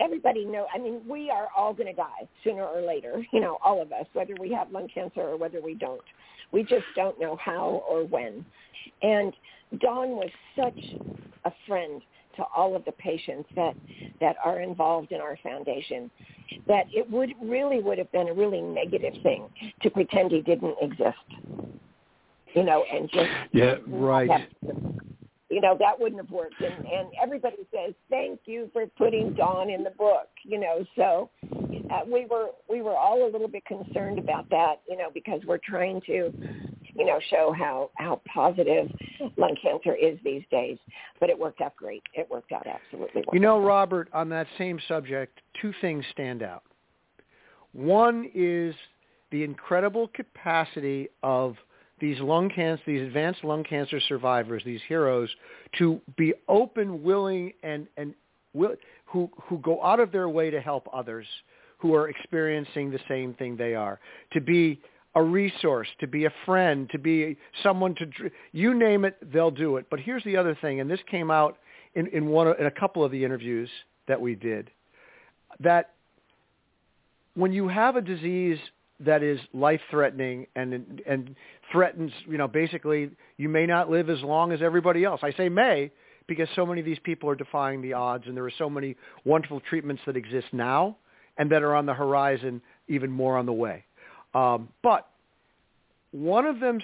everybody 0.00 0.44
know. 0.44 0.66
I 0.74 0.78
mean, 0.78 1.00
we 1.08 1.30
are 1.30 1.48
all 1.56 1.72
going 1.72 1.88
to 1.88 1.92
die 1.92 2.28
sooner 2.44 2.64
or 2.64 2.82
later. 2.82 3.24
You 3.32 3.40
know, 3.40 3.58
all 3.64 3.82
of 3.82 3.92
us, 3.92 4.06
whether 4.12 4.34
we 4.40 4.50
have 4.52 4.70
lung 4.70 4.88
cancer 4.92 5.20
or 5.20 5.36
whether 5.36 5.60
we 5.60 5.74
don't. 5.74 6.00
We 6.52 6.62
just 6.62 6.84
don't 6.94 7.20
know 7.20 7.36
how 7.36 7.82
or 7.88 8.04
when. 8.04 8.44
And 9.02 9.32
Don 9.80 10.10
was 10.10 10.30
such 10.56 10.78
a 11.44 11.52
friend 11.66 12.00
to 12.36 12.44
all 12.54 12.76
of 12.76 12.84
the 12.84 12.92
patients 12.92 13.48
that 13.56 13.74
that 14.20 14.36
are 14.44 14.60
involved 14.60 15.12
in 15.12 15.20
our 15.20 15.38
foundation 15.42 16.10
that 16.68 16.84
it 16.92 17.10
would 17.10 17.30
really 17.42 17.82
would 17.82 17.98
have 17.98 18.10
been 18.12 18.28
a 18.28 18.32
really 18.32 18.60
negative 18.60 19.14
thing 19.22 19.48
to 19.82 19.90
pretend 19.90 20.30
he 20.30 20.40
didn't 20.42 20.76
exist. 20.80 21.18
You 22.54 22.62
know, 22.62 22.84
and 22.90 23.10
just 23.10 23.30
yeah. 23.52 23.74
Right. 23.86 24.48
You 25.50 25.60
know 25.60 25.76
that 25.78 25.98
wouldn't 25.98 26.20
have 26.20 26.30
worked 26.30 26.60
and 26.60 26.84
and 26.86 27.08
everybody 27.22 27.58
says 27.72 27.94
thank 28.10 28.40
you 28.46 28.68
for 28.72 28.86
putting 28.98 29.34
Don 29.34 29.70
in 29.70 29.84
the 29.84 29.90
book 29.90 30.28
you 30.42 30.58
know 30.58 30.84
so 30.96 31.30
uh, 31.90 32.00
we 32.04 32.26
were 32.26 32.48
we 32.68 32.82
were 32.82 32.96
all 32.96 33.28
a 33.28 33.30
little 33.30 33.48
bit 33.48 33.64
concerned 33.64 34.18
about 34.18 34.48
that 34.50 34.80
you 34.88 34.96
know 34.96 35.08
because 35.14 35.40
we're 35.46 35.60
trying 35.62 36.00
to 36.06 36.32
you 36.94 37.04
know 37.04 37.20
show 37.30 37.54
how 37.56 37.90
how 37.96 38.20
positive 38.32 38.90
lung 39.36 39.56
cancer 39.62 39.94
is 39.94 40.18
these 40.24 40.42
days 40.50 40.78
but 41.20 41.30
it 41.30 41.38
worked 41.38 41.60
out 41.60 41.76
great 41.76 42.02
it 42.14 42.28
worked 42.28 42.50
out 42.50 42.66
absolutely 42.66 43.22
wonderful. 43.26 43.34
You 43.34 43.40
know, 43.40 43.60
Robert, 43.60 44.08
on 44.12 44.28
that 44.30 44.46
same 44.58 44.80
subject, 44.88 45.40
two 45.60 45.72
things 45.80 46.04
stand 46.10 46.42
out. 46.42 46.62
One 47.72 48.30
is 48.34 48.74
the 49.30 49.42
incredible 49.42 50.08
capacity 50.08 51.08
of 51.22 51.56
these 52.00 52.20
lung 52.20 52.50
cancer, 52.50 52.82
these 52.86 53.02
advanced 53.02 53.42
lung 53.42 53.64
cancer 53.64 54.00
survivors, 54.00 54.62
these 54.64 54.80
heroes, 54.86 55.30
to 55.78 56.00
be 56.16 56.34
open, 56.48 57.02
willing, 57.02 57.52
and 57.62 57.86
and 57.96 58.14
will, 58.52 58.74
who 59.06 59.30
who 59.44 59.58
go 59.58 59.82
out 59.82 60.00
of 60.00 60.12
their 60.12 60.28
way 60.28 60.50
to 60.50 60.60
help 60.60 60.88
others 60.92 61.26
who 61.78 61.94
are 61.94 62.08
experiencing 62.08 62.90
the 62.90 63.00
same 63.08 63.34
thing 63.34 63.56
they 63.56 63.74
are. 63.74 63.98
To 64.32 64.40
be 64.40 64.80
a 65.14 65.22
resource, 65.22 65.88
to 66.00 66.06
be 66.06 66.26
a 66.26 66.32
friend, 66.44 66.88
to 66.90 66.98
be 66.98 67.36
someone 67.62 67.94
to 67.94 68.30
you 68.52 68.74
name 68.74 69.04
it, 69.04 69.16
they'll 69.32 69.50
do 69.50 69.76
it. 69.76 69.86
But 69.90 70.00
here's 70.00 70.24
the 70.24 70.36
other 70.36 70.56
thing, 70.60 70.80
and 70.80 70.90
this 70.90 71.00
came 71.10 71.30
out 71.30 71.58
in 71.94 72.06
in 72.08 72.26
one 72.26 72.48
in 72.58 72.66
a 72.66 72.70
couple 72.70 73.02
of 73.04 73.10
the 73.10 73.24
interviews 73.24 73.70
that 74.08 74.20
we 74.20 74.34
did, 74.34 74.70
that 75.60 75.92
when 77.34 77.52
you 77.52 77.68
have 77.68 77.96
a 77.96 78.00
disease 78.00 78.58
that 79.00 79.22
is 79.22 79.38
life 79.52 79.80
threatening 79.90 80.46
and 80.56 81.02
and 81.06 81.34
threatens, 81.72 82.12
you 82.26 82.38
know, 82.38 82.48
basically 82.48 83.10
you 83.36 83.48
may 83.48 83.66
not 83.66 83.90
live 83.90 84.10
as 84.10 84.20
long 84.22 84.52
as 84.52 84.62
everybody 84.62 85.04
else. 85.04 85.20
I 85.22 85.32
say 85.32 85.48
may 85.48 85.90
because 86.26 86.48
so 86.56 86.66
many 86.66 86.80
of 86.80 86.86
these 86.86 86.98
people 87.00 87.28
are 87.30 87.34
defying 87.34 87.82
the 87.82 87.92
odds 87.92 88.24
and 88.26 88.36
there 88.36 88.44
are 88.44 88.52
so 88.58 88.68
many 88.68 88.96
wonderful 89.24 89.60
treatments 89.60 90.02
that 90.06 90.16
exist 90.16 90.46
now 90.52 90.96
and 91.38 91.50
that 91.50 91.62
are 91.62 91.74
on 91.74 91.86
the 91.86 91.94
horizon, 91.94 92.60
even 92.88 93.10
more 93.10 93.36
on 93.36 93.46
the 93.46 93.52
way. 93.52 93.84
Um, 94.34 94.68
but 94.82 95.08
one 96.10 96.46
of 96.46 96.60
them 96.60 96.80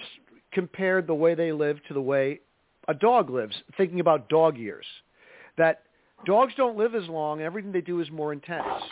compared 0.51 1.07
the 1.07 1.15
way 1.15 1.35
they 1.35 1.51
live 1.51 1.79
to 1.87 1.93
the 1.93 2.01
way 2.01 2.39
a 2.87 2.93
dog 2.93 3.29
lives, 3.29 3.55
thinking 3.77 3.99
about 3.99 4.29
dog 4.29 4.57
years. 4.57 4.85
That 5.57 5.83
dogs 6.25 6.53
don't 6.57 6.77
live 6.77 6.95
as 6.95 7.07
long. 7.07 7.39
and 7.39 7.45
Everything 7.45 7.71
they 7.71 7.81
do 7.81 7.99
is 8.01 8.11
more 8.11 8.33
intense 8.33 8.83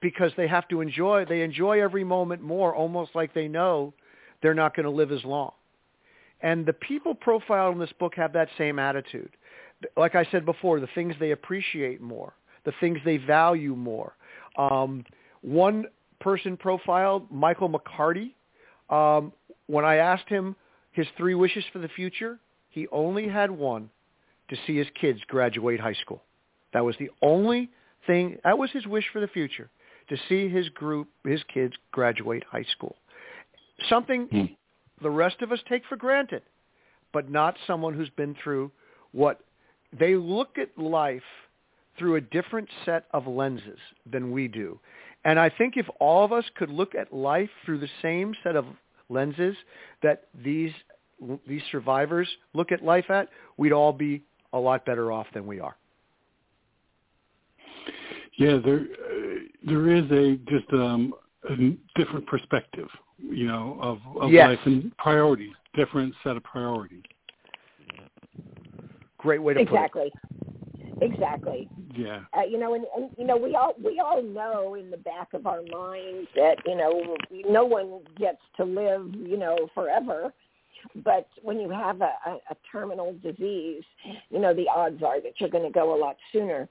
because 0.00 0.32
they 0.36 0.48
have 0.48 0.68
to 0.68 0.80
enjoy. 0.80 1.24
They 1.24 1.42
enjoy 1.42 1.82
every 1.82 2.04
moment 2.04 2.42
more, 2.42 2.74
almost 2.74 3.14
like 3.14 3.34
they 3.34 3.48
know 3.48 3.92
they're 4.42 4.54
not 4.54 4.74
going 4.74 4.84
to 4.84 4.90
live 4.90 5.12
as 5.12 5.24
long. 5.24 5.52
And 6.40 6.66
the 6.66 6.72
people 6.72 7.14
profiled 7.14 7.74
in 7.74 7.80
this 7.80 7.92
book 7.98 8.14
have 8.16 8.32
that 8.34 8.48
same 8.58 8.78
attitude. 8.78 9.30
Like 9.96 10.14
I 10.14 10.26
said 10.30 10.44
before, 10.44 10.80
the 10.80 10.88
things 10.94 11.14
they 11.18 11.32
appreciate 11.32 12.00
more, 12.00 12.34
the 12.64 12.72
things 12.80 12.98
they 13.04 13.16
value 13.16 13.74
more. 13.74 14.14
Um, 14.56 15.04
one 15.42 15.86
person 16.20 16.56
profiled, 16.56 17.30
Michael 17.30 17.70
McCarty, 17.70 18.32
um, 18.90 19.32
when 19.66 19.84
I 19.84 19.96
asked 19.96 20.28
him 20.28 20.56
his 20.92 21.06
three 21.16 21.34
wishes 21.34 21.64
for 21.72 21.78
the 21.78 21.88
future, 21.88 22.38
he 22.70 22.86
only 22.88 23.28
had 23.28 23.50
one, 23.50 23.90
to 24.48 24.56
see 24.66 24.76
his 24.76 24.86
kids 25.00 25.20
graduate 25.26 25.80
high 25.80 25.94
school. 25.94 26.22
That 26.72 26.84
was 26.84 26.96
the 26.98 27.10
only 27.22 27.70
thing, 28.06 28.38
that 28.44 28.58
was 28.58 28.70
his 28.70 28.86
wish 28.86 29.04
for 29.12 29.20
the 29.20 29.28
future, 29.28 29.68
to 30.08 30.16
see 30.28 30.48
his 30.48 30.68
group, 30.68 31.08
his 31.24 31.42
kids 31.52 31.74
graduate 31.90 32.44
high 32.48 32.66
school. 32.70 32.96
Something 33.88 34.26
hmm. 34.26 34.44
the 35.02 35.10
rest 35.10 35.42
of 35.42 35.52
us 35.52 35.58
take 35.68 35.82
for 35.88 35.96
granted, 35.96 36.42
but 37.12 37.30
not 37.30 37.56
someone 37.66 37.94
who's 37.94 38.10
been 38.10 38.34
through 38.42 38.70
what 39.12 39.40
they 39.98 40.14
look 40.14 40.58
at 40.58 40.76
life 40.78 41.22
through 41.98 42.16
a 42.16 42.20
different 42.20 42.68
set 42.84 43.04
of 43.12 43.26
lenses 43.26 43.78
than 44.10 44.30
we 44.30 44.48
do. 44.48 44.78
And 45.24 45.38
I 45.38 45.50
think 45.50 45.76
if 45.76 45.86
all 45.98 46.24
of 46.24 46.32
us 46.32 46.44
could 46.56 46.70
look 46.70 46.94
at 46.94 47.12
life 47.12 47.50
through 47.64 47.80
the 47.80 47.88
same 48.02 48.34
set 48.42 48.56
of 48.56 48.66
lenses 49.08 49.56
that 50.02 50.28
these 50.44 50.72
these 51.48 51.62
survivors 51.72 52.28
look 52.52 52.70
at 52.72 52.84
life 52.84 53.08
at, 53.10 53.30
we'd 53.56 53.72
all 53.72 53.92
be 53.92 54.22
a 54.52 54.58
lot 54.58 54.84
better 54.84 55.10
off 55.10 55.26
than 55.32 55.46
we 55.46 55.60
are. 55.60 55.76
Yeah, 58.36 58.58
there 58.62 58.80
uh, 58.80 59.38
there 59.64 59.90
is 59.96 60.04
a 60.10 60.36
just 60.48 60.70
um, 60.72 61.14
a 61.50 61.76
different 61.98 62.26
perspective, 62.26 62.88
you 63.18 63.46
know, 63.46 63.78
of, 63.80 63.98
of 64.20 64.30
yes. 64.30 64.48
life 64.48 64.58
and 64.66 64.96
priorities, 64.98 65.52
different 65.74 66.14
set 66.22 66.36
of 66.36 66.44
priorities. 66.44 67.02
Great 69.18 69.42
way 69.42 69.54
to 69.54 69.60
exactly. 69.60 70.10
put 70.12 70.32
it. 70.32 71.02
Exactly. 71.02 71.68
Exactly. 71.68 71.68
Yeah. 71.94 72.20
Uh, 72.36 72.42
you 72.42 72.58
know, 72.58 72.74
and, 72.74 72.84
and 72.96 73.10
you 73.18 73.26
know, 73.26 73.36
we 73.36 73.54
all 73.54 73.74
we 73.82 74.00
all 74.00 74.22
know 74.22 74.74
in 74.74 74.90
the 74.90 74.96
back 74.96 75.34
of 75.34 75.46
our 75.46 75.62
minds 75.62 76.28
that 76.34 76.56
you 76.64 76.76
know 76.76 77.16
no 77.48 77.64
one 77.64 78.00
gets 78.18 78.40
to 78.56 78.64
live, 78.64 79.14
you 79.14 79.36
know, 79.36 79.68
forever. 79.74 80.32
But 81.04 81.28
when 81.42 81.58
you 81.60 81.70
have 81.70 82.00
a, 82.00 82.12
a, 82.26 82.30
a 82.50 82.56
terminal 82.70 83.14
disease, 83.22 83.82
you 84.30 84.38
know, 84.38 84.54
the 84.54 84.68
odds 84.74 85.02
are 85.02 85.20
that 85.20 85.32
you're 85.38 85.50
going 85.50 85.64
to 85.64 85.70
go 85.70 85.94
a 85.94 85.98
lot 85.98 86.16
sooner. 86.32 86.68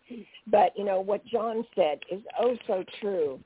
But, 0.48 0.72
you 0.78 0.86
know, 0.86 1.02
what 1.02 1.26
Jon 1.26 1.66
said 1.76 2.00
is 2.10 2.22
oh 2.40 2.56
so 2.66 2.84
true. 3.02 3.40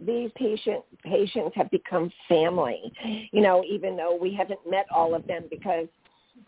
These 0.00 0.30
patient 0.36 0.84
patients 1.02 1.52
have 1.54 1.70
become 1.70 2.10
family, 2.28 2.92
you 3.32 3.40
know, 3.40 3.64
even 3.64 3.96
though 3.96 4.16
we 4.20 4.34
haven't 4.34 4.60
met 4.68 4.86
all 4.94 5.14
of 5.14 5.26
them 5.26 5.44
because 5.50 5.88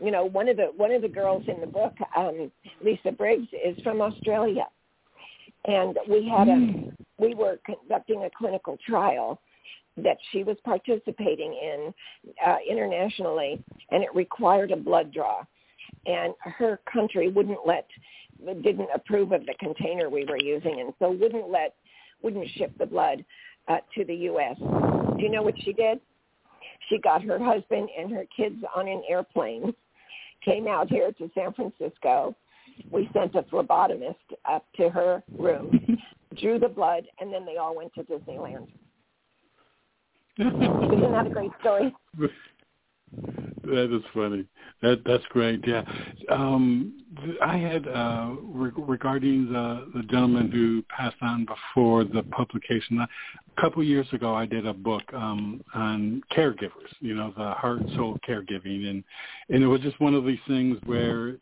you 0.00 0.10
know, 0.10 0.24
one 0.24 0.48
of 0.48 0.56
the 0.56 0.66
one 0.76 0.92
of 0.92 1.02
the 1.02 1.08
girls 1.08 1.44
in 1.48 1.60
the 1.60 1.66
book, 1.66 1.94
um, 2.16 2.52
Lisa 2.84 3.10
Briggs, 3.10 3.48
is 3.52 3.80
from 3.82 4.00
Australia, 4.00 4.66
and 5.64 5.98
we 6.08 6.28
had 6.28 6.48
a 6.48 6.54
hmm. 6.54 6.88
we 7.18 7.34
were 7.34 7.58
conducting 7.64 8.24
a 8.24 8.30
clinical 8.36 8.76
trial 8.86 9.40
that 9.96 10.18
she 10.30 10.44
was 10.44 10.56
participating 10.64 11.52
in 11.52 11.94
uh, 12.46 12.56
internationally, 12.68 13.62
and 13.90 14.02
it 14.02 14.14
required 14.14 14.70
a 14.70 14.76
blood 14.76 15.12
draw, 15.12 15.42
and 16.06 16.34
her 16.40 16.80
country 16.90 17.28
wouldn't 17.28 17.66
let 17.66 17.86
didn't 18.62 18.88
approve 18.94 19.32
of 19.32 19.44
the 19.46 19.54
container 19.58 20.08
we 20.08 20.24
were 20.24 20.38
using, 20.40 20.80
and 20.80 20.92
so 20.98 21.10
wouldn't 21.10 21.50
let 21.50 21.74
wouldn't 22.22 22.48
ship 22.56 22.72
the 22.78 22.86
blood 22.86 23.24
uh, 23.68 23.78
to 23.96 24.04
the 24.04 24.14
U.S. 24.14 24.56
Do 24.58 25.22
you 25.22 25.30
know 25.30 25.42
what 25.42 25.54
she 25.62 25.72
did? 25.72 26.00
She 26.88 26.98
got 26.98 27.22
her 27.22 27.38
husband 27.38 27.88
and 27.98 28.10
her 28.12 28.24
kids 28.34 28.56
on 28.74 28.88
an 28.88 29.02
airplane 29.08 29.74
came 30.44 30.66
out 30.66 30.88
here 30.88 31.12
to 31.12 31.30
San 31.34 31.52
Francisco. 31.52 32.34
We 32.90 33.10
sent 33.12 33.34
a 33.34 33.42
phlebotomist 33.42 34.14
up 34.48 34.64
to 34.76 34.88
her 34.88 35.22
room, 35.36 35.98
drew 36.40 36.58
the 36.58 36.68
blood, 36.68 37.04
and 37.20 37.32
then 37.32 37.44
they 37.44 37.56
all 37.56 37.74
went 37.76 37.92
to 37.94 38.04
Disneyland. 38.04 38.68
Isn't 40.38 41.12
that 41.12 41.26
a 41.26 41.30
great 41.30 41.50
story? 41.60 41.94
That 43.68 43.94
is 43.94 44.02
funny. 44.14 44.46
That 44.82 45.02
that's 45.04 45.24
great. 45.30 45.66
Yeah, 45.66 45.82
um, 46.30 47.04
I 47.42 47.56
had 47.56 47.86
uh, 47.86 48.34
re- 48.42 48.70
regarding 48.76 49.52
the 49.52 49.90
the 49.94 50.02
gentleman 50.04 50.50
who 50.50 50.82
passed 50.88 51.16
on 51.20 51.46
before 51.46 52.04
the 52.04 52.22
publication. 52.30 52.98
A 53.00 53.60
couple 53.60 53.82
years 53.82 54.06
ago, 54.12 54.34
I 54.34 54.46
did 54.46 54.66
a 54.66 54.72
book 54.72 55.02
um, 55.12 55.62
on 55.74 56.22
caregivers. 56.32 56.92
You 57.00 57.14
know, 57.14 57.34
the 57.36 57.50
heart 57.50 57.82
soul 57.96 58.18
caregiving, 58.26 58.88
and 58.88 59.04
and 59.50 59.62
it 59.62 59.66
was 59.66 59.80
just 59.80 60.00
one 60.00 60.14
of 60.14 60.24
these 60.24 60.38
things 60.46 60.78
where 60.86 61.36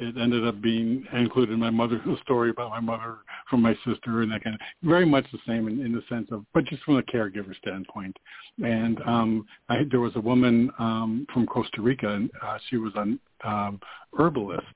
it 0.00 0.16
ended 0.16 0.46
up 0.46 0.60
being 0.62 1.06
included 1.12 1.52
in 1.52 1.60
my 1.60 1.70
mother's 1.70 2.00
story 2.22 2.50
about 2.50 2.70
my 2.70 2.80
mother 2.80 3.18
from 3.48 3.62
my 3.62 3.74
sister 3.84 4.22
and 4.22 4.32
that 4.32 4.42
kind 4.42 4.54
of 4.54 4.60
very 4.82 5.04
much 5.04 5.24
the 5.32 5.38
same 5.46 5.68
in, 5.68 5.84
in 5.84 5.92
the 5.92 6.02
sense 6.08 6.28
of 6.30 6.44
but 6.54 6.64
just 6.64 6.82
from 6.84 6.96
a 6.96 7.02
caregiver 7.02 7.54
standpoint. 7.56 8.16
And 8.62 9.00
um 9.06 9.46
i 9.68 9.82
there 9.90 10.00
was 10.00 10.16
a 10.16 10.20
woman 10.20 10.70
um 10.78 11.26
from 11.32 11.46
costa 11.46 11.80
rica 11.82 12.08
and 12.08 12.30
uh, 12.42 12.58
she 12.68 12.76
was 12.76 12.92
an 12.96 13.20
um 13.44 13.80
herbalist. 14.18 14.66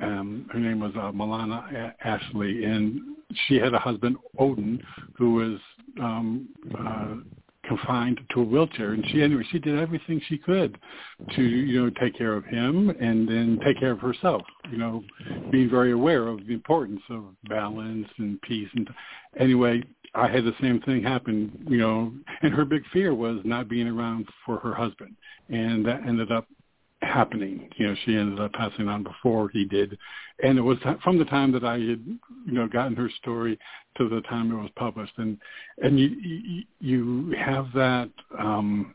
Um 0.00 0.48
her 0.52 0.58
name 0.58 0.80
was 0.80 0.92
uh, 0.96 1.12
milana 1.12 1.92
ashley. 2.04 2.64
And 2.64 3.00
she 3.46 3.56
had 3.56 3.74
a 3.74 3.78
husband 3.78 4.16
odin 4.38 4.82
who 5.16 5.34
was 5.34 5.58
um 6.00 6.48
uh 6.78 7.14
confined 7.64 8.20
to 8.34 8.40
a 8.40 8.44
wheelchair. 8.44 8.92
And 8.92 9.04
she 9.08 9.22
anyway 9.22 9.44
she 9.50 9.58
did 9.58 9.78
everything 9.78 10.20
she 10.28 10.38
could 10.38 10.78
to 11.34 11.42
you 11.42 11.82
know 11.82 11.90
take 12.00 12.16
care 12.16 12.34
of 12.34 12.44
him 12.44 12.90
and 12.90 13.28
then 13.28 13.58
take 13.64 13.78
care 13.78 13.92
of 13.92 14.00
herself 14.00 14.42
you 14.70 14.78
know 14.78 15.02
being 15.50 15.70
very 15.70 15.92
aware 15.92 16.26
of 16.28 16.46
the 16.46 16.52
importance 16.52 17.02
of 17.10 17.24
balance 17.48 18.08
and 18.18 18.40
peace. 18.42 18.68
And 18.74 18.88
anyway 19.38 19.82
i 20.14 20.28
had 20.28 20.44
the 20.44 20.54
same 20.60 20.80
thing 20.82 21.02
happen 21.02 21.66
you 21.68 21.78
know 21.78 22.12
and 22.42 22.52
her 22.52 22.64
big 22.64 22.82
fear 22.92 23.14
was 23.14 23.40
not 23.44 23.68
being 23.68 23.88
around 23.88 24.26
for 24.44 24.58
her 24.58 24.74
husband. 24.74 25.16
And 25.48 25.84
that 25.86 26.02
ended 26.06 26.32
up 26.32 26.46
happening. 27.02 27.68
You 27.76 27.88
know, 27.88 27.94
she 28.04 28.16
ended 28.16 28.40
up 28.40 28.52
passing 28.52 28.88
on 28.88 29.02
before 29.02 29.48
he 29.50 29.64
did, 29.64 29.98
and 30.42 30.58
it 30.58 30.62
was 30.62 30.78
from 31.02 31.18
the 31.18 31.24
time 31.26 31.52
that 31.52 31.64
I 31.64 31.74
had, 31.74 32.04
you 32.46 32.52
know, 32.52 32.66
gotten 32.68 32.96
her 32.96 33.10
story 33.20 33.58
to 33.98 34.08
the 34.08 34.20
time 34.22 34.52
it 34.52 34.60
was 34.60 34.70
published, 34.76 35.12
and 35.18 35.38
and 35.82 35.98
you 35.98 36.08
you, 36.08 36.62
you 36.80 37.36
have 37.38 37.66
that 37.74 38.10
um, 38.38 38.94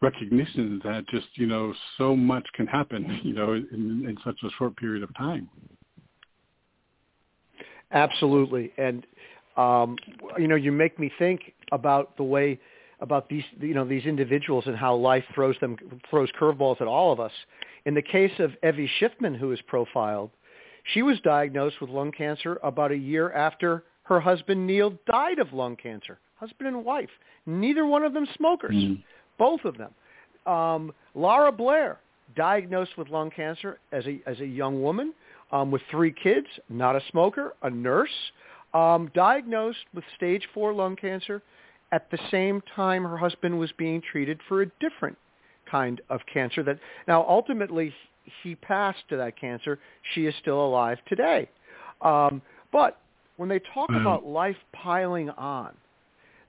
recognition 0.00 0.80
that 0.84 1.06
just 1.08 1.26
you 1.34 1.46
know 1.46 1.74
so 1.98 2.14
much 2.14 2.46
can 2.54 2.66
happen, 2.66 3.20
you 3.24 3.34
know, 3.34 3.52
in, 3.52 4.04
in 4.06 4.16
such 4.24 4.38
a 4.44 4.50
short 4.58 4.76
period 4.76 5.02
of 5.02 5.14
time. 5.16 5.48
Absolutely, 7.92 8.72
and 8.78 9.06
um, 9.56 9.96
you 10.38 10.48
know, 10.48 10.56
you 10.56 10.72
make 10.72 10.98
me 10.98 11.10
think 11.18 11.40
about 11.72 12.16
the 12.16 12.22
way 12.22 12.58
about 13.00 13.28
these 13.28 13.44
you 13.60 13.74
know 13.74 13.84
these 13.84 14.04
individuals 14.04 14.64
and 14.66 14.76
how 14.76 14.94
life 14.94 15.24
throws 15.34 15.56
them 15.60 15.76
throws 16.08 16.30
curveballs 16.38 16.80
at 16.80 16.86
all 16.86 17.12
of 17.12 17.20
us. 17.20 17.32
In 17.84 17.94
the 17.94 18.02
case 18.02 18.32
of 18.38 18.52
Evie 18.66 18.90
Schiffman, 19.00 19.36
who 19.36 19.52
is 19.52 19.60
profiled, 19.66 20.30
she 20.94 21.02
was 21.02 21.20
diagnosed 21.20 21.80
with 21.80 21.90
lung 21.90 22.12
cancer 22.12 22.58
about 22.62 22.92
a 22.92 22.96
year 22.96 23.32
after 23.32 23.84
her 24.04 24.20
husband 24.20 24.66
Neil 24.66 24.94
died 25.06 25.38
of 25.38 25.52
lung 25.52 25.76
cancer. 25.76 26.18
Husband 26.36 26.68
and 26.68 26.84
wife, 26.84 27.08
neither 27.46 27.86
one 27.86 28.02
of 28.02 28.12
them 28.12 28.26
smokers, 28.36 28.74
mm. 28.74 29.02
both 29.38 29.64
of 29.64 29.76
them. 29.78 29.90
Um, 30.52 30.92
Laura 31.14 31.50
Blair, 31.50 31.98
diagnosed 32.36 32.96
with 32.98 33.08
lung 33.08 33.30
cancer 33.30 33.78
as 33.92 34.06
a 34.06 34.20
as 34.26 34.40
a 34.40 34.46
young 34.46 34.82
woman 34.82 35.12
um, 35.52 35.70
with 35.70 35.82
three 35.90 36.12
kids, 36.12 36.46
not 36.68 36.96
a 36.96 37.00
smoker, 37.10 37.54
a 37.62 37.70
nurse, 37.70 38.10
um, 38.74 39.10
diagnosed 39.14 39.84
with 39.94 40.04
stage 40.16 40.46
four 40.52 40.72
lung 40.72 40.96
cancer 40.96 41.42
at 41.92 42.10
the 42.10 42.18
same 42.30 42.62
time 42.74 43.04
her 43.04 43.16
husband 43.16 43.58
was 43.58 43.70
being 43.72 44.00
treated 44.00 44.40
for 44.48 44.62
a 44.62 44.66
different 44.80 45.16
kind 45.70 46.00
of 46.10 46.20
cancer 46.32 46.62
that 46.62 46.78
now 47.08 47.24
ultimately 47.28 47.92
he 48.42 48.54
passed 48.56 49.08
to 49.08 49.16
that 49.16 49.38
cancer. 49.38 49.78
She 50.14 50.26
is 50.26 50.34
still 50.40 50.64
alive 50.64 50.98
today. 51.08 51.48
Um, 52.00 52.42
but 52.72 52.98
when 53.36 53.48
they 53.48 53.60
talk 53.74 53.90
Wow. 53.90 54.00
about 54.00 54.26
life 54.26 54.56
piling 54.72 55.30
on, 55.30 55.74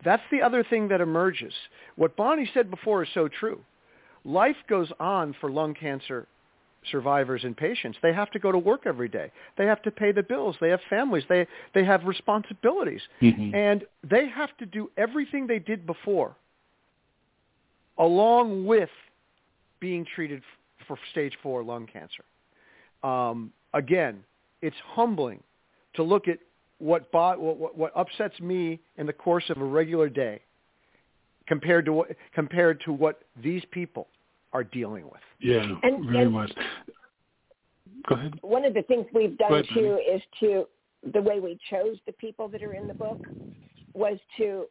that's 0.04 0.24
the 0.32 0.42
other 0.42 0.64
thing 0.64 0.88
that 0.90 1.02
emerges. 1.02 1.54
What 1.96 2.16
Bonnie 2.16 2.50
said 2.54 2.70
before 2.70 3.04
is 3.04 3.10
so 3.14 3.28
true. 3.28 3.64
Life 4.24 4.58
goes 4.68 4.92
on 5.00 5.34
for 5.40 5.50
lung 5.50 5.74
cancer 5.74 6.28
survivors 6.92 7.44
and 7.44 7.56
patients. 7.56 7.98
They 8.02 8.14
have 8.14 8.32
to 8.32 8.40
go 8.40 8.52
to 8.52 8.58
work 8.58 8.82
every 8.86 9.10
day. 9.10 9.32
They 9.58 9.66
have 9.66 9.82
to 9.84 9.92
pay 9.92 10.12
the 10.12 10.24
bills. 10.24 10.56
They 10.60 10.70
have 10.70 10.82
families. 10.90 11.24
They 11.30 11.48
they 11.74 11.84
have 11.84 12.06
responsibilities. 12.06 13.02
Mhm. 13.22 13.54
And 13.54 13.86
they 14.04 14.28
have 14.28 14.56
to 14.58 14.66
do 14.66 14.90
everything 14.98 15.48
they 15.48 15.60
did 15.60 15.86
before 15.86 16.36
along 17.98 18.66
with 18.66 18.90
being 19.80 20.06
treated 20.06 20.42
for 20.88 20.98
stage 21.12 21.36
4 21.42 21.64
lung 21.64 21.88
cancer. 21.88 22.24
Um, 23.04 23.52
again, 23.74 24.24
it's 24.62 24.76
humbling 24.86 25.42
to 25.96 26.04
look 26.04 26.28
at 26.28 26.40
what, 26.80 27.12
what- 27.14 27.76
what 27.76 27.92
upsets 27.96 28.40
me 28.40 28.80
in 28.98 29.06
the 29.08 29.14
course 29.14 29.50
of 29.50 29.58
a 29.60 29.66
regular 29.66 30.10
day 30.10 30.42
compared 31.48 31.86
to 31.86 31.94
what, 31.94 32.10
compared 32.34 32.82
to 32.82 32.94
what 32.94 33.22
these 33.42 33.64
people 33.72 34.08
are 34.54 34.64
dealing 34.64 35.06
with. 35.06 35.22
Yeah, 35.40 35.62
And- 35.84 36.06
very 36.06 36.24
and- 36.26 36.34
much. 36.34 36.52
Go 38.08 38.16
ahead. 38.16 38.40
one 38.42 38.64
of 38.64 38.74
the 38.74 38.84
things 38.84 39.06
we've 39.14 39.38
done 39.38 39.52
ahead, 39.52 39.66
too 39.74 40.00
is 40.08 40.22
to 40.40 40.68
the 41.14 41.22
way 41.22 41.40
we 41.40 41.58
chose 41.70 41.98
the 42.06 42.14
people 42.14 42.48
that 42.50 42.64
are 42.64 42.74
in 42.74 42.88
the 42.88 42.94
book 42.94 43.20
was 43.94 44.18
to 44.38 44.66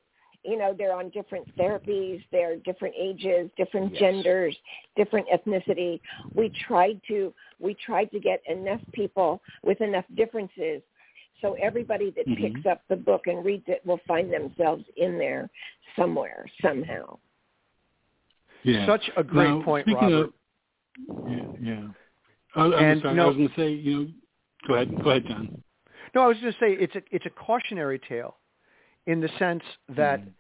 you 0.45 0.57
know 0.57 0.73
they're 0.77 0.95
on 0.95 1.09
different 1.11 1.45
therapies 1.57 2.23
they're 2.31 2.57
different 2.57 2.95
ages 2.97 3.51
different 3.57 3.91
Yes. 3.93 4.01
genders 4.01 4.57
different 4.97 5.27
ethnicity 5.29 6.01
we 6.35 6.49
tried 6.67 7.01
to 7.09 7.35
we 7.59 7.75
tried 7.75 8.11
to 8.13 8.21
get 8.21 8.43
enough 8.49 8.81
people 8.93 9.43
with 9.63 9.81
enough 9.81 10.05
differences 10.15 10.83
so 11.43 11.55
everybody 11.55 12.11
that 12.11 12.27
Mhm. 12.27 12.37
picks 12.55 12.67
up 12.67 12.83
the 12.89 12.97
book 12.97 13.27
and 13.27 13.45
reads 13.45 13.69
it 13.69 13.85
will 13.85 13.99
find 14.07 14.33
themselves 14.33 14.85
in 14.97 15.19
there 15.19 15.51
somewhere 15.97 16.47
somehow 16.63 17.19
Yeah. 18.67 18.87
Such 18.87 19.11
a 19.17 19.23
great 19.23 19.49
Now, 19.49 19.63
point, 19.63 19.87
Robert. 19.87 20.25
Of, 20.25 20.33
yeah, 21.29 21.37
yeah. 21.63 21.87
I, 22.57 22.65
I'm 22.65 22.73
And, 22.73 23.03
sorry. 23.03 23.21
I 23.21 23.25
was 23.25 23.37
going 23.37 23.49
to 23.49 23.55
say, 23.55 23.71
you 23.71 23.97
know, 23.97 24.09
go 24.67 24.75
ahead. 24.75 25.03
Go 25.05 25.11
ahead, 25.11 25.25
Jon. 25.29 25.63
No, 26.15 26.23
I 26.23 26.27
was 26.27 26.37
going 26.41 26.53
to 26.53 26.59
say 26.59 26.73
it's 26.73 26.95
a 26.97 27.03
it's 27.13 27.27
a 27.27 27.31
cautionary 27.31 28.01
tale, 28.09 28.37
in 29.07 29.21
the 29.21 29.29
sense 29.39 29.63
that 29.91 30.21
Mhm. 30.21 30.33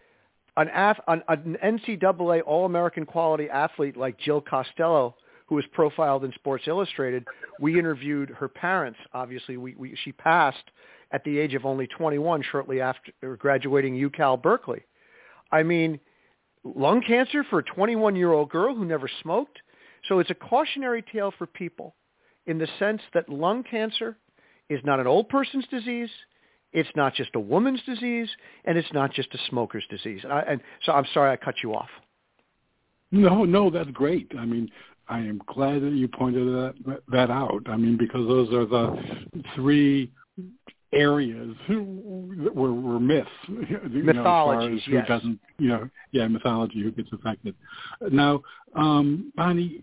an, 0.56 0.68
ath- 0.70 1.00
an, 1.06 1.22
an 1.28 1.56
NCAA 1.62 2.42
All-American 2.44 3.06
quality 3.06 3.48
athlete 3.48 3.96
like 3.96 4.18
Jill 4.18 4.40
Costello, 4.40 5.14
who 5.46 5.54
was 5.54 5.64
profiled 5.72 6.24
in 6.24 6.32
Sports 6.32 6.64
Illustrated, 6.66 7.24
we 7.60 7.78
interviewed 7.78 8.30
her 8.30 8.48
parents. 8.48 8.98
Obviously, 9.12 9.56
we, 9.56 9.74
we 9.76 9.96
she 10.02 10.10
passed 10.12 10.64
at 11.12 11.22
the 11.24 11.38
age 11.38 11.54
of 11.54 11.64
only 11.64 11.86
21, 11.86 12.42
shortly 12.50 12.80
after 12.80 13.36
graduating 13.36 13.94
UCal 13.94 14.40
Berkeley. 14.42 14.82
I 15.52 15.62
mean, 15.62 16.00
lung 16.74 17.02
cancer 17.06 17.44
for 17.44 17.60
a 17.60 17.64
21-year-old 17.64 18.50
girl 18.50 18.74
who 18.74 18.84
never 18.84 19.08
smoked. 19.22 19.58
So 20.08 20.18
it's 20.18 20.30
a 20.30 20.34
cautionary 20.34 21.02
tale 21.12 21.32
for 21.36 21.46
people, 21.46 21.94
in 22.46 22.58
the 22.58 22.68
sense 22.78 23.00
that 23.14 23.28
lung 23.28 23.64
cancer 23.64 24.16
is 24.68 24.80
not 24.84 25.00
an 25.00 25.06
old 25.06 25.28
person's 25.28 25.66
disease. 25.68 26.10
It's 26.72 26.88
not 26.94 27.14
just 27.14 27.30
a 27.34 27.40
woman's 27.40 27.82
disease, 27.82 28.28
and 28.64 28.76
it's 28.76 28.92
not 28.92 29.12
just 29.12 29.34
a 29.34 29.38
smoker's 29.48 29.84
disease. 29.88 30.20
And, 30.24 30.32
I, 30.32 30.40
and 30.40 30.60
so 30.84 30.92
I'm 30.92 31.06
sorry 31.14 31.30
I 31.30 31.36
cut 31.36 31.56
you 31.62 31.74
off. 31.74 31.88
No, 33.10 33.44
no, 33.44 33.70
that's 33.70 33.90
great. 33.90 34.30
I 34.38 34.44
mean, 34.44 34.70
I 35.08 35.20
am 35.20 35.40
glad 35.46 35.82
that 35.82 35.92
you 35.92 36.08
pointed 36.08 36.48
that 36.48 37.00
that 37.08 37.30
out. 37.30 37.62
I 37.66 37.76
mean, 37.76 37.96
because 37.96 38.26
those 38.26 38.52
are 38.52 38.66
the 38.66 38.98
three 39.54 40.10
areas 40.92 41.56
that 41.68 42.52
were, 42.54 42.72
were 42.72 43.00
myths. 43.00 43.28
You 43.48 44.12
know, 44.12 44.20
as 44.20 44.24
far 44.24 44.54
Mythologies, 44.56 44.82
who 44.86 45.02
doesn't, 45.02 45.40
you 45.58 45.68
know, 45.68 45.88
yeah, 46.12 46.28
mythology 46.28 46.82
who 46.82 46.90
gets 46.90 47.08
affected. 47.12 47.54
Now, 48.10 48.42
um, 48.74 49.32
Bonnie, 49.36 49.82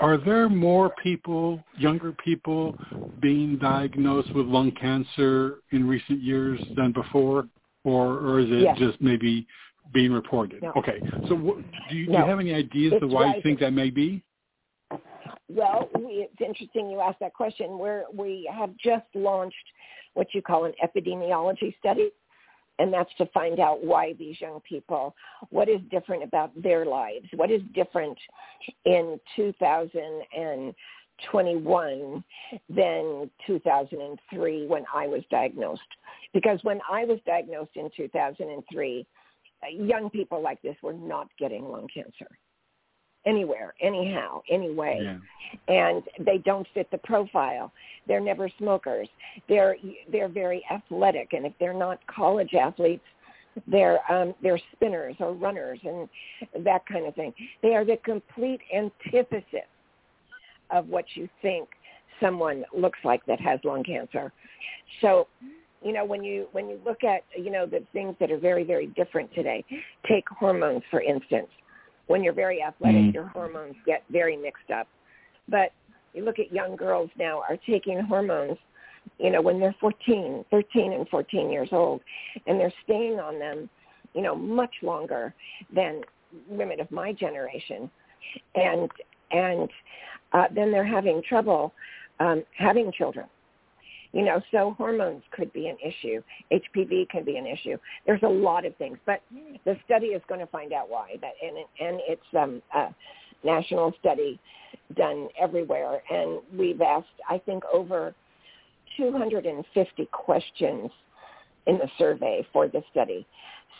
are 0.00 0.18
there 0.18 0.48
more 0.48 0.92
people, 1.02 1.62
younger 1.78 2.12
people, 2.12 2.76
being 3.20 3.56
diagnosed 3.58 4.34
with 4.34 4.46
lung 4.46 4.72
cancer 4.72 5.56
in 5.72 5.86
recent 5.86 6.22
years 6.22 6.60
than 6.76 6.92
before, 6.92 7.48
or 7.84 8.18
or 8.18 8.40
is 8.40 8.50
it 8.50 8.62
Yes. 8.62 8.78
just 8.78 9.00
maybe 9.00 9.46
being 9.92 10.12
reported? 10.12 10.62
No. 10.62 10.72
Okay, 10.76 11.02
so 11.28 11.34
what, 11.34 11.56
do 11.88 11.96
you 11.96 12.06
do 12.06 12.12
you 12.12 12.24
have 12.24 12.40
any 12.40 12.52
ideas 12.52 12.92
It's 12.94 13.02
of 13.02 13.10
why 13.10 13.34
you 13.34 13.42
think 13.42 13.60
that 13.60 13.72
may 13.72 13.90
be? 13.90 14.22
Well, 15.48 15.88
we, 15.94 16.28
it's 16.28 16.40
interesting 16.40 16.90
you 16.90 17.00
asked 17.00 17.20
that 17.20 17.34
question. 17.34 17.78
We're, 17.78 18.02
we 18.12 18.50
have 18.52 18.76
just 18.76 19.06
launched 19.14 19.54
what 20.14 20.34
you 20.34 20.42
call 20.42 20.64
an 20.64 20.72
epidemiology 20.82 21.78
study, 21.78 22.10
and 22.78 22.92
that's 22.92 23.14
to 23.18 23.26
find 23.26 23.60
out 23.60 23.84
why 23.84 24.14
these 24.14 24.40
young 24.40 24.58
people, 24.68 25.14
what 25.50 25.68
is 25.68 25.80
different 25.90 26.24
about 26.24 26.50
their 26.60 26.84
lives, 26.84 27.28
what 27.34 27.48
is 27.50 27.62
different 27.74 28.18
in 28.84 29.20
2021 29.36 32.24
than 32.68 33.30
2003 33.46 34.66
when 34.66 34.84
I 34.92 35.06
was 35.06 35.22
diagnosed. 35.30 35.80
Because 36.34 36.58
when 36.64 36.80
I 36.90 37.04
was 37.04 37.20
diagnosed 37.24 37.76
in 37.76 37.88
2003, 37.96 39.06
uh, 39.62 39.68
young 39.68 40.10
people 40.10 40.42
like 40.42 40.60
this 40.62 40.74
were 40.82 40.92
not 40.92 41.28
getting 41.38 41.64
lung 41.64 41.86
cancer 41.92 42.26
anywhere, 43.26 43.74
anyhow, 43.80 44.40
anyway 44.48 45.00
Yeah. 45.02 45.18
and 45.68 46.02
they 46.20 46.38
don't 46.38 46.66
fit 46.74 46.90
the 46.90 46.98
profile. 46.98 47.72
They're 48.06 48.20
never 48.20 48.48
smokers. 48.58 49.08
They're 49.48 49.76
they're 50.10 50.28
very 50.28 50.64
athletic, 50.70 51.32
and 51.32 51.44
if 51.44 51.52
they're 51.58 51.74
not 51.74 51.98
college 52.06 52.54
athletes, 52.54 53.04
they're 53.66 54.00
um, 54.12 54.34
they're 54.42 54.60
spinners 54.72 55.16
or 55.20 55.32
runners 55.32 55.78
and 55.84 56.08
that 56.64 56.86
kind 56.86 57.06
of 57.06 57.14
thing. 57.14 57.32
They 57.62 57.74
are 57.74 57.84
the 57.84 57.96
complete 58.04 58.60
antithesis 58.74 59.68
of 60.70 60.88
what 60.88 61.04
you 61.14 61.28
think 61.42 61.68
someone 62.20 62.64
looks 62.76 62.98
like 63.04 63.24
that 63.26 63.40
has 63.40 63.60
lung 63.64 63.84
cancer. 63.84 64.32
So, 65.00 65.26
you 65.82 65.92
know, 65.92 66.04
when 66.04 66.22
you 66.24 66.48
when 66.52 66.68
you 66.68 66.80
look 66.84 67.04
at 67.04 67.22
you 67.36 67.50
know 67.50 67.66
the 67.66 67.82
things 67.92 68.14
that 68.20 68.30
are 68.30 68.38
very 68.38 68.64
very 68.64 68.86
different 68.88 69.32
today, 69.34 69.64
take 70.08 70.24
hormones 70.28 70.82
for 70.90 71.00
instance. 71.00 71.48
When 72.06 72.22
you're 72.22 72.32
very 72.32 72.62
athletic, 72.62 73.02
Mm. 73.02 73.14
your 73.14 73.26
hormones 73.26 73.76
get 73.84 74.04
very 74.10 74.36
mixed 74.36 74.70
up. 74.70 74.86
But 75.48 75.72
you 76.14 76.24
look 76.24 76.38
at 76.38 76.52
young 76.52 76.76
girls 76.76 77.10
now 77.18 77.42
are 77.48 77.56
taking 77.56 78.00
hormones, 78.00 78.58
you 79.18 79.30
know, 79.30 79.40
when 79.40 79.60
they're 79.60 79.74
14, 79.80 80.44
13 80.50 80.92
and 80.92 81.08
14 81.08 81.50
years 81.50 81.68
old, 81.72 82.00
and 82.46 82.58
they're 82.58 82.72
staying 82.84 83.20
on 83.20 83.38
them, 83.38 83.68
you 84.14 84.22
know, 84.22 84.34
much 84.34 84.74
longer 84.82 85.34
than 85.72 86.02
women 86.48 86.80
of 86.80 86.90
my 86.90 87.12
generation. 87.12 87.90
And, 88.54 88.90
and 89.30 89.68
uh, 90.32 90.46
then 90.54 90.72
they're 90.72 90.84
having 90.84 91.22
trouble 91.22 91.72
um, 92.18 92.44
having 92.56 92.90
children. 92.92 93.26
You 94.16 94.24
know, 94.24 94.40
so 94.50 94.74
hormones 94.78 95.22
could 95.30 95.52
be 95.52 95.66
an 95.66 95.76
issue. 95.84 96.22
HPV 96.50 97.10
can 97.10 97.22
be 97.22 97.36
an 97.36 97.46
issue. 97.46 97.76
There's 98.06 98.22
a 98.22 98.28
lot 98.28 98.64
of 98.64 98.74
things, 98.76 98.96
but 99.04 99.20
the 99.66 99.76
study 99.84 100.06
is 100.06 100.22
going 100.26 100.40
to 100.40 100.46
find 100.46 100.72
out 100.72 100.88
why. 100.88 101.16
That 101.20 101.34
and 101.42 101.58
and 101.58 102.00
it's 102.08 102.22
um, 102.34 102.62
a 102.74 102.94
national 103.44 103.92
study 104.00 104.40
done 104.96 105.28
everywhere, 105.38 106.00
and 106.10 106.40
we've 106.58 106.80
asked 106.80 107.08
I 107.28 107.36
think 107.44 107.62
over 107.70 108.14
250 108.96 110.08
questions 110.12 110.90
in 111.66 111.76
the 111.76 111.88
survey 111.98 112.46
for 112.54 112.68
the 112.68 112.82
study. 112.90 113.26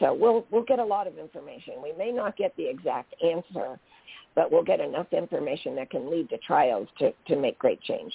So 0.00 0.12
we'll 0.12 0.44
we'll 0.50 0.64
get 0.64 0.80
a 0.80 0.84
lot 0.84 1.06
of 1.06 1.16
information. 1.16 1.76
We 1.82 1.94
may 1.96 2.12
not 2.12 2.36
get 2.36 2.54
the 2.58 2.68
exact 2.68 3.14
answer, 3.24 3.80
but 4.34 4.52
we'll 4.52 4.64
get 4.64 4.80
enough 4.80 5.06
information 5.12 5.74
that 5.76 5.88
can 5.88 6.10
lead 6.10 6.28
to 6.28 6.36
trials 6.36 6.88
to 6.98 7.12
to 7.28 7.36
make 7.36 7.58
great 7.58 7.80
change. 7.80 8.12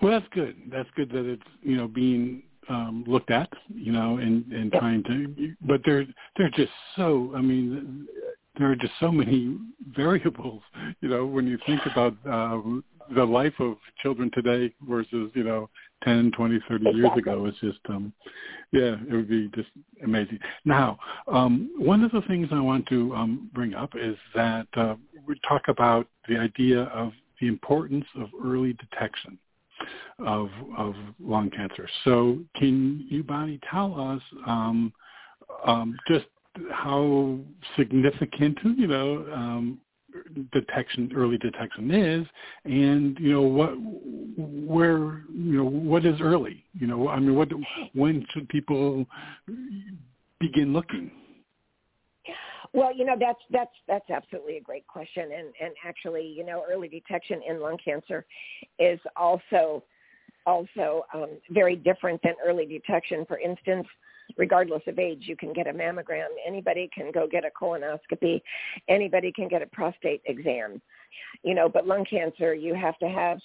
Well, 0.00 0.12
that's 0.12 0.26
good. 0.32 0.56
That's 0.70 0.88
good 0.96 1.10
that 1.10 1.24
it's 1.26 1.42
you 1.62 1.76
know 1.76 1.88
being 1.88 2.42
um, 2.68 3.04
looked 3.06 3.30
at, 3.30 3.50
you 3.68 3.92
know, 3.92 4.18
and 4.18 4.44
and 4.52 4.70
Yep. 4.72 4.80
trying 4.80 5.02
to. 5.04 5.54
But 5.62 5.82
there 5.84 6.06
there 6.36 6.46
are 6.46 6.50
just 6.50 6.72
so. 6.96 7.32
I 7.34 7.40
mean, 7.40 8.06
there 8.58 8.70
are 8.70 8.76
just 8.76 8.94
so 9.00 9.10
many 9.10 9.58
variables. 9.96 10.62
You 11.00 11.08
know, 11.08 11.26
when 11.26 11.46
you 11.46 11.58
think 11.66 11.80
about 11.86 12.14
um, 12.26 12.84
the 13.14 13.24
life 13.24 13.54
of 13.60 13.76
children 14.02 14.30
today 14.34 14.74
versus 14.88 15.30
you 15.34 15.44
know 15.44 15.70
10, 16.04 16.32
20, 16.32 16.60
30 16.68 16.84
years 16.90 17.10
ago, 17.16 17.46
it's 17.46 17.58
just 17.60 17.78
um, 17.88 18.12
yeah, 18.72 18.96
it 19.08 19.12
would 19.12 19.28
be 19.28 19.48
just 19.54 19.68
amazing. 20.04 20.38
Now, 20.64 20.98
um, 21.28 21.70
one 21.78 22.02
of 22.02 22.10
the 22.12 22.22
things 22.22 22.48
I 22.50 22.60
want 22.60 22.86
to 22.88 23.14
um, 23.14 23.50
bring 23.54 23.74
up 23.74 23.90
is 23.94 24.16
that 24.34 24.66
uh, 24.76 24.96
we 25.26 25.38
talk 25.46 25.62
about 25.68 26.08
the 26.28 26.36
idea 26.36 26.84
of 26.84 27.12
the 27.40 27.48
importance 27.48 28.06
of 28.16 28.28
early 28.44 28.74
detection 28.74 29.38
of 30.18 30.48
of 30.76 30.94
lung 31.20 31.50
cancer. 31.50 31.88
So, 32.04 32.38
can 32.54 33.06
you, 33.08 33.22
Bonnie, 33.22 33.60
tell 33.70 34.00
us 34.00 34.22
um, 34.46 34.92
um, 35.66 35.96
just 36.08 36.26
how 36.72 37.38
significant, 37.76 38.58
you 38.64 38.86
know, 38.86 39.26
um, 39.34 39.78
detection, 40.52 41.12
early 41.14 41.36
detection 41.38 41.90
is, 41.90 42.26
and 42.64 43.18
you 43.20 43.32
know 43.32 43.42
what, 43.42 43.74
where, 44.36 45.22
you 45.30 45.58
know, 45.58 45.64
what 45.64 46.06
is 46.06 46.20
early? 46.20 46.64
You 46.72 46.86
know, 46.86 47.08
I 47.08 47.20
mean, 47.20 47.34
what, 47.34 47.48
when 47.94 48.26
should 48.32 48.48
people 48.48 49.06
begin 50.40 50.72
looking? 50.72 51.10
Well, 52.76 52.94
you 52.94 53.06
know 53.06 53.16
that's 53.18 53.40
that's 53.50 53.70
that's 53.88 54.10
absolutely 54.10 54.58
a 54.58 54.60
great 54.60 54.86
question, 54.86 55.22
and 55.32 55.48
and 55.62 55.72
actually, 55.82 56.26
you 56.26 56.44
know, 56.44 56.62
early 56.70 56.88
detection 56.88 57.40
in 57.48 57.58
lung 57.58 57.78
cancer 57.82 58.26
is 58.78 59.00
also 59.16 59.82
also 60.44 61.06
um, 61.14 61.30
very 61.48 61.74
different 61.74 62.20
than 62.22 62.34
early 62.46 62.66
detection. 62.66 63.24
For 63.26 63.38
instance, 63.38 63.86
regardless 64.36 64.82
of 64.86 64.98
age, 64.98 65.22
you 65.22 65.36
can 65.36 65.54
get 65.54 65.66
a 65.66 65.72
mammogram. 65.72 66.26
Anybody 66.46 66.90
can 66.94 67.10
go 67.12 67.26
get 67.26 67.44
a 67.46 67.50
colonoscopy. 67.58 68.42
Anybody 68.88 69.32
can 69.32 69.48
get 69.48 69.62
a 69.62 69.66
prostate 69.68 70.20
exam. 70.26 70.82
You 71.44 71.54
know, 71.54 71.70
but 71.70 71.86
lung 71.86 72.04
cancer, 72.04 72.52
you 72.52 72.74
have 72.74 72.98
to 72.98 73.08
have 73.08 73.38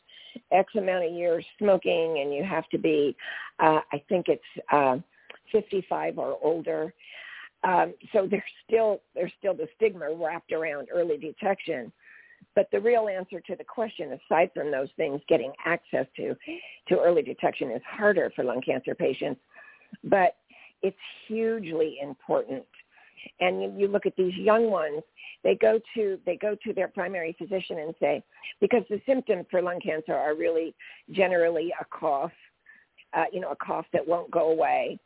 X 0.52 0.76
amount 0.76 1.06
of 1.06 1.14
years 1.14 1.46
smoking, 1.58 2.20
and 2.22 2.34
you 2.34 2.44
have 2.44 2.68
to 2.68 2.78
be, 2.78 3.16
uh, 3.60 3.80
I 3.94 4.04
think 4.10 4.26
it's 4.28 4.44
uh, 4.74 4.98
55 5.54 6.18
or 6.18 6.38
older. 6.44 6.94
Um, 7.64 7.94
so 8.12 8.28
there's 8.30 8.44
still 8.68 9.02
there's 9.14 9.32
still 9.38 9.54
the 9.54 9.68
stigma 9.76 10.12
wrapped 10.14 10.52
around 10.52 10.88
early 10.94 11.18
detection. 11.18 11.92
But 12.56 12.68
the 12.72 12.80
real 12.80 13.08
answer 13.08 13.40
to 13.40 13.56
the 13.56 13.64
question, 13.64 14.18
aside 14.28 14.50
from 14.54 14.72
those 14.72 14.90
things, 14.98 15.22
getting 15.30 15.54
access 15.66 16.08
to 16.18 16.36
to 16.90 17.00
early 17.00 17.22
detection 17.22 17.72
is 17.72 17.82
harder 17.88 18.32
for 18.36 18.44
lung 18.44 18.62
cancer 18.62 18.96
patients. 18.96 19.40
But 20.04 20.36
it's 20.82 20.98
hugely 21.28 21.98
important. 22.02 22.66
And 23.40 23.62
you, 23.62 23.74
you 23.78 23.88
look 23.88 24.08
at 24.08 24.16
these 24.18 24.34
young 24.36 24.72
ones, 24.72 25.04
they 25.44 25.56
go 25.56 25.80
to 25.96 26.20
they 26.26 26.38
go 26.38 26.56
to 26.64 26.74
their 26.74 26.88
primary 26.88 27.36
physician 27.38 27.78
and 27.80 27.94
say, 28.00 28.24
because 28.60 28.84
the 28.90 29.00
symptoms 29.06 29.46
for 29.52 29.62
lung 29.62 29.80
cancer 29.80 30.14
are 30.14 30.36
really 30.36 30.74
generally 31.12 31.72
a 31.80 31.86
cough, 31.86 32.32
uh, 33.14 33.26
you 33.32 33.40
know, 33.40 33.52
a 33.52 33.56
cough 33.56 33.86
that 33.94 34.08
won't 34.08 34.32
go 34.32 34.50
away. 34.52 35.00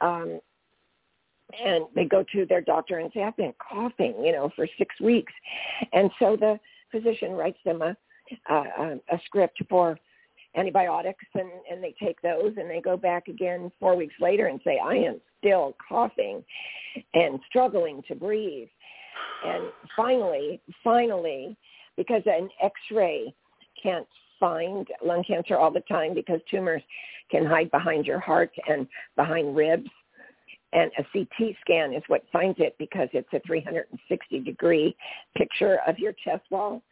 Um, 0.00 0.40
and 1.64 1.84
they 1.94 2.04
go 2.04 2.24
to 2.32 2.46
their 2.46 2.60
doctor 2.60 2.98
and 2.98 3.10
say, 3.12 3.22
I've 3.22 3.36
been 3.36 3.54
coughing, 3.58 4.14
you 4.22 4.32
know, 4.32 4.50
for 4.56 4.66
six 4.78 4.94
weeks. 5.00 5.32
And 5.92 6.10
so 6.18 6.36
the 6.38 6.58
physician 6.90 7.32
writes 7.32 7.58
them 7.64 7.82
a, 7.82 7.96
a, 8.50 8.98
a 9.12 9.20
script 9.26 9.62
for 9.68 9.98
antibiotics 10.56 11.24
and, 11.34 11.50
and 11.70 11.82
they 11.82 11.94
take 12.02 12.20
those 12.22 12.52
and 12.56 12.70
they 12.70 12.80
go 12.80 12.96
back 12.96 13.28
again 13.28 13.70
four 13.80 13.96
weeks 13.96 14.14
later 14.20 14.46
and 14.46 14.60
say, 14.64 14.78
I 14.82 14.94
am 14.94 15.20
still 15.38 15.76
coughing 15.86 16.44
and 17.14 17.40
struggling 17.48 18.02
to 18.08 18.14
breathe. 18.14 18.68
And 19.44 19.64
finally, 19.96 20.60
finally, 20.82 21.56
because 21.96 22.22
an 22.26 22.48
x-ray 22.62 23.34
can't 23.80 24.06
find 24.40 24.86
lung 25.04 25.24
cancer 25.26 25.56
all 25.56 25.70
the 25.70 25.80
time 25.80 26.14
because 26.14 26.40
tumors 26.50 26.82
can 27.30 27.44
hide 27.44 27.70
behind 27.70 28.06
your 28.06 28.20
heart 28.20 28.50
and 28.68 28.86
behind 29.16 29.56
ribs. 29.56 29.88
And 30.74 30.90
a 30.98 31.04
CT 31.12 31.54
scan 31.60 31.94
is 31.94 32.02
what 32.08 32.24
finds 32.32 32.58
it 32.58 32.74
because 32.78 33.08
it's 33.12 33.32
a 33.32 33.40
360 33.46 34.40
degree 34.40 34.96
picture 35.36 35.78
of 35.86 35.98
your 35.98 36.12
chest 36.24 36.42
wall. 36.50 36.82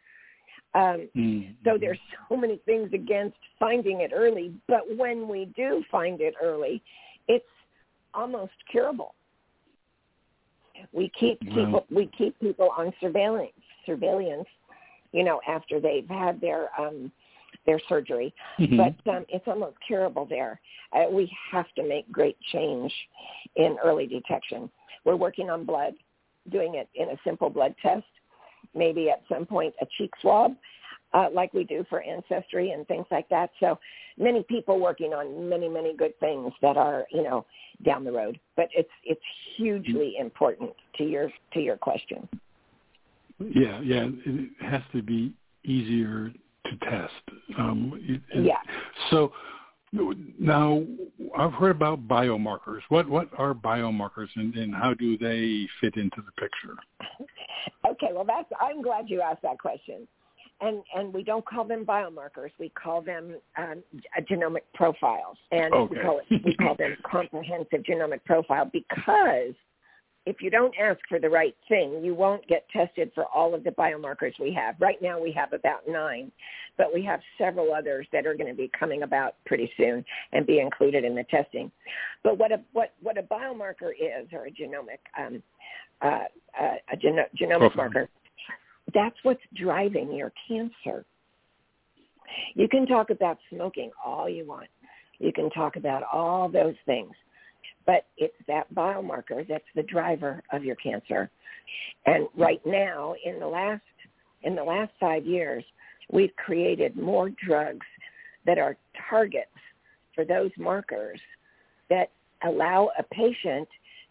Um, 0.73 1.07
mm-hmm. 1.15 1.51
So 1.65 1.77
there's 1.79 1.99
so 2.29 2.37
many 2.37 2.59
things 2.65 2.89
against 2.93 3.37
finding 3.59 4.01
it 4.01 4.11
early, 4.15 4.53
but 4.67 4.81
when 4.97 5.27
we 5.27 5.51
do 5.55 5.83
find 5.91 6.21
it 6.21 6.33
early, 6.41 6.81
it's 7.27 7.45
almost 8.13 8.53
curable. 8.71 9.13
We 10.91 11.11
keep 11.19 11.39
people 11.41 11.85
we 11.91 12.09
keep 12.17 12.39
people 12.39 12.69
on 12.75 12.91
surveillance 12.99 13.51
surveillance, 13.85 14.47
you 15.11 15.23
know, 15.23 15.39
after 15.47 15.79
they've 15.79 16.07
had 16.07 16.41
their 16.41 16.69
um, 16.79 17.11
their 17.65 17.79
surgery, 17.87 18.33
mm-hmm. 18.59 18.77
but 18.77 19.11
um, 19.11 19.25
it's 19.29 19.47
almost 19.47 19.77
curable 19.85 20.25
there. 20.25 20.59
Uh, 20.91 21.09
we 21.09 21.31
have 21.51 21.65
to 21.75 21.87
make 21.87 22.11
great 22.11 22.37
change 22.51 22.93
in 23.55 23.77
early 23.83 24.07
detection. 24.07 24.69
We're 25.05 25.15
working 25.15 25.49
on 25.49 25.65
blood, 25.65 25.93
doing 26.51 26.75
it 26.75 26.89
in 26.95 27.09
a 27.09 27.17
simple 27.23 27.49
blood 27.49 27.75
test 27.81 28.05
maybe 28.73 29.09
at 29.09 29.21
some 29.29 29.45
point 29.45 29.73
a 29.81 29.85
cheek 29.97 30.11
swab, 30.21 30.55
uh, 31.13 31.27
like 31.31 31.53
we 31.53 31.63
do 31.63 31.85
for 31.89 32.01
ancestry 32.01 32.71
and 32.71 32.87
things 32.87 33.05
like 33.11 33.29
that. 33.29 33.51
So 33.59 33.77
many 34.17 34.43
people 34.43 34.79
working 34.79 35.13
on 35.13 35.47
many, 35.47 35.69
many 35.69 35.95
good 35.95 36.17
things 36.19 36.51
that 36.61 36.77
are, 36.77 37.05
you 37.11 37.23
know, 37.23 37.45
down 37.85 38.03
the 38.03 38.11
road. 38.11 38.39
But 38.55 38.69
it's 38.75 38.89
it's 39.03 39.21
hugely 39.55 40.15
important 40.19 40.71
to 40.97 41.03
your 41.03 41.31
to 41.53 41.59
your 41.59 41.77
question. 41.77 42.27
Yeah, 43.39 43.81
yeah, 43.81 44.07
it 44.25 44.49
has 44.61 44.81
to 44.93 45.01
be 45.01 45.33
easier 45.63 46.31
to 46.79 46.89
test. 46.89 47.39
Um, 47.57 48.01
yeah. 48.35 48.55
So 49.09 49.31
now, 50.39 50.83
I've 51.37 51.53
heard 51.53 51.71
about 51.71 52.07
biomarkers. 52.07 52.79
What 52.89 53.07
what 53.07 53.29
are 53.37 53.53
biomarkers, 53.53 54.27
and, 54.35 54.55
and 54.55 54.73
how 54.73 54.93
do 54.93 55.17
they 55.17 55.67
fit 55.79 55.95
into 55.97 56.17
the 56.17 56.31
picture? 56.41 56.75
Okay, 57.87 58.07
well, 58.11 58.25
that's 58.25 58.49
I'm 58.59 58.81
glad 58.81 59.05
you 59.07 59.21
asked 59.21 59.43
that 59.43 59.59
question. 59.59 60.07
And 60.61 60.81
and 60.95 61.13
we 61.13 61.23
don't 61.23 61.45
call 61.45 61.65
them 61.65 61.85
biomarkers. 61.85 62.51
We 62.59 62.69
call 62.69 63.01
them 63.01 63.35
um, 63.57 63.83
genomic 64.31 64.61
profiles, 64.73 65.37
and 65.51 65.73
okay. 65.73 65.95
we 65.95 66.01
call 66.01 66.21
it 66.27 66.41
we 66.43 66.55
call 66.55 66.75
them 66.75 66.95
comprehensive 67.11 67.83
genomic 67.83 68.23
profile 68.25 68.69
because 68.71 69.53
if 70.25 70.41
you 70.41 70.49
don't 70.49 70.73
ask 70.79 70.99
for 71.09 71.19
the 71.19 71.29
right 71.29 71.55
thing, 71.67 72.01
you 72.03 72.15
won't 72.15 72.47
get 72.47 72.65
tested 72.69 73.11
for 73.13 73.25
all 73.25 73.53
of 73.53 73.63
the 73.63 73.71
biomarkers 73.71 74.33
we 74.39 74.53
have. 74.53 74.75
Right 74.79 75.01
now 75.01 75.19
we 75.19 75.33
have 75.33 75.51
about 75.51 75.81
nine, 75.87 76.31
but 76.77 76.93
we 76.93 77.03
have 77.03 77.19
several 77.37 77.73
others 77.73 78.07
that 78.13 78.25
are 78.25 78.33
going 78.33 78.49
to 78.49 78.55
be 78.55 78.71
coming 78.77 79.03
about 79.03 79.35
pretty 79.45 79.69
soon 79.75 80.05
and 80.31 80.45
be 80.45 80.59
included 80.59 81.03
in 81.03 81.13
the 81.13 81.25
testing. 81.25 81.71
But 82.23 82.37
what 82.37 82.51
a 82.53 82.61
what 82.71 82.93
what 83.01 83.17
a 83.17 83.23
biomarker 83.23 83.91
is, 83.91 84.29
or 84.31 84.45
a 84.45 84.51
genomic 84.51 84.99
um, 85.17 85.43
uh, 86.01 86.25
uh, 86.59 86.75
a 86.91 86.97
geno- 86.97 87.27
genomic 87.39 87.75
marker, 87.75 88.07
that's 88.93 89.15
what's 89.23 89.43
driving 89.55 90.13
your 90.13 90.31
cancer. 90.47 91.05
You 92.55 92.69
can 92.69 92.85
talk 92.87 93.09
about 93.09 93.37
smoking 93.53 93.91
all 94.03 94.29
you 94.29 94.45
want. 94.45 94.67
You 95.19 95.33
can 95.33 95.49
talk 95.49 95.75
about 95.75 96.03
all 96.11 96.49
those 96.49 96.75
things 96.85 97.11
but 97.85 98.05
it's 98.17 98.35
that 98.47 98.73
biomarker 98.73 99.47
that's 99.47 99.63
the 99.75 99.83
driver 99.83 100.41
of 100.51 100.63
your 100.63 100.75
cancer. 100.77 101.29
And 102.05 102.27
right 102.37 102.61
now, 102.65 103.15
in 103.25 103.39
the 103.39 103.47
last 103.47 103.81
in 104.43 104.55
the 104.55 104.63
last 104.63 104.91
five 104.99 105.25
years, 105.25 105.63
we've 106.11 106.35
created 106.35 106.97
more 106.97 107.29
drugs 107.45 107.85
that 108.45 108.57
are 108.57 108.75
targets 109.09 109.47
for 110.13 110.25
those 110.25 110.51
markers 110.57 111.19
that 111.89 112.11
allow 112.43 112.89
a 112.99 113.03
patient 113.03 113.67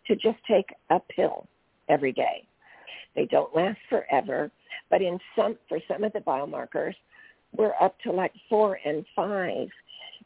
to 0.06 0.16
just 0.16 0.38
take 0.48 0.66
a 0.90 0.98
pill 1.14 1.46
every 1.88 2.12
day. 2.12 2.46
They 3.14 3.26
don't 3.26 3.54
last 3.54 3.78
forever, 3.90 4.50
but 4.90 5.02
in 5.02 5.18
some 5.36 5.56
for 5.68 5.78
some 5.86 6.02
of 6.02 6.12
the 6.12 6.20
biomarkers, 6.20 6.94
we're 7.54 7.74
up 7.80 7.98
to 8.00 8.12
like 8.12 8.32
four 8.48 8.78
and 8.84 9.04
five 9.14 9.68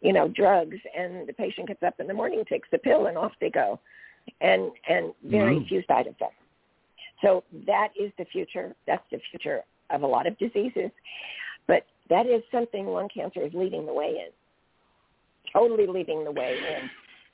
you 0.01 0.13
know, 0.13 0.29
drugs 0.29 0.77
and 0.97 1.29
the 1.29 1.33
patient 1.33 1.69
gets 1.69 1.83
up 1.83 1.95
in 2.01 2.07
the 2.07 2.15
morning, 2.15 2.43
takes 2.49 2.69
the 2.71 2.79
pill 2.79 3.07
and 3.07 3.17
off 3.17 3.33
they 3.41 3.51
go. 3.51 3.81
And 4.41 4.73
and 4.89 5.13
very 5.25 5.65
few 5.69 5.85
side 5.87 6.07
effects. 6.07 6.35
So 7.23 7.45
that 7.67 7.89
is 7.99 8.13
the 8.19 8.25
future. 8.27 8.75
That's 8.87 9.05
the 9.11 9.21
future 9.31 9.63
of 9.91 10.03
a 10.03 10.07
lot 10.07 10.27
of 10.27 10.37
diseases. 10.39 10.91
But 11.67 11.85
that 12.11 12.27
is 12.27 12.43
something 12.51 12.87
lung 12.87 13.09
cancer 13.15 13.41
is 13.45 13.53
leading 13.55 13.87
the 13.87 13.93
way 13.93 14.09
in. 14.09 14.31
Totally 15.53 15.87
leading 15.87 16.25
the 16.25 16.33
way 16.33 16.59
in. 16.59 16.91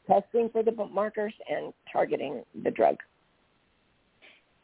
Testing 0.07 0.51
for 0.51 0.63
the 0.63 0.73
markers 0.93 1.33
and 1.51 1.73
targeting 1.91 2.43
the 2.63 2.71
drug. 2.71 2.97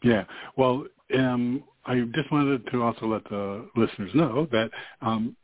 Yeah. 0.02 0.24
Well, 0.56 0.86
um, 1.16 1.64
I 1.86 2.00
just 2.14 2.30
wanted 2.30 2.66
to 2.70 2.82
also 2.82 3.06
let 3.06 3.24
the 3.24 3.68
listeners 3.74 4.10
know 4.14 4.46
that 4.52 4.70
um, 5.00 5.36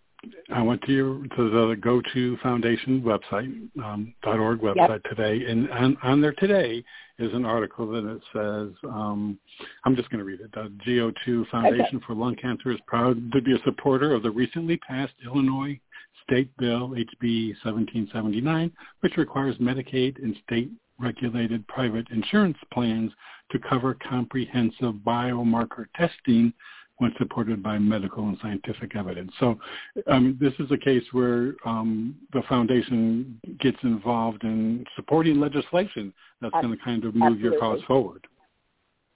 I 0.53 0.63
went 0.63 0.83
to 0.83 0.93
your 0.93 1.15
to 1.37 1.51
the 1.51 1.77
GO2 1.81 2.41
Foundation 2.41 3.03
website 3.03 3.69
um, 3.83 4.15
.org 4.25 4.61
website 4.61 5.01
yep. 5.05 5.05
today, 5.05 5.45
and 5.47 5.71
on, 5.71 5.97
on, 6.03 6.21
there 6.21 6.33
today 6.33 6.85
is 7.19 7.33
an 7.33 7.45
article 7.45 7.87
that 7.93 8.05
it 8.05 8.23
says 8.33 8.91
um, 8.91 9.39
I'm 9.85 9.97
just 9.97 10.11
going 10.11 10.19
to 10.19 10.25
read 10.25 10.41
it. 10.41 10.53
The 10.53 10.73
GO2 10.87 11.49
Foundation 11.49 11.97
okay. 11.97 12.05
for 12.07 12.15
Lung 12.15 12.37
Cancer 12.37 12.71
is 12.71 12.79
proud 12.87 13.33
to 13.33 13.43
be 13.43 13.55
a 13.55 13.63
supporter 13.65 14.15
of 14.15 14.23
the 14.23 14.31
recently 14.31 14.77
passed 14.79 15.15
Illinois 15.25 15.79
State 16.25 16.55
Bill 16.57 16.91
HB 16.91 17.55
1779, 17.63 18.73
which 19.01 19.17
requires 19.17 19.57
Medicaid 19.57 20.23
and 20.23 20.37
state 20.47 20.71
regulated 20.99 21.67
private 21.69 22.07
insurance 22.11 22.57
plans 22.73 23.13
to 23.51 23.59
cover 23.59 23.97
comprehensive 24.09 24.95
biomarker 25.07 25.87
testing 25.97 26.53
when 26.99 27.13
supported 27.19 27.63
by 27.63 27.79
medical 27.79 28.29
and 28.29 28.39
scientific 28.41 28.95
evidence. 28.95 29.33
So 29.41 29.59
um, 30.07 30.39
this 30.41 30.53
is 30.59 30.71
a 30.71 30.79
case 30.79 31.03
where 31.13 31.55
um, 31.67 32.15
the 32.33 32.43
foundation 32.49 33.41
gets 33.59 33.79
involved 33.83 34.45
in 34.45 34.85
supporting 34.95 35.41
legislation 35.41 36.13
that's 36.41 36.55
going 36.55 36.77
to 36.77 36.85
kind 36.85 37.05
of 37.05 37.15
move 37.15 37.33
Absolutely. 37.33 37.51
your 37.51 37.59
cause 37.59 37.81
forward. 37.87 38.27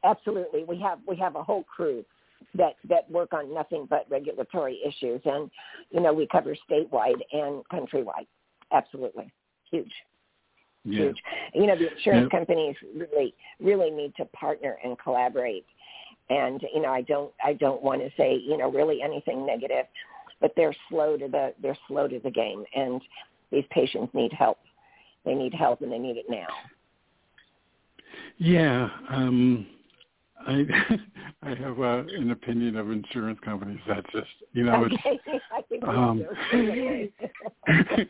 Absolutely, 0.05 0.65
we 0.65 0.81
have 0.81 0.99
we 1.09 1.17
have 1.17 1.35
a 1.35 1.43
whole 1.43 1.65
crew 1.65 2.05
that 2.55 2.75
that 2.89 3.11
work 3.11 3.33
on 3.33 3.53
nothing 3.53 3.87
but 3.91 4.07
regulatory 4.09 4.79
issues, 4.87 5.21
and 5.25 5.51
you 5.91 6.01
know 6.01 6.13
we 6.13 6.27
cover 6.27 6.57
statewide 6.71 7.21
and 7.33 7.63
countrywide. 7.73 8.27
Absolutely, 8.73 9.33
huge. 9.71 9.93
Yeah. 10.85 11.03
Huge. 11.03 11.23
You 11.55 11.67
know, 11.67 11.77
the 11.77 11.93
insurance 11.93 12.29
Yeah. 12.33 12.39
companies 12.39 12.77
really, 12.95 13.35
really 13.61 13.91
need 13.91 14.15
to 14.17 14.25
partner 14.27 14.79
and 14.85 14.99
collaborate. 14.99 15.67
And 16.31 16.63
you 16.75 16.83
know, 16.83 16.91
I 16.91 17.03
don't, 17.03 17.33
I 17.45 17.55
don't 17.55 17.83
want 17.83 18.03
to 18.03 18.11
say, 18.17 18.35
you 18.35 18.57
know, 18.57 18.71
really 18.71 19.03
anything 19.03 19.47
negative, 19.47 19.87
but 20.41 20.53
they're 20.57 20.77
slow 20.89 21.17
to 21.17 21.29
the, 21.29 21.55
they're 21.63 21.79
slow 21.89 22.07
to 22.09 22.21
the 22.21 22.31
game, 22.31 22.65
and 22.75 23.01
these 23.51 23.65
patients 23.71 24.13
need 24.15 24.33
help. 24.33 24.59
They 25.25 25.35
need 25.35 25.55
help, 25.55 25.83
and 25.83 25.91
they 25.91 25.99
need 25.99 26.17
it 26.17 26.27
now. 26.29 26.47
Yeah, 28.37 28.89
um, 29.09 29.67
I 30.47 30.65
I 31.43 31.55
have 31.55 31.81
uh, 31.81 32.05
an 32.17 32.31
opinion 32.31 32.77
of 32.77 32.91
insurance 32.91 33.39
companies 33.45 33.81
that 33.89 34.05
just 34.13 34.29
you 34.53 34.65
know 34.65 34.85
okay, 34.85 35.21
I 35.53 35.63
think 35.63 35.87
we 35.87 35.95
um. 35.95 36.27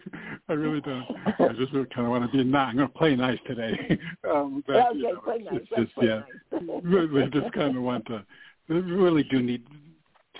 I 0.48 0.52
really 0.52 0.80
don't. 0.80 1.06
I 1.40 1.52
just 1.54 1.72
kind 1.72 2.06
of 2.06 2.10
want 2.10 2.30
to 2.30 2.36
be 2.36 2.44
not. 2.44 2.68
I'm 2.68 2.76
going 2.76 2.88
to 2.88 2.94
play 2.94 3.16
nice 3.16 3.38
today. 3.46 3.98
Um, 4.28 4.62
but, 4.66 4.76
okay, 4.88 4.98
you 4.98 5.14
know, 5.14 5.20
play 5.20 5.36
it's, 5.36 5.44
nice. 5.50 5.60
it's 5.62 5.70
just 5.70 5.94
play 5.94 6.06
yeah. 6.06 6.22
nice. 6.60 6.82
Really, 6.84 7.28
just 7.30 7.52
kind 7.52 7.76
of 7.76 7.82
want 7.82 8.06
to. 8.06 8.24
We 8.68 8.80
really 8.80 9.24
do 9.24 9.42
need 9.42 9.66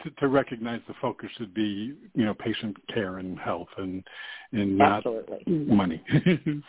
to, 0.05 0.11
to 0.11 0.28
recognize 0.28 0.80
the 0.86 0.95
focus 1.01 1.30
should 1.36 1.55
be 1.55 1.97
you 2.14 2.24
know 2.24 2.34
patient 2.34 2.76
care 2.93 3.18
and 3.18 3.39
health 3.39 3.68
and 3.76 4.05
and 4.53 4.76
not 4.78 4.99
Absolutely. 4.99 5.45
money. 5.47 6.03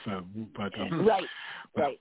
so, 0.06 0.24
but 0.56 0.78
um, 0.80 1.06
Right, 1.06 1.28
right. 1.76 2.00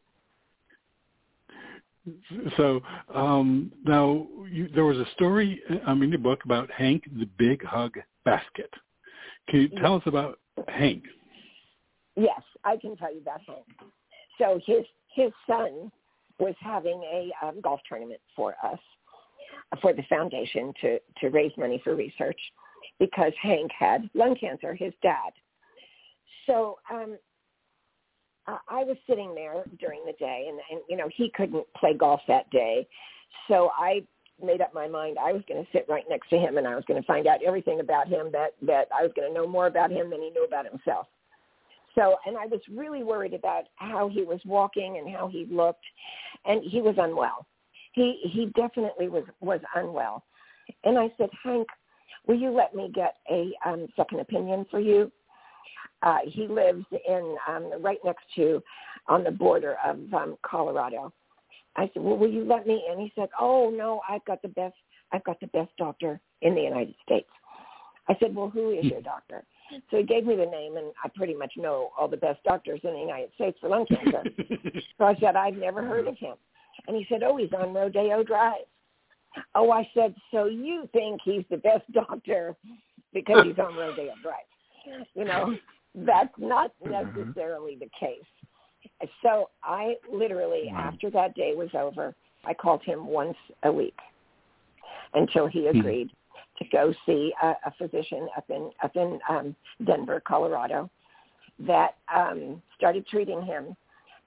So 2.56 2.80
um, 3.14 3.72
now 3.84 4.26
you, 4.50 4.68
there 4.74 4.84
was 4.84 4.98
a 4.98 5.06
story 5.14 5.60
um, 5.86 6.02
in 6.02 6.10
your 6.10 6.18
book 6.18 6.40
about 6.44 6.70
Hank 6.70 7.04
the 7.18 7.26
Big 7.38 7.64
Hug 7.64 7.94
Basket. 8.24 8.72
Can 9.48 9.60
you 9.60 9.68
tell 9.80 9.96
us 9.96 10.02
about 10.06 10.38
Hank? 10.68 11.04
Yes, 12.16 12.42
I 12.64 12.76
can 12.76 12.96
tell 12.96 13.12
you 13.12 13.20
about 13.20 13.40
Hank. 13.46 13.64
So 14.38 14.60
his 14.66 14.84
his 15.14 15.32
son 15.46 15.90
was 16.38 16.54
having 16.60 17.02
a 17.02 17.30
um, 17.44 17.60
golf 17.60 17.80
tournament 17.88 18.20
for 18.36 18.54
us, 18.62 18.78
for 19.82 19.92
the 19.92 20.02
foundation 20.08 20.72
to 20.80 20.98
to 21.20 21.28
raise 21.30 21.52
money 21.56 21.80
for 21.82 21.94
research, 21.94 22.40
because 22.98 23.32
Hank 23.40 23.70
had 23.76 24.08
lung 24.14 24.36
cancer. 24.36 24.74
His 24.74 24.92
dad. 25.02 25.32
So 26.46 26.78
um, 26.90 27.18
I 28.48 28.58
I 28.68 28.84
was 28.84 28.96
sitting 29.08 29.34
there 29.34 29.64
during 29.78 30.00
the 30.06 30.12
day, 30.12 30.46
and, 30.48 30.58
and 30.70 30.80
you 30.88 30.96
know 30.96 31.08
he 31.14 31.30
couldn't 31.36 31.66
play 31.76 31.94
golf 31.94 32.20
that 32.28 32.50
day, 32.50 32.88
so 33.46 33.70
I 33.76 34.02
made 34.42 34.60
up 34.60 34.72
my 34.72 34.88
mind 34.88 35.18
I 35.18 35.32
was 35.32 35.42
going 35.48 35.62
to 35.62 35.70
sit 35.72 35.86
right 35.88 36.04
next 36.08 36.30
to 36.30 36.36
him, 36.36 36.58
and 36.58 36.66
I 36.66 36.74
was 36.74 36.84
going 36.86 37.00
to 37.00 37.06
find 37.06 37.26
out 37.26 37.40
everything 37.46 37.80
about 37.80 38.08
him 38.08 38.30
that 38.32 38.54
that 38.62 38.88
I 38.96 39.02
was 39.02 39.12
going 39.14 39.28
to 39.28 39.34
know 39.34 39.46
more 39.46 39.66
about 39.66 39.90
him 39.90 40.10
than 40.10 40.20
he 40.20 40.30
knew 40.30 40.44
about 40.44 40.66
himself. 40.68 41.06
So, 41.94 42.16
and 42.26 42.36
I 42.36 42.46
was 42.46 42.60
really 42.70 43.02
worried 43.02 43.34
about 43.34 43.64
how 43.76 44.08
he 44.08 44.22
was 44.22 44.40
walking 44.44 44.98
and 44.98 45.14
how 45.14 45.28
he 45.28 45.46
looked, 45.50 45.84
and 46.44 46.62
he 46.64 46.80
was 46.80 46.94
unwell. 46.98 47.46
He 47.92 48.20
he 48.32 48.46
definitely 48.56 49.08
was 49.08 49.24
was 49.40 49.60
unwell, 49.74 50.24
and 50.84 50.98
I 50.98 51.12
said, 51.18 51.30
Hank, 51.42 51.66
will 52.26 52.36
you 52.38 52.50
let 52.50 52.74
me 52.74 52.90
get 52.94 53.16
a 53.30 53.52
um, 53.66 53.88
second 53.96 54.20
opinion 54.20 54.66
for 54.70 54.80
you? 54.80 55.10
Uh, 56.02 56.18
he 56.24 56.46
lives 56.46 56.84
in 57.06 57.36
um, 57.48 57.72
right 57.80 57.98
next 58.04 58.24
to, 58.36 58.62
on 59.08 59.24
the 59.24 59.30
border 59.30 59.76
of 59.84 59.96
um, 60.14 60.36
Colorado. 60.42 61.12
I 61.76 61.90
said, 61.92 62.02
well, 62.02 62.16
will 62.16 62.30
you 62.30 62.44
let 62.44 62.66
me 62.66 62.84
in? 62.90 63.00
He 63.00 63.12
said, 63.14 63.28
oh 63.40 63.70
no, 63.70 64.00
I've 64.08 64.24
got 64.24 64.42
the 64.42 64.48
best, 64.48 64.74
I've 65.12 65.24
got 65.24 65.40
the 65.40 65.46
best 65.48 65.70
doctor 65.78 66.20
in 66.42 66.54
the 66.54 66.60
United 66.60 66.94
States. 67.04 67.28
I 68.08 68.16
said, 68.20 68.34
well, 68.34 68.48
who 68.48 68.70
is 68.70 68.84
your 68.84 69.02
doctor? 69.02 69.44
So 69.90 69.98
he 69.98 70.02
gave 70.02 70.24
me 70.24 70.34
the 70.34 70.46
name, 70.46 70.76
and 70.76 70.92
I 71.04 71.08
pretty 71.14 71.34
much 71.34 71.52
know 71.56 71.90
all 71.98 72.08
the 72.08 72.16
best 72.16 72.42
doctors 72.42 72.80
in 72.82 72.92
the 72.94 72.98
United 72.98 73.30
States 73.34 73.58
for 73.60 73.68
lung 73.68 73.86
cancer. 73.86 74.22
so 74.98 75.04
I 75.04 75.14
said, 75.20 75.36
I've 75.36 75.56
never 75.56 75.84
heard 75.84 76.08
of 76.08 76.16
him. 76.16 76.34
And 76.86 76.96
he 76.96 77.06
said, 77.08 77.22
oh, 77.22 77.36
he's 77.36 77.52
on 77.52 77.74
Rodeo 77.74 78.22
Drive. 78.22 78.64
Oh, 79.54 79.70
I 79.70 79.88
said, 79.94 80.14
so 80.30 80.46
you 80.46 80.88
think 80.92 81.20
he's 81.22 81.44
the 81.50 81.58
best 81.58 81.84
doctor 81.92 82.56
because 83.12 83.44
he's 83.44 83.58
on 83.58 83.76
Rodeo 83.76 84.14
Drive? 84.22 85.04
You 85.14 85.24
know, 85.24 85.54
that's 86.06 86.34
not 86.38 86.72
necessarily 86.84 87.76
the 87.76 87.88
case. 87.98 89.08
So 89.22 89.50
I 89.62 89.94
literally, 90.12 90.72
after 90.76 91.10
that 91.10 91.34
day 91.34 91.54
was 91.56 91.70
over, 91.74 92.14
I 92.44 92.54
called 92.54 92.82
him 92.84 93.06
once 93.06 93.36
a 93.64 93.72
week 93.72 93.98
until 95.14 95.46
he 95.46 95.68
Hmm. 95.68 95.78
agreed 95.78 96.10
to 96.58 96.64
go 96.70 96.92
see 97.06 97.32
a, 97.42 97.54
a 97.66 97.72
physician 97.78 98.28
up 98.36 98.48
in 98.50 98.70
up 98.82 98.96
in 98.96 99.20
um, 99.28 99.56
Denver, 99.84 100.20
Colorado, 100.26 100.90
that 101.60 101.96
um, 102.14 102.62
started 102.76 103.06
treating 103.06 103.42
him, 103.42 103.76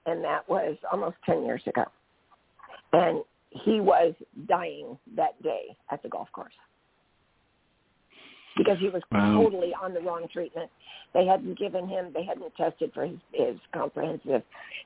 and 0.06 0.24
that 0.24 0.48
was 0.48 0.76
almost 0.90 1.16
ten 1.24 1.44
years 1.44 1.62
ago. 1.66 1.84
And 2.92 3.22
he 3.50 3.80
was 3.80 4.14
dying 4.48 4.98
that 5.16 5.40
day 5.42 5.76
at 5.90 6.02
the 6.02 6.08
golf 6.08 6.30
course 6.32 6.54
because 8.56 8.78
he 8.78 8.88
was 8.88 9.02
Wow. 9.10 9.42
totally 9.42 9.74
on 9.74 9.94
the 9.94 10.00
wrong 10.00 10.26
treatment. 10.32 10.70
They 11.14 11.26
hadn't 11.26 11.58
given 11.58 11.88
him, 11.88 12.12
they 12.12 12.24
hadn't 12.24 12.54
tested 12.56 12.92
for 12.94 13.06
his, 13.06 13.18
his 13.32 13.56
comprehensive 13.72 14.42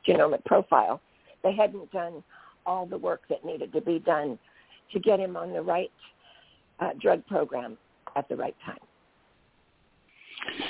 genomic 0.06 0.44
profile. 0.44 1.00
They 1.42 1.54
hadn't 1.54 1.90
done 1.92 2.22
all 2.64 2.86
the 2.86 2.98
work 2.98 3.22
that 3.28 3.44
needed 3.44 3.72
to 3.72 3.80
be 3.80 3.98
done 4.00 4.38
to 4.92 5.00
get 5.00 5.20
him 5.20 5.36
on 5.36 5.52
the 5.52 5.62
right 5.62 5.90
uh, 6.80 6.90
drug 7.00 7.24
program 7.26 7.76
at 8.16 8.28
the 8.28 8.36
right 8.36 8.56
time. 8.64 8.78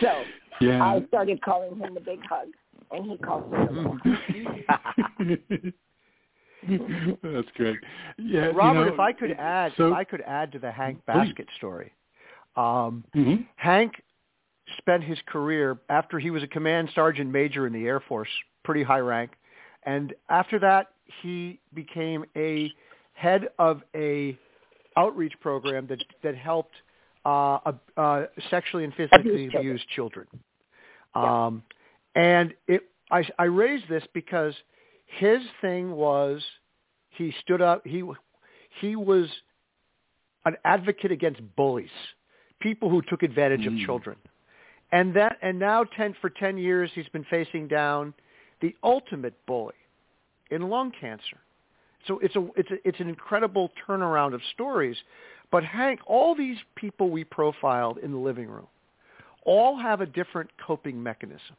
So 0.00 0.22
Yeah. 0.60 0.84
I 0.84 1.04
started 1.08 1.42
calling 1.42 1.76
him 1.78 1.94
the 1.94 2.00
big 2.00 2.20
hug, 2.28 2.48
and 2.90 3.10
he 3.10 3.16
calls 3.18 3.50
me 3.50 3.58
the 3.66 3.72
little 3.72 3.98
hug. 4.02 5.72
That's 7.22 7.48
great. 7.56 7.78
Yeah, 8.18 8.46
Robert, 8.46 8.66
you 8.66 8.74
know, 8.86 8.92
if 8.92 8.98
I 9.00 9.12
could 9.12 9.32
add, 9.32 9.72
so, 9.76 9.88
if 9.88 9.94
I 9.94 10.04
could 10.04 10.22
add 10.22 10.50
to 10.52 10.58
the 10.58 10.70
Hank 10.70 11.04
Basket 11.06 11.46
story, 11.56 11.92
um, 12.56 13.04
Mhm. 13.14 13.46
Hank 13.56 14.02
spent 14.78 15.04
his 15.04 15.20
career 15.22 15.78
after 15.88 16.18
he 16.18 16.30
was 16.30 16.42
a 16.42 16.48
command 16.48 16.90
sergeant 16.94 17.30
major 17.30 17.66
in 17.66 17.72
the 17.72 17.86
Air 17.86 18.00
Force, 18.00 18.30
pretty 18.64 18.82
high 18.82 19.00
rank, 19.00 19.32
and 19.84 20.14
after 20.28 20.58
that 20.58 20.92
he 21.22 21.60
became 21.72 22.24
a 22.36 22.72
head 23.12 23.48
of 23.58 23.82
a 23.94 24.36
outreach 24.96 25.38
program 25.40 25.86
that 25.86 26.02
that 26.22 26.36
helped 26.36 26.74
uh, 27.24 27.58
uh, 27.64 27.72
uh, 27.96 28.26
sexually 28.50 28.84
and 28.84 28.94
physically 28.94 29.46
Abused 29.54 29.88
children. 29.88 30.26
Yeah. 31.14 31.46
Um, 31.46 31.62
and 32.14 32.54
it, 32.68 32.82
I, 33.10 33.28
I 33.38 33.44
raised 33.44 33.88
this 33.88 34.04
because 34.14 34.54
his 35.06 35.40
thing 35.60 35.92
was 35.92 36.44
he 37.10 37.32
stood 37.42 37.60
up. 37.60 37.86
He 37.86 38.02
he 38.80 38.96
was 38.96 39.28
an 40.44 40.56
advocate 40.64 41.10
against 41.10 41.40
bullies, 41.56 41.88
people 42.60 42.88
who 42.88 43.02
took 43.02 43.22
advantage 43.22 43.66
of 43.66 43.72
Mm. 43.72 43.84
children, 43.84 44.16
and 44.92 45.14
that 45.14 45.38
and 45.42 45.58
now 45.58 45.84
ten 45.84 46.14
for 46.14 46.30
ten 46.30 46.56
years 46.58 46.90
he's 46.94 47.08
been 47.08 47.24
facing 47.24 47.68
down 47.68 48.14
the 48.60 48.74
ultimate 48.82 49.34
bully 49.46 49.74
in 50.50 50.62
lung 50.68 50.90
cancer. 50.90 51.38
So 52.06 52.18
it's 52.20 52.36
a 52.36 52.48
it's 52.56 52.70
a, 52.70 52.88
it's 52.88 53.00
an 53.00 53.08
incredible 53.08 53.70
turnaround 53.86 54.34
of 54.34 54.42
stories. 54.54 54.96
But 55.50 55.64
Hank, 55.64 56.00
all 56.06 56.34
these 56.34 56.58
people 56.74 57.10
we 57.10 57.24
profiled 57.24 57.98
in 57.98 58.10
the 58.12 58.18
living 58.18 58.48
room, 58.48 58.66
all 59.44 59.76
have 59.76 60.00
a 60.00 60.06
different 60.06 60.50
coping 60.58 61.00
mechanism. 61.00 61.56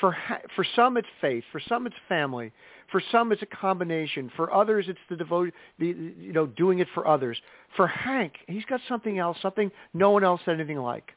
For 0.00 0.16
for 0.56 0.64
some 0.74 0.96
it's 0.96 1.08
faith, 1.20 1.44
for 1.52 1.60
some 1.68 1.86
it's 1.86 1.94
family, 2.08 2.52
for 2.90 3.00
some 3.12 3.30
it's 3.32 3.42
a 3.42 3.46
combination, 3.46 4.30
for 4.34 4.52
others 4.52 4.86
it's 4.88 4.98
the 5.08 5.16
devote 5.16 5.52
the 5.78 5.86
you 5.86 6.32
know 6.32 6.46
doing 6.46 6.80
it 6.80 6.88
for 6.94 7.06
others. 7.06 7.40
For 7.76 7.86
Hank, 7.86 8.34
he's 8.48 8.64
got 8.64 8.80
something 8.88 9.18
else, 9.18 9.36
something 9.40 9.70
no 9.92 10.10
one 10.10 10.24
else 10.24 10.40
said 10.44 10.54
anything 10.54 10.78
like. 10.78 11.12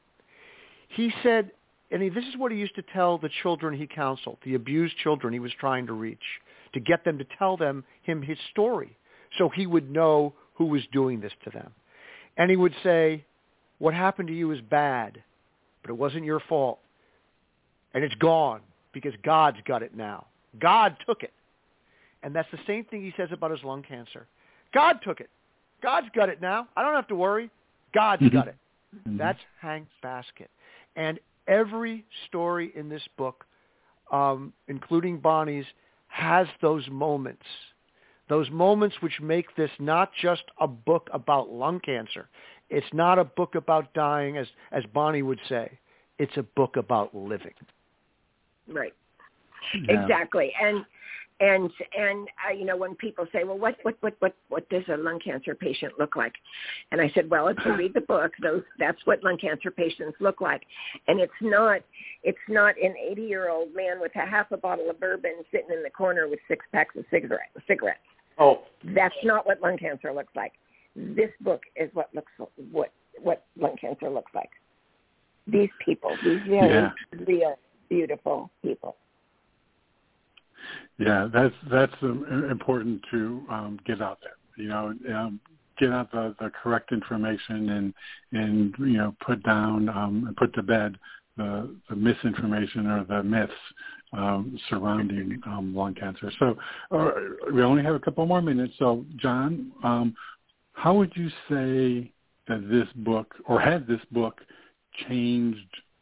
He 0.89 1.11
said, 1.23 1.51
and 1.91 2.01
he, 2.01 2.09
this 2.09 2.25
is 2.25 2.37
what 2.37 2.51
he 2.51 2.57
used 2.57 2.75
to 2.75 2.83
tell 2.93 3.17
the 3.17 3.29
children 3.41 3.77
he 3.77 3.87
counseled, 3.87 4.37
the 4.43 4.55
abused 4.55 4.95
children 4.97 5.33
he 5.33 5.39
was 5.39 5.51
trying 5.59 5.87
to 5.87 5.93
reach, 5.93 6.19
to 6.73 6.79
get 6.79 7.03
them 7.03 7.17
to 7.17 7.25
tell 7.37 7.57
them 7.57 7.83
him 8.03 8.21
his 8.21 8.37
story, 8.51 8.95
so 9.37 9.49
he 9.49 9.65
would 9.65 9.89
know 9.89 10.33
who 10.53 10.65
was 10.65 10.81
doing 10.91 11.19
this 11.19 11.33
to 11.43 11.49
them. 11.49 11.71
And 12.37 12.49
he 12.49 12.55
would 12.57 12.73
say, 12.83 13.25
what 13.79 13.93
happened 13.93 14.27
to 14.27 14.35
you 14.35 14.51
is 14.51 14.61
bad, 14.61 15.21
but 15.81 15.91
it 15.91 15.97
wasn't 15.97 16.25
your 16.25 16.39
fault. 16.39 16.79
And 17.93 18.03
it's 18.03 18.15
gone 18.15 18.61
because 19.01 19.17
God's 19.23 19.57
got 19.65 19.83
it 19.83 19.95
now. 19.95 20.25
God 20.59 20.97
took 21.05 21.23
it. 21.23 21.33
And 22.23 22.35
that's 22.35 22.49
the 22.51 22.59
same 22.65 22.83
thing 22.85 23.01
he 23.01 23.13
says 23.15 23.29
about 23.31 23.51
his 23.51 23.63
lung 23.63 23.83
cancer. 23.83 24.27
God 24.73 24.99
took 25.03 25.19
it. 25.19 25.29
God's 25.81 26.07
got 26.15 26.29
it 26.29 26.41
now. 26.41 26.67
I 26.75 26.81
don't 26.81 26.95
have 26.95 27.07
to 27.09 27.15
worry. 27.15 27.49
God's 27.93 28.23
Mhm. 28.23 28.31
got 28.31 28.47
it. 28.47 28.55
Mhm. 28.95 29.17
That's 29.17 29.39
Hank 29.59 29.87
Basket. 30.01 30.49
And 30.95 31.19
every 31.47 32.05
story 32.25 32.71
in 32.75 32.89
this 32.89 33.07
book, 33.09 33.45
um, 34.11 34.53
including 34.67 35.19
Bonnie's, 35.19 35.65
has 36.07 36.47
those 36.61 36.89
moments. 36.89 37.45
Those 38.27 38.49
moments 38.49 39.01
which 39.01 39.21
make 39.21 39.55
this 39.55 39.71
not 39.79 40.11
just 40.13 40.43
a 40.57 40.67
book 40.67 41.09
about 41.13 41.49
lung 41.49 41.79
cancer. 41.79 42.27
It's 42.69 42.91
not 42.93 43.19
a 43.19 43.23
book 43.23 43.55
about 43.55 43.93
dying, 43.93 44.37
as, 44.37 44.47
as 44.71 44.85
Bonnie 44.87 45.21
would 45.21 45.39
say. 45.47 45.79
It's 46.17 46.35
a 46.35 46.43
book 46.43 46.75
about 46.75 47.15
living. 47.15 47.53
Right. 48.69 48.93
Yeah. 49.73 50.01
Exactly. 50.01 50.51
And 50.61 50.85
and 51.39 51.69
and 51.97 52.27
uh, 52.47 52.53
you 52.53 52.65
know 52.65 52.75
when 52.77 52.95
people 52.95 53.25
say, 53.31 53.43
well, 53.43 53.57
what 53.57 53.75
what 53.83 53.95
what 54.01 54.15
what 54.19 54.35
what 54.49 54.69
does 54.69 54.83
a 54.91 54.97
lung 54.97 55.19
cancer 55.19 55.53
patient 55.53 55.93
look 55.99 56.15
like? 56.15 56.33
And 56.91 56.99
I 56.99 57.11
said, 57.13 57.29
well, 57.29 57.47
if 57.47 57.57
you 57.65 57.75
read 57.75 57.93
the 57.93 58.01
book, 58.07 58.31
those 58.41 58.63
that's 58.79 58.97
what 59.05 59.23
lung 59.23 59.37
cancer 59.37 59.69
patients 59.69 60.17
look 60.19 60.41
like. 60.41 60.63
And 61.07 61.19
it's 61.19 61.31
not 61.41 61.81
it's 62.23 62.37
not 62.47 62.75
an 62.81 62.95
80 63.11 63.21
year 63.21 63.49
old 63.49 63.73
man 63.75 63.99
with 63.99 64.15
a 64.15 64.25
half 64.25 64.51
a 64.51 64.57
bottle 64.57 64.89
of 64.89 64.99
bourbon 64.99 65.43
sitting 65.51 65.69
in 65.75 65.83
the 65.83 65.89
corner 65.89 66.27
with 66.27 66.39
six 66.47 66.65
packs 66.71 66.95
of 66.95 67.05
cigarette, 67.11 67.51
cigarettes. 67.67 67.99
Oh, 68.39 68.61
That's 68.95 69.15
not 69.23 69.45
what 69.45 69.61
lung 69.61 69.77
cancer 69.77 70.13
looks 70.13 70.35
like. 70.35 70.53
This 70.95 71.31
book 71.41 71.61
is 71.75 71.89
what 71.93 72.09
looks 72.13 72.31
what 72.71 72.91
what 73.21 73.45
lung 73.59 73.75
cancer 73.79 74.09
looks 74.09 74.31
like. 74.33 74.49
These 75.45 75.69
people, 75.83 76.17
these 76.23 76.41
very 76.47 76.73
Yeah. 76.73 76.91
real, 77.25 77.57
beautiful 77.89 78.49
people. 78.61 78.95
Yeah, 80.97 81.27
that's 81.31 81.53
that's 81.69 81.93
um, 82.01 82.47
important 82.49 83.01
to 83.11 83.43
um, 83.49 83.79
get 83.85 84.01
out 84.01 84.19
there. 84.21 84.37
You 84.55 84.69
know, 84.69 84.93
um, 85.15 85.39
get 85.77 85.91
out 85.91 86.11
the, 86.11 86.35
the 86.39 86.51
correct 86.61 86.91
information 86.91 87.69
and 87.69 87.93
and 88.31 88.75
you 88.79 88.97
know 88.97 89.15
put 89.25 89.43
down 89.43 89.89
um, 89.89 90.25
and 90.27 90.35
put 90.35 90.53
to 90.55 90.63
bed 90.63 90.97
the, 91.37 91.75
the 91.89 91.95
misinformation 91.95 92.87
or 92.87 93.03
the 93.03 93.21
myths 93.21 93.53
um, 94.13 94.57
surrounding 94.69 95.39
um, 95.45 95.75
lung 95.75 95.93
cancer. 95.93 96.31
So 96.39 96.57
uh, 96.91 97.11
we 97.53 97.61
only 97.61 97.83
have 97.83 97.95
a 97.95 97.99
couple 97.99 98.25
more 98.25 98.41
minutes. 98.41 98.73
So 98.79 99.05
Jon, 99.17 99.71
um, 99.83 100.15
how 100.73 100.95
would 100.95 101.11
you 101.15 101.29
say 101.49 102.11
that 102.47 102.69
this 102.69 102.87
book 103.03 103.35
or 103.45 103.59
had 103.59 103.85
this 103.85 104.01
book 104.11 104.41
changed 105.07 105.59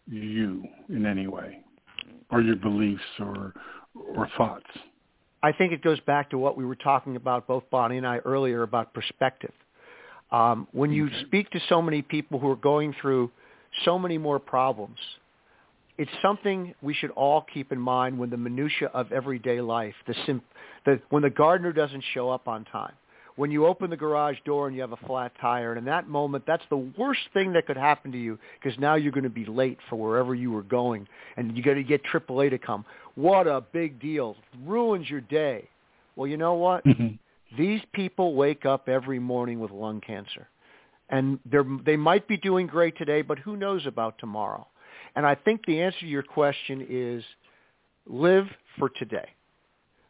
you 0.08 0.64
in 0.90 1.06
any 1.06 1.28
way, 1.28 1.65
or 2.32 2.42
your 2.42 2.56
beliefs 2.56 3.04
or 3.20 3.54
or 3.96 4.28
thoughts? 4.38 4.66
I 5.44 5.52
think 5.52 5.72
it 5.72 5.84
goes 5.84 6.00
back 6.02 6.32
to 6.32 6.38
what 6.38 6.58
we 6.58 6.66
were 6.66 6.76
talking 6.76 7.16
about, 7.16 7.48
both 7.48 7.64
Bonnie 7.70 7.98
and 7.98 8.08
I 8.08 8.18
earlier, 8.20 8.64
about 8.64 8.94
perspective. 8.94 9.54
Um, 10.32 10.68
when 10.72 10.92
you 10.92 11.08
speak 11.28 11.52
to 11.52 11.60
so 11.70 11.82
many 11.82 12.02
people 12.02 12.40
who 12.40 12.50
are 12.50 12.56
going 12.56 12.96
through 13.00 13.30
so 13.84 14.00
many 14.00 14.18
more 14.18 14.40
problems, 14.40 14.98
it's 15.98 16.12
something 16.22 16.74
we 16.82 16.94
should 16.94 17.12
all 17.12 17.46
keep 17.54 17.72
in 17.72 17.80
mind 17.80 18.18
when 18.18 18.30
the 18.30 18.38
minutia 18.38 18.90
of 18.94 19.12
everyday 19.12 19.62
life, 19.62 19.94
the, 20.08 20.16
sim- 20.26 20.42
the 20.86 21.00
when 21.10 21.24
the 21.24 21.30
gardener 21.30 21.72
doesn't 21.72 22.04
show 22.14 22.30
up 22.30 22.48
on 22.48 22.66
time, 22.66 22.94
when 23.36 23.52
you 23.52 23.66
open 23.66 23.90
the 23.90 23.98
garage 23.98 24.38
door 24.46 24.68
and 24.68 24.76
you 24.76 24.82
have 24.82 24.94
a 24.94 25.08
flat 25.08 25.32
tire, 25.42 25.72
and 25.72 25.80
in 25.80 25.86
that 25.86 26.08
moment, 26.08 26.46
that's 26.48 26.64
the 26.70 26.78
worst 26.78 27.22
thing 27.34 27.54
that 27.54 27.68
could 27.68 27.78
happen 27.78 28.12
to 28.12 28.18
you 28.18 28.40
because 28.62 28.78
now 28.80 28.96
you're 28.96 29.12
going 29.12 29.24
to 29.24 29.30
be 29.30 29.46
late 29.46 29.78
for 29.90 29.98
wherever 29.98 30.34
you 30.34 30.52
were 30.52 30.64
going, 30.64 31.08
and 31.38 31.56
you 31.58 31.64
got 31.64 31.74
to 31.74 31.84
get 31.84 32.02
AAA 32.04 32.50
to 32.52 32.58
come. 32.58 32.86
What 33.16 33.48
a 33.48 33.62
big 33.62 34.00
deal! 34.00 34.36
Ruins 34.66 35.10
your 35.10 35.22
day. 35.22 35.68
Well, 36.16 36.28
you 36.28 36.38
know 36.38 36.54
what? 36.56 36.84
Mm-hmm. 36.96 37.16
These 37.58 37.82
people 37.94 38.36
wake 38.36 38.66
up 38.66 38.90
every 38.90 39.20
morning 39.20 39.60
with 39.60 39.72
lung 39.72 40.02
cancer. 40.02 40.48
And 41.10 41.40
they're, 41.46 41.66
they 41.86 41.96
might 41.96 42.28
be 42.28 42.38
doing 42.38 42.68
great 42.68 42.98
today, 42.98 43.22
but 43.22 43.40
who 43.40 43.56
knows 43.56 43.86
about 43.86 44.18
tomorrow? 44.18 44.68
And 45.16 45.26
I 45.26 45.36
think 45.36 45.66
the 45.66 45.82
answer 45.82 46.00
to 46.02 46.08
your 46.08 46.24
question 46.24 46.86
is 46.90 47.24
live 48.08 48.48
for 48.78 48.90
today. 48.90 49.30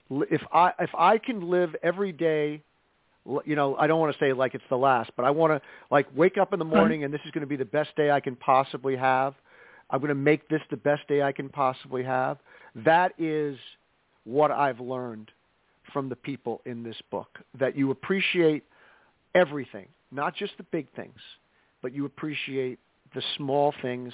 If 0.10 0.42
I, 0.54 0.72
if 0.80 0.90
I 0.98 1.18
can 1.18 1.50
live 1.50 1.76
every 1.84 2.12
day, 2.12 2.62
you 3.46 3.56
know, 3.56 3.76
I 3.78 3.88
don't 3.88 4.00
want 4.00 4.14
to 4.14 4.20
say 4.20 4.34
like 4.34 4.56
it's 4.56 4.64
the 4.70 4.78
last, 4.78 5.12
but 5.16 5.26
I 5.26 5.32
want 5.32 5.52
to 5.54 5.62
like 5.92 6.08
wake 6.16 6.38
up 6.38 6.54
in 6.54 6.60
the 6.60 6.66
mm-hmm. 6.66 6.76
morning 6.76 7.04
and 7.04 7.14
this 7.14 7.22
is 7.26 7.32
going 7.32 7.42
to 7.42 7.48
be 7.48 7.56
the 7.56 7.66
best 7.66 7.96
day 7.96 8.12
I 8.12 8.20
can 8.20 8.36
possibly 8.36 8.96
have. 8.96 9.34
I'm 9.90 10.00
going 10.00 10.10
to 10.10 10.16
make 10.16 10.48
this 10.50 10.62
the 10.70 10.78
best 10.78 11.08
day 11.08 11.22
I 11.22 11.32
can 11.32 11.50
possibly 11.50 12.04
have. 12.04 12.38
That 12.76 13.14
is 13.20 13.58
what 14.24 14.52
I've 14.52 14.80
learned 14.80 15.32
from 15.94 16.10
the 16.10 16.16
people 16.16 16.62
in 16.66 16.84
this 16.84 16.98
book, 17.12 17.28
that 17.60 17.78
you 17.78 17.92
appreciate 17.92 18.64
everything, 19.36 19.88
not 20.12 20.36
just 20.36 20.54
the 20.58 20.64
big 20.64 20.88
things, 20.96 21.20
but 21.82 21.94
you 21.94 22.06
appreciate 22.06 22.80
the 23.14 23.22
small 23.38 23.74
things 23.82 24.12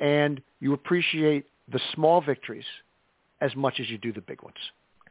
and 0.00 0.42
you 0.60 0.72
appreciate 0.72 1.46
the 1.70 1.80
small 1.94 2.20
victories 2.20 2.64
as 3.40 3.54
much 3.54 3.80
as 3.80 3.88
you 3.90 3.98
do 3.98 4.12
the 4.12 4.20
big 4.22 4.42
ones. 4.42 4.56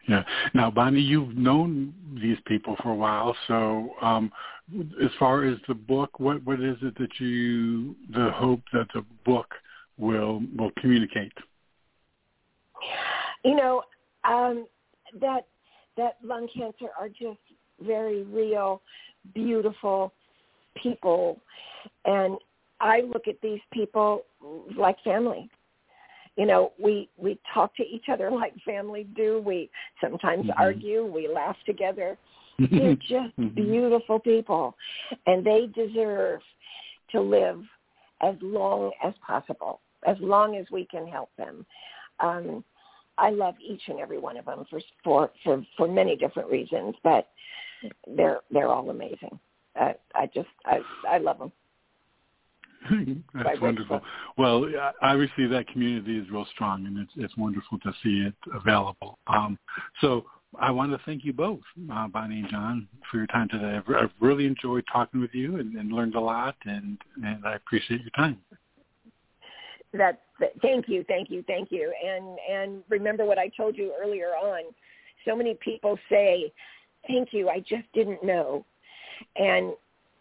Yeah. 0.07 0.23
Now, 0.53 0.69
Bonnie, 0.69 1.01
you've 1.01 1.37
known 1.37 1.93
these 2.21 2.37
people 2.45 2.75
for 2.83 2.91
a 2.91 2.95
while, 2.95 3.35
so 3.47 3.91
um, 4.01 4.31
as 5.01 5.09
far 5.17 5.45
as 5.45 5.57
the 5.67 5.73
book, 5.73 6.19
what 6.19 6.43
what 6.43 6.59
is 6.59 6.77
it 6.81 6.97
that 6.97 7.19
you 7.19 7.95
the 8.13 8.31
hope 8.31 8.61
that 8.73 8.87
the 8.93 9.05
book 9.25 9.53
will 9.97 10.41
will 10.57 10.71
communicate? 10.77 11.31
You 13.45 13.55
know, 13.55 13.83
um, 14.25 14.65
that 15.21 15.47
that 15.95 16.17
lung 16.21 16.49
cancer 16.53 16.87
are 16.99 17.09
just 17.09 17.39
very 17.81 18.23
real, 18.23 18.81
beautiful 19.33 20.13
people, 20.75 21.39
and 22.03 22.37
I 22.81 23.01
look 23.01 23.29
at 23.29 23.39
these 23.41 23.61
people 23.71 24.23
like 24.77 24.97
family. 25.03 25.49
You 26.36 26.45
know, 26.45 26.71
we 26.81 27.09
we 27.17 27.39
talk 27.53 27.75
to 27.75 27.84
each 27.84 28.05
other 28.09 28.31
like 28.41 28.53
family 28.65 29.05
do. 29.15 29.41
We 29.45 29.69
sometimes 30.01 30.45
Mhm. 30.45 30.53
argue. 30.57 31.05
We 31.05 31.27
laugh 31.27 31.57
together. 31.65 32.17
They're 32.59 32.95
just 32.95 33.36
Mhm. 33.38 33.55
beautiful 33.55 34.19
people, 34.19 34.75
and 35.25 35.43
they 35.45 35.67
deserve 35.67 36.41
to 37.11 37.21
live 37.21 37.63
as 38.21 38.36
long 38.41 38.91
as 39.03 39.13
possible, 39.25 39.81
as 40.05 40.19
long 40.19 40.55
as 40.55 40.69
we 40.71 40.86
can 40.86 41.07
help 41.07 41.29
them. 41.36 41.65
Um, 42.19 42.63
I 43.17 43.29
love 43.29 43.55
each 43.59 43.88
and 43.89 43.99
every 43.99 44.17
one 44.17 44.38
of 44.38 44.45
them 44.45 44.65
for 44.69 44.79
for 45.03 45.31
for, 45.43 45.65
for 45.77 45.88
many 45.88 46.15
different 46.15 46.49
reasons, 46.49 46.95
but 47.03 47.27
they're 48.07 48.41
they're 48.49 48.69
all 48.69 48.89
amazing. 48.89 49.39
Uh, 49.79 49.93
I 50.15 50.27
just 50.27 50.49
I 50.65 50.81
I 51.07 51.17
love 51.17 51.39
them. 51.39 51.51
That's 53.34 53.61
wonderful. 53.61 54.01
Well, 54.38 54.65
obviously 55.01 55.47
that 55.47 55.67
community 55.67 56.17
is 56.17 56.29
real 56.29 56.47
strong, 56.53 56.86
and 56.86 56.97
it's 56.97 57.11
it's 57.15 57.38
wonderful 57.38 57.79
to 57.79 57.91
see 58.03 58.25
it 58.27 58.34
available. 58.53 59.17
Um, 59.27 59.57
so 60.01 60.25
I 60.59 60.71
want 60.71 60.91
to 60.91 60.99
thank 61.05 61.25
you 61.25 61.34
both, 61.34 61.61
uh, 61.91 62.07
Bonnie 62.07 62.39
and 62.39 62.49
Jon, 62.49 62.88
for 63.09 63.17
your 63.17 63.27
time 63.27 63.49
today. 63.49 63.77
I've, 63.77 63.95
I've 63.95 64.11
really 64.19 64.45
enjoyed 64.45 64.84
talking 64.91 65.19
with 65.19 65.34
you 65.34 65.57
and, 65.57 65.75
and 65.75 65.91
learned 65.91 66.15
a 66.15 66.19
lot, 66.19 66.55
and 66.65 66.97
and 67.23 67.45
I 67.45 67.55
appreciate 67.55 68.01
your 68.01 68.11
time. 68.11 68.38
That's 69.93 70.17
thank 70.61 70.88
you, 70.88 71.03
thank 71.07 71.29
you, 71.29 71.43
thank 71.47 71.71
you. 71.71 71.93
And 72.05 72.38
and 72.51 72.84
remember 72.89 73.25
what 73.25 73.38
I 73.38 73.49
told 73.55 73.77
you 73.77 73.93
earlier 74.01 74.29
on. 74.29 74.63
So 75.25 75.36
many 75.36 75.55
people 75.55 75.97
say, 76.09 76.51
"Thank 77.07 77.29
you, 77.31 77.49
I 77.49 77.59
just 77.59 77.86
didn't 77.93 78.23
know," 78.23 78.65
and 79.36 79.73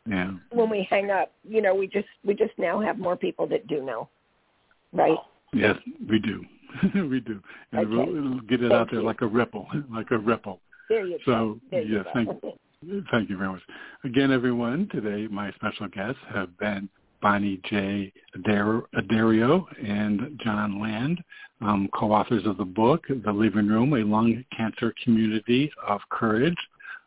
Yeah. 0.09 0.33
when 0.51 0.69
we 0.69 0.87
hang 0.91 1.11
up, 1.11 1.33
you 1.49 1.63
know, 1.63 1.75
we 1.75 1.87
just 1.87 2.09
we 2.25 2.35
just 2.35 2.53
now 2.59 2.81
have 2.81 2.99
more 2.99 3.17
people 3.17 3.47
that 3.49 3.67
do 3.69 3.85
know, 3.85 4.09
right? 4.93 5.19
Yes, 5.53 5.77
we 6.09 6.19
do. 6.19 6.45
we 7.09 7.21
do. 7.21 7.41
And 7.73 7.87
Okay. 7.87 8.11
we'll, 8.11 8.23
we'll 8.31 8.41
get 8.41 8.63
it 8.63 8.71
Thank 8.71 8.73
out 8.73 8.91
there 8.91 9.01
you. 9.01 9.07
like 9.07 9.21
a 9.21 9.27
ripple, 9.27 9.69
like 9.93 10.11
a 10.11 10.19
ripple. 10.19 10.61
There 10.89 11.07
you 11.07 11.19
So, 11.25 11.61
go. 11.71 11.79
You 11.79 11.97
yeah, 11.97 12.03
thank 12.13 12.29
Thank 13.13 13.31
you 13.31 13.37
very 13.39 13.51
much. 13.51 13.63
Again, 14.03 14.33
everyone, 14.33 14.89
today 14.91 15.29
my 15.29 15.53
special 15.53 15.87
guests 15.87 16.19
have 16.35 16.57
been 16.59 16.89
Bonnie 17.21 17.61
J. 17.71 18.13
Addario 18.37 19.65
and 19.81 20.37
Jon 20.43 20.81
Land, 20.81 21.23
um, 21.61 21.89
co-authors 21.95 22.45
of 22.45 22.57
the 22.57 22.65
book, 22.65 23.05
The 23.09 23.31
Living 23.31 23.69
Room, 23.69 23.93
A 23.95 23.99
Lung 23.99 24.45
Cancer 24.57 24.93
Community 25.05 25.71
of 25.87 26.01
Courage. 26.11 26.57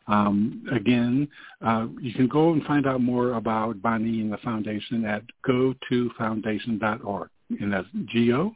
Um, 0.08 0.64
again, 0.72 1.28
uh, 1.64 1.86
you 2.00 2.14
can 2.14 2.28
go 2.28 2.52
and 2.52 2.62
find 2.64 2.86
out 2.86 3.00
more 3.00 3.34
about 3.34 3.82
Bonnie 3.82 4.20
and 4.20 4.32
the 4.32 4.38
foundation 4.38 5.04
at 5.04 5.22
go2foundation.org. 5.46 7.28
And 7.60 7.72
that's 7.72 7.86
G-O, 8.06 8.52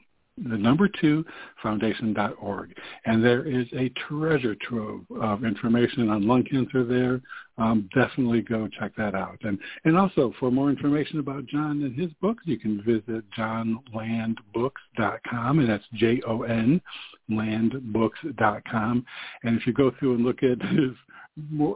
the 0.49 0.57
number 0.57 0.89
two, 0.89 1.25
foundation.org. 1.63 2.75
And 3.05 3.23
there 3.25 3.47
is 3.47 3.67
a 3.77 3.91
treasure 4.09 4.57
trove 4.57 5.03
of 5.21 5.45
information 5.45 6.09
on 6.09 6.27
lung 6.27 6.43
cancer 6.45 6.83
there. 6.85 7.21
Um, 7.59 7.91
definitely 7.95 8.41
go 8.41 8.67
check 8.69 8.97
that 8.97 9.15
out. 9.15 9.37
And, 9.43 9.59
and 9.85 9.99
also 9.99 10.33
for 10.41 10.51
more 10.51 10.71
information 10.71 11.19
about 11.19 11.45
Jon 11.47 11.83
and 11.83 11.95
his 11.99 12.11
books, 12.21 12.43
you 12.47 12.59
can 12.59 12.83
visit 12.83 13.23
jonlandbooks.com, 13.37 15.59
and 15.59 15.69
that's 15.69 15.85
J-O-N, 15.95 16.81
landbooks.com. 17.31 19.05
And 19.43 19.61
if 19.61 19.67
you 19.67 19.75
go 19.75 19.91
through 19.99 20.15
and 20.15 20.25
look 20.25 20.43
at 20.43 20.63
his 20.71 20.93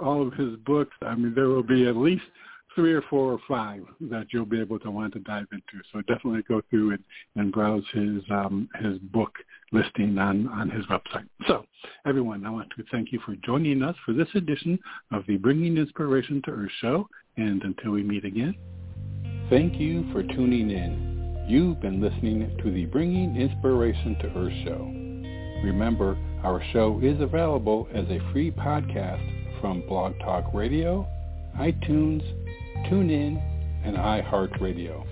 all 0.03 0.27
of 0.27 0.35
his 0.35 0.57
books, 0.67 0.97
I 1.03 1.15
mean, 1.15 1.35
there 1.35 1.49
will 1.49 1.63
be 1.63 1.87
at 1.87 1.97
least 1.97 2.25
three 2.75 2.93
or 2.93 3.03
four 3.03 3.33
or 3.33 3.39
five 3.47 3.83
that 4.01 4.27
you'll 4.33 4.45
be 4.45 4.61
able 4.61 4.79
to 4.81 4.91
want 4.91 5.13
to 5.13 5.21
dive 5.21 5.47
into. 5.53 5.85
So 5.93 6.01
definitely 6.03 6.43
go 6.49 6.61
through 6.71 6.91
and, 6.91 7.05
and 7.37 7.53
browse 7.53 7.85
his 7.93 8.23
um, 8.31 8.69
his 8.81 8.99
book 8.99 9.33
listing 9.73 10.19
on, 10.19 10.49
on 10.49 10.71
his 10.71 10.85
website. 10.87 11.29
So 11.47 11.65
everyone, 12.07 12.45
I 12.47 12.51
want 12.51 12.69
to 12.77 12.85
thank 12.91 13.13
you 13.13 13.21
for 13.25 13.35
joining 13.45 13.83
us 13.83 13.97
for 14.05 14.13
this 14.13 14.29
edition 14.35 14.79
of 15.13 15.25
the 15.27 15.37
Bringing 15.37 15.77
Inspiration 15.77 16.43
to 16.45 16.51
Earth 16.51 16.71
show. 16.81 17.09
And 17.37 17.63
until 17.63 17.93
we 17.93 18.03
meet 18.03 18.25
again, 18.25 18.55
thank 19.51 19.75
you 19.81 20.11
for 20.13 20.23
tuning 20.23 20.71
in. 20.71 21.47
You've 21.49 21.81
been 21.81 22.01
listening 22.01 22.57
to 22.63 22.71
the 22.71 22.87
Bringing 22.87 23.37
Inspiration 23.37 24.17
to 24.21 24.27
Earth 24.39 24.53
show. 24.65 25.05
Remember, 25.65 26.17
our 26.45 26.63
show 26.73 27.01
is 27.03 27.21
available 27.21 27.89
as 27.93 28.05
a 28.05 28.21
free 28.33 28.51
podcast 28.51 29.34
from 29.65 29.81
Blog 29.89 30.13
Talk 30.19 30.53
Radio, 30.53 31.09
iTunes, 31.59 32.21
TuneIn, 32.87 33.43
and 33.83 33.97
iHeartRadio. 33.97 35.07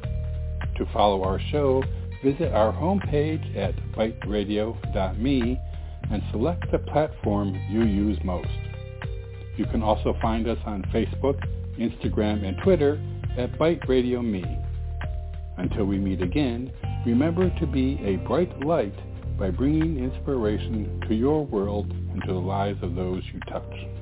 To 0.77 0.87
follow 0.93 1.25
our 1.25 1.41
show, 1.51 1.83
visit 2.23 2.53
our 2.53 2.71
homepage 2.71 3.57
at 3.57 3.75
biteradio.me 3.97 5.59
and 6.11 6.23
select 6.33 6.71
the 6.71 6.81
platform 6.81 7.59
you 7.71 7.85
use 7.85 8.19
most. 8.25 8.51
You 9.57 9.65
can 9.65 9.83
also 9.83 10.15
find 10.21 10.47
us 10.47 10.59
on 10.67 10.83
Facebook, 10.95 11.43
Instagram, 11.79 12.47
and 12.47 12.59
Twitter 12.63 13.01
at 13.39 13.59
Me. 13.59 14.59
Until 15.57 15.87
we 15.87 15.97
meet 15.97 16.21
again, 16.21 16.71
remember 17.07 17.49
to 17.59 17.67
be 17.67 17.99
a 18.05 18.17
bright 18.29 18.67
light 18.67 19.39
by 19.39 19.49
bringing 19.49 19.97
inspiration 20.05 21.01
to 21.09 21.15
your 21.15 21.47
world 21.47 21.91
and 21.91 22.21
to 22.27 22.35
the 22.35 22.39
lives 22.39 22.83
of 22.83 22.95
those 22.95 23.23
you 23.33 23.41
touch. 23.51 24.02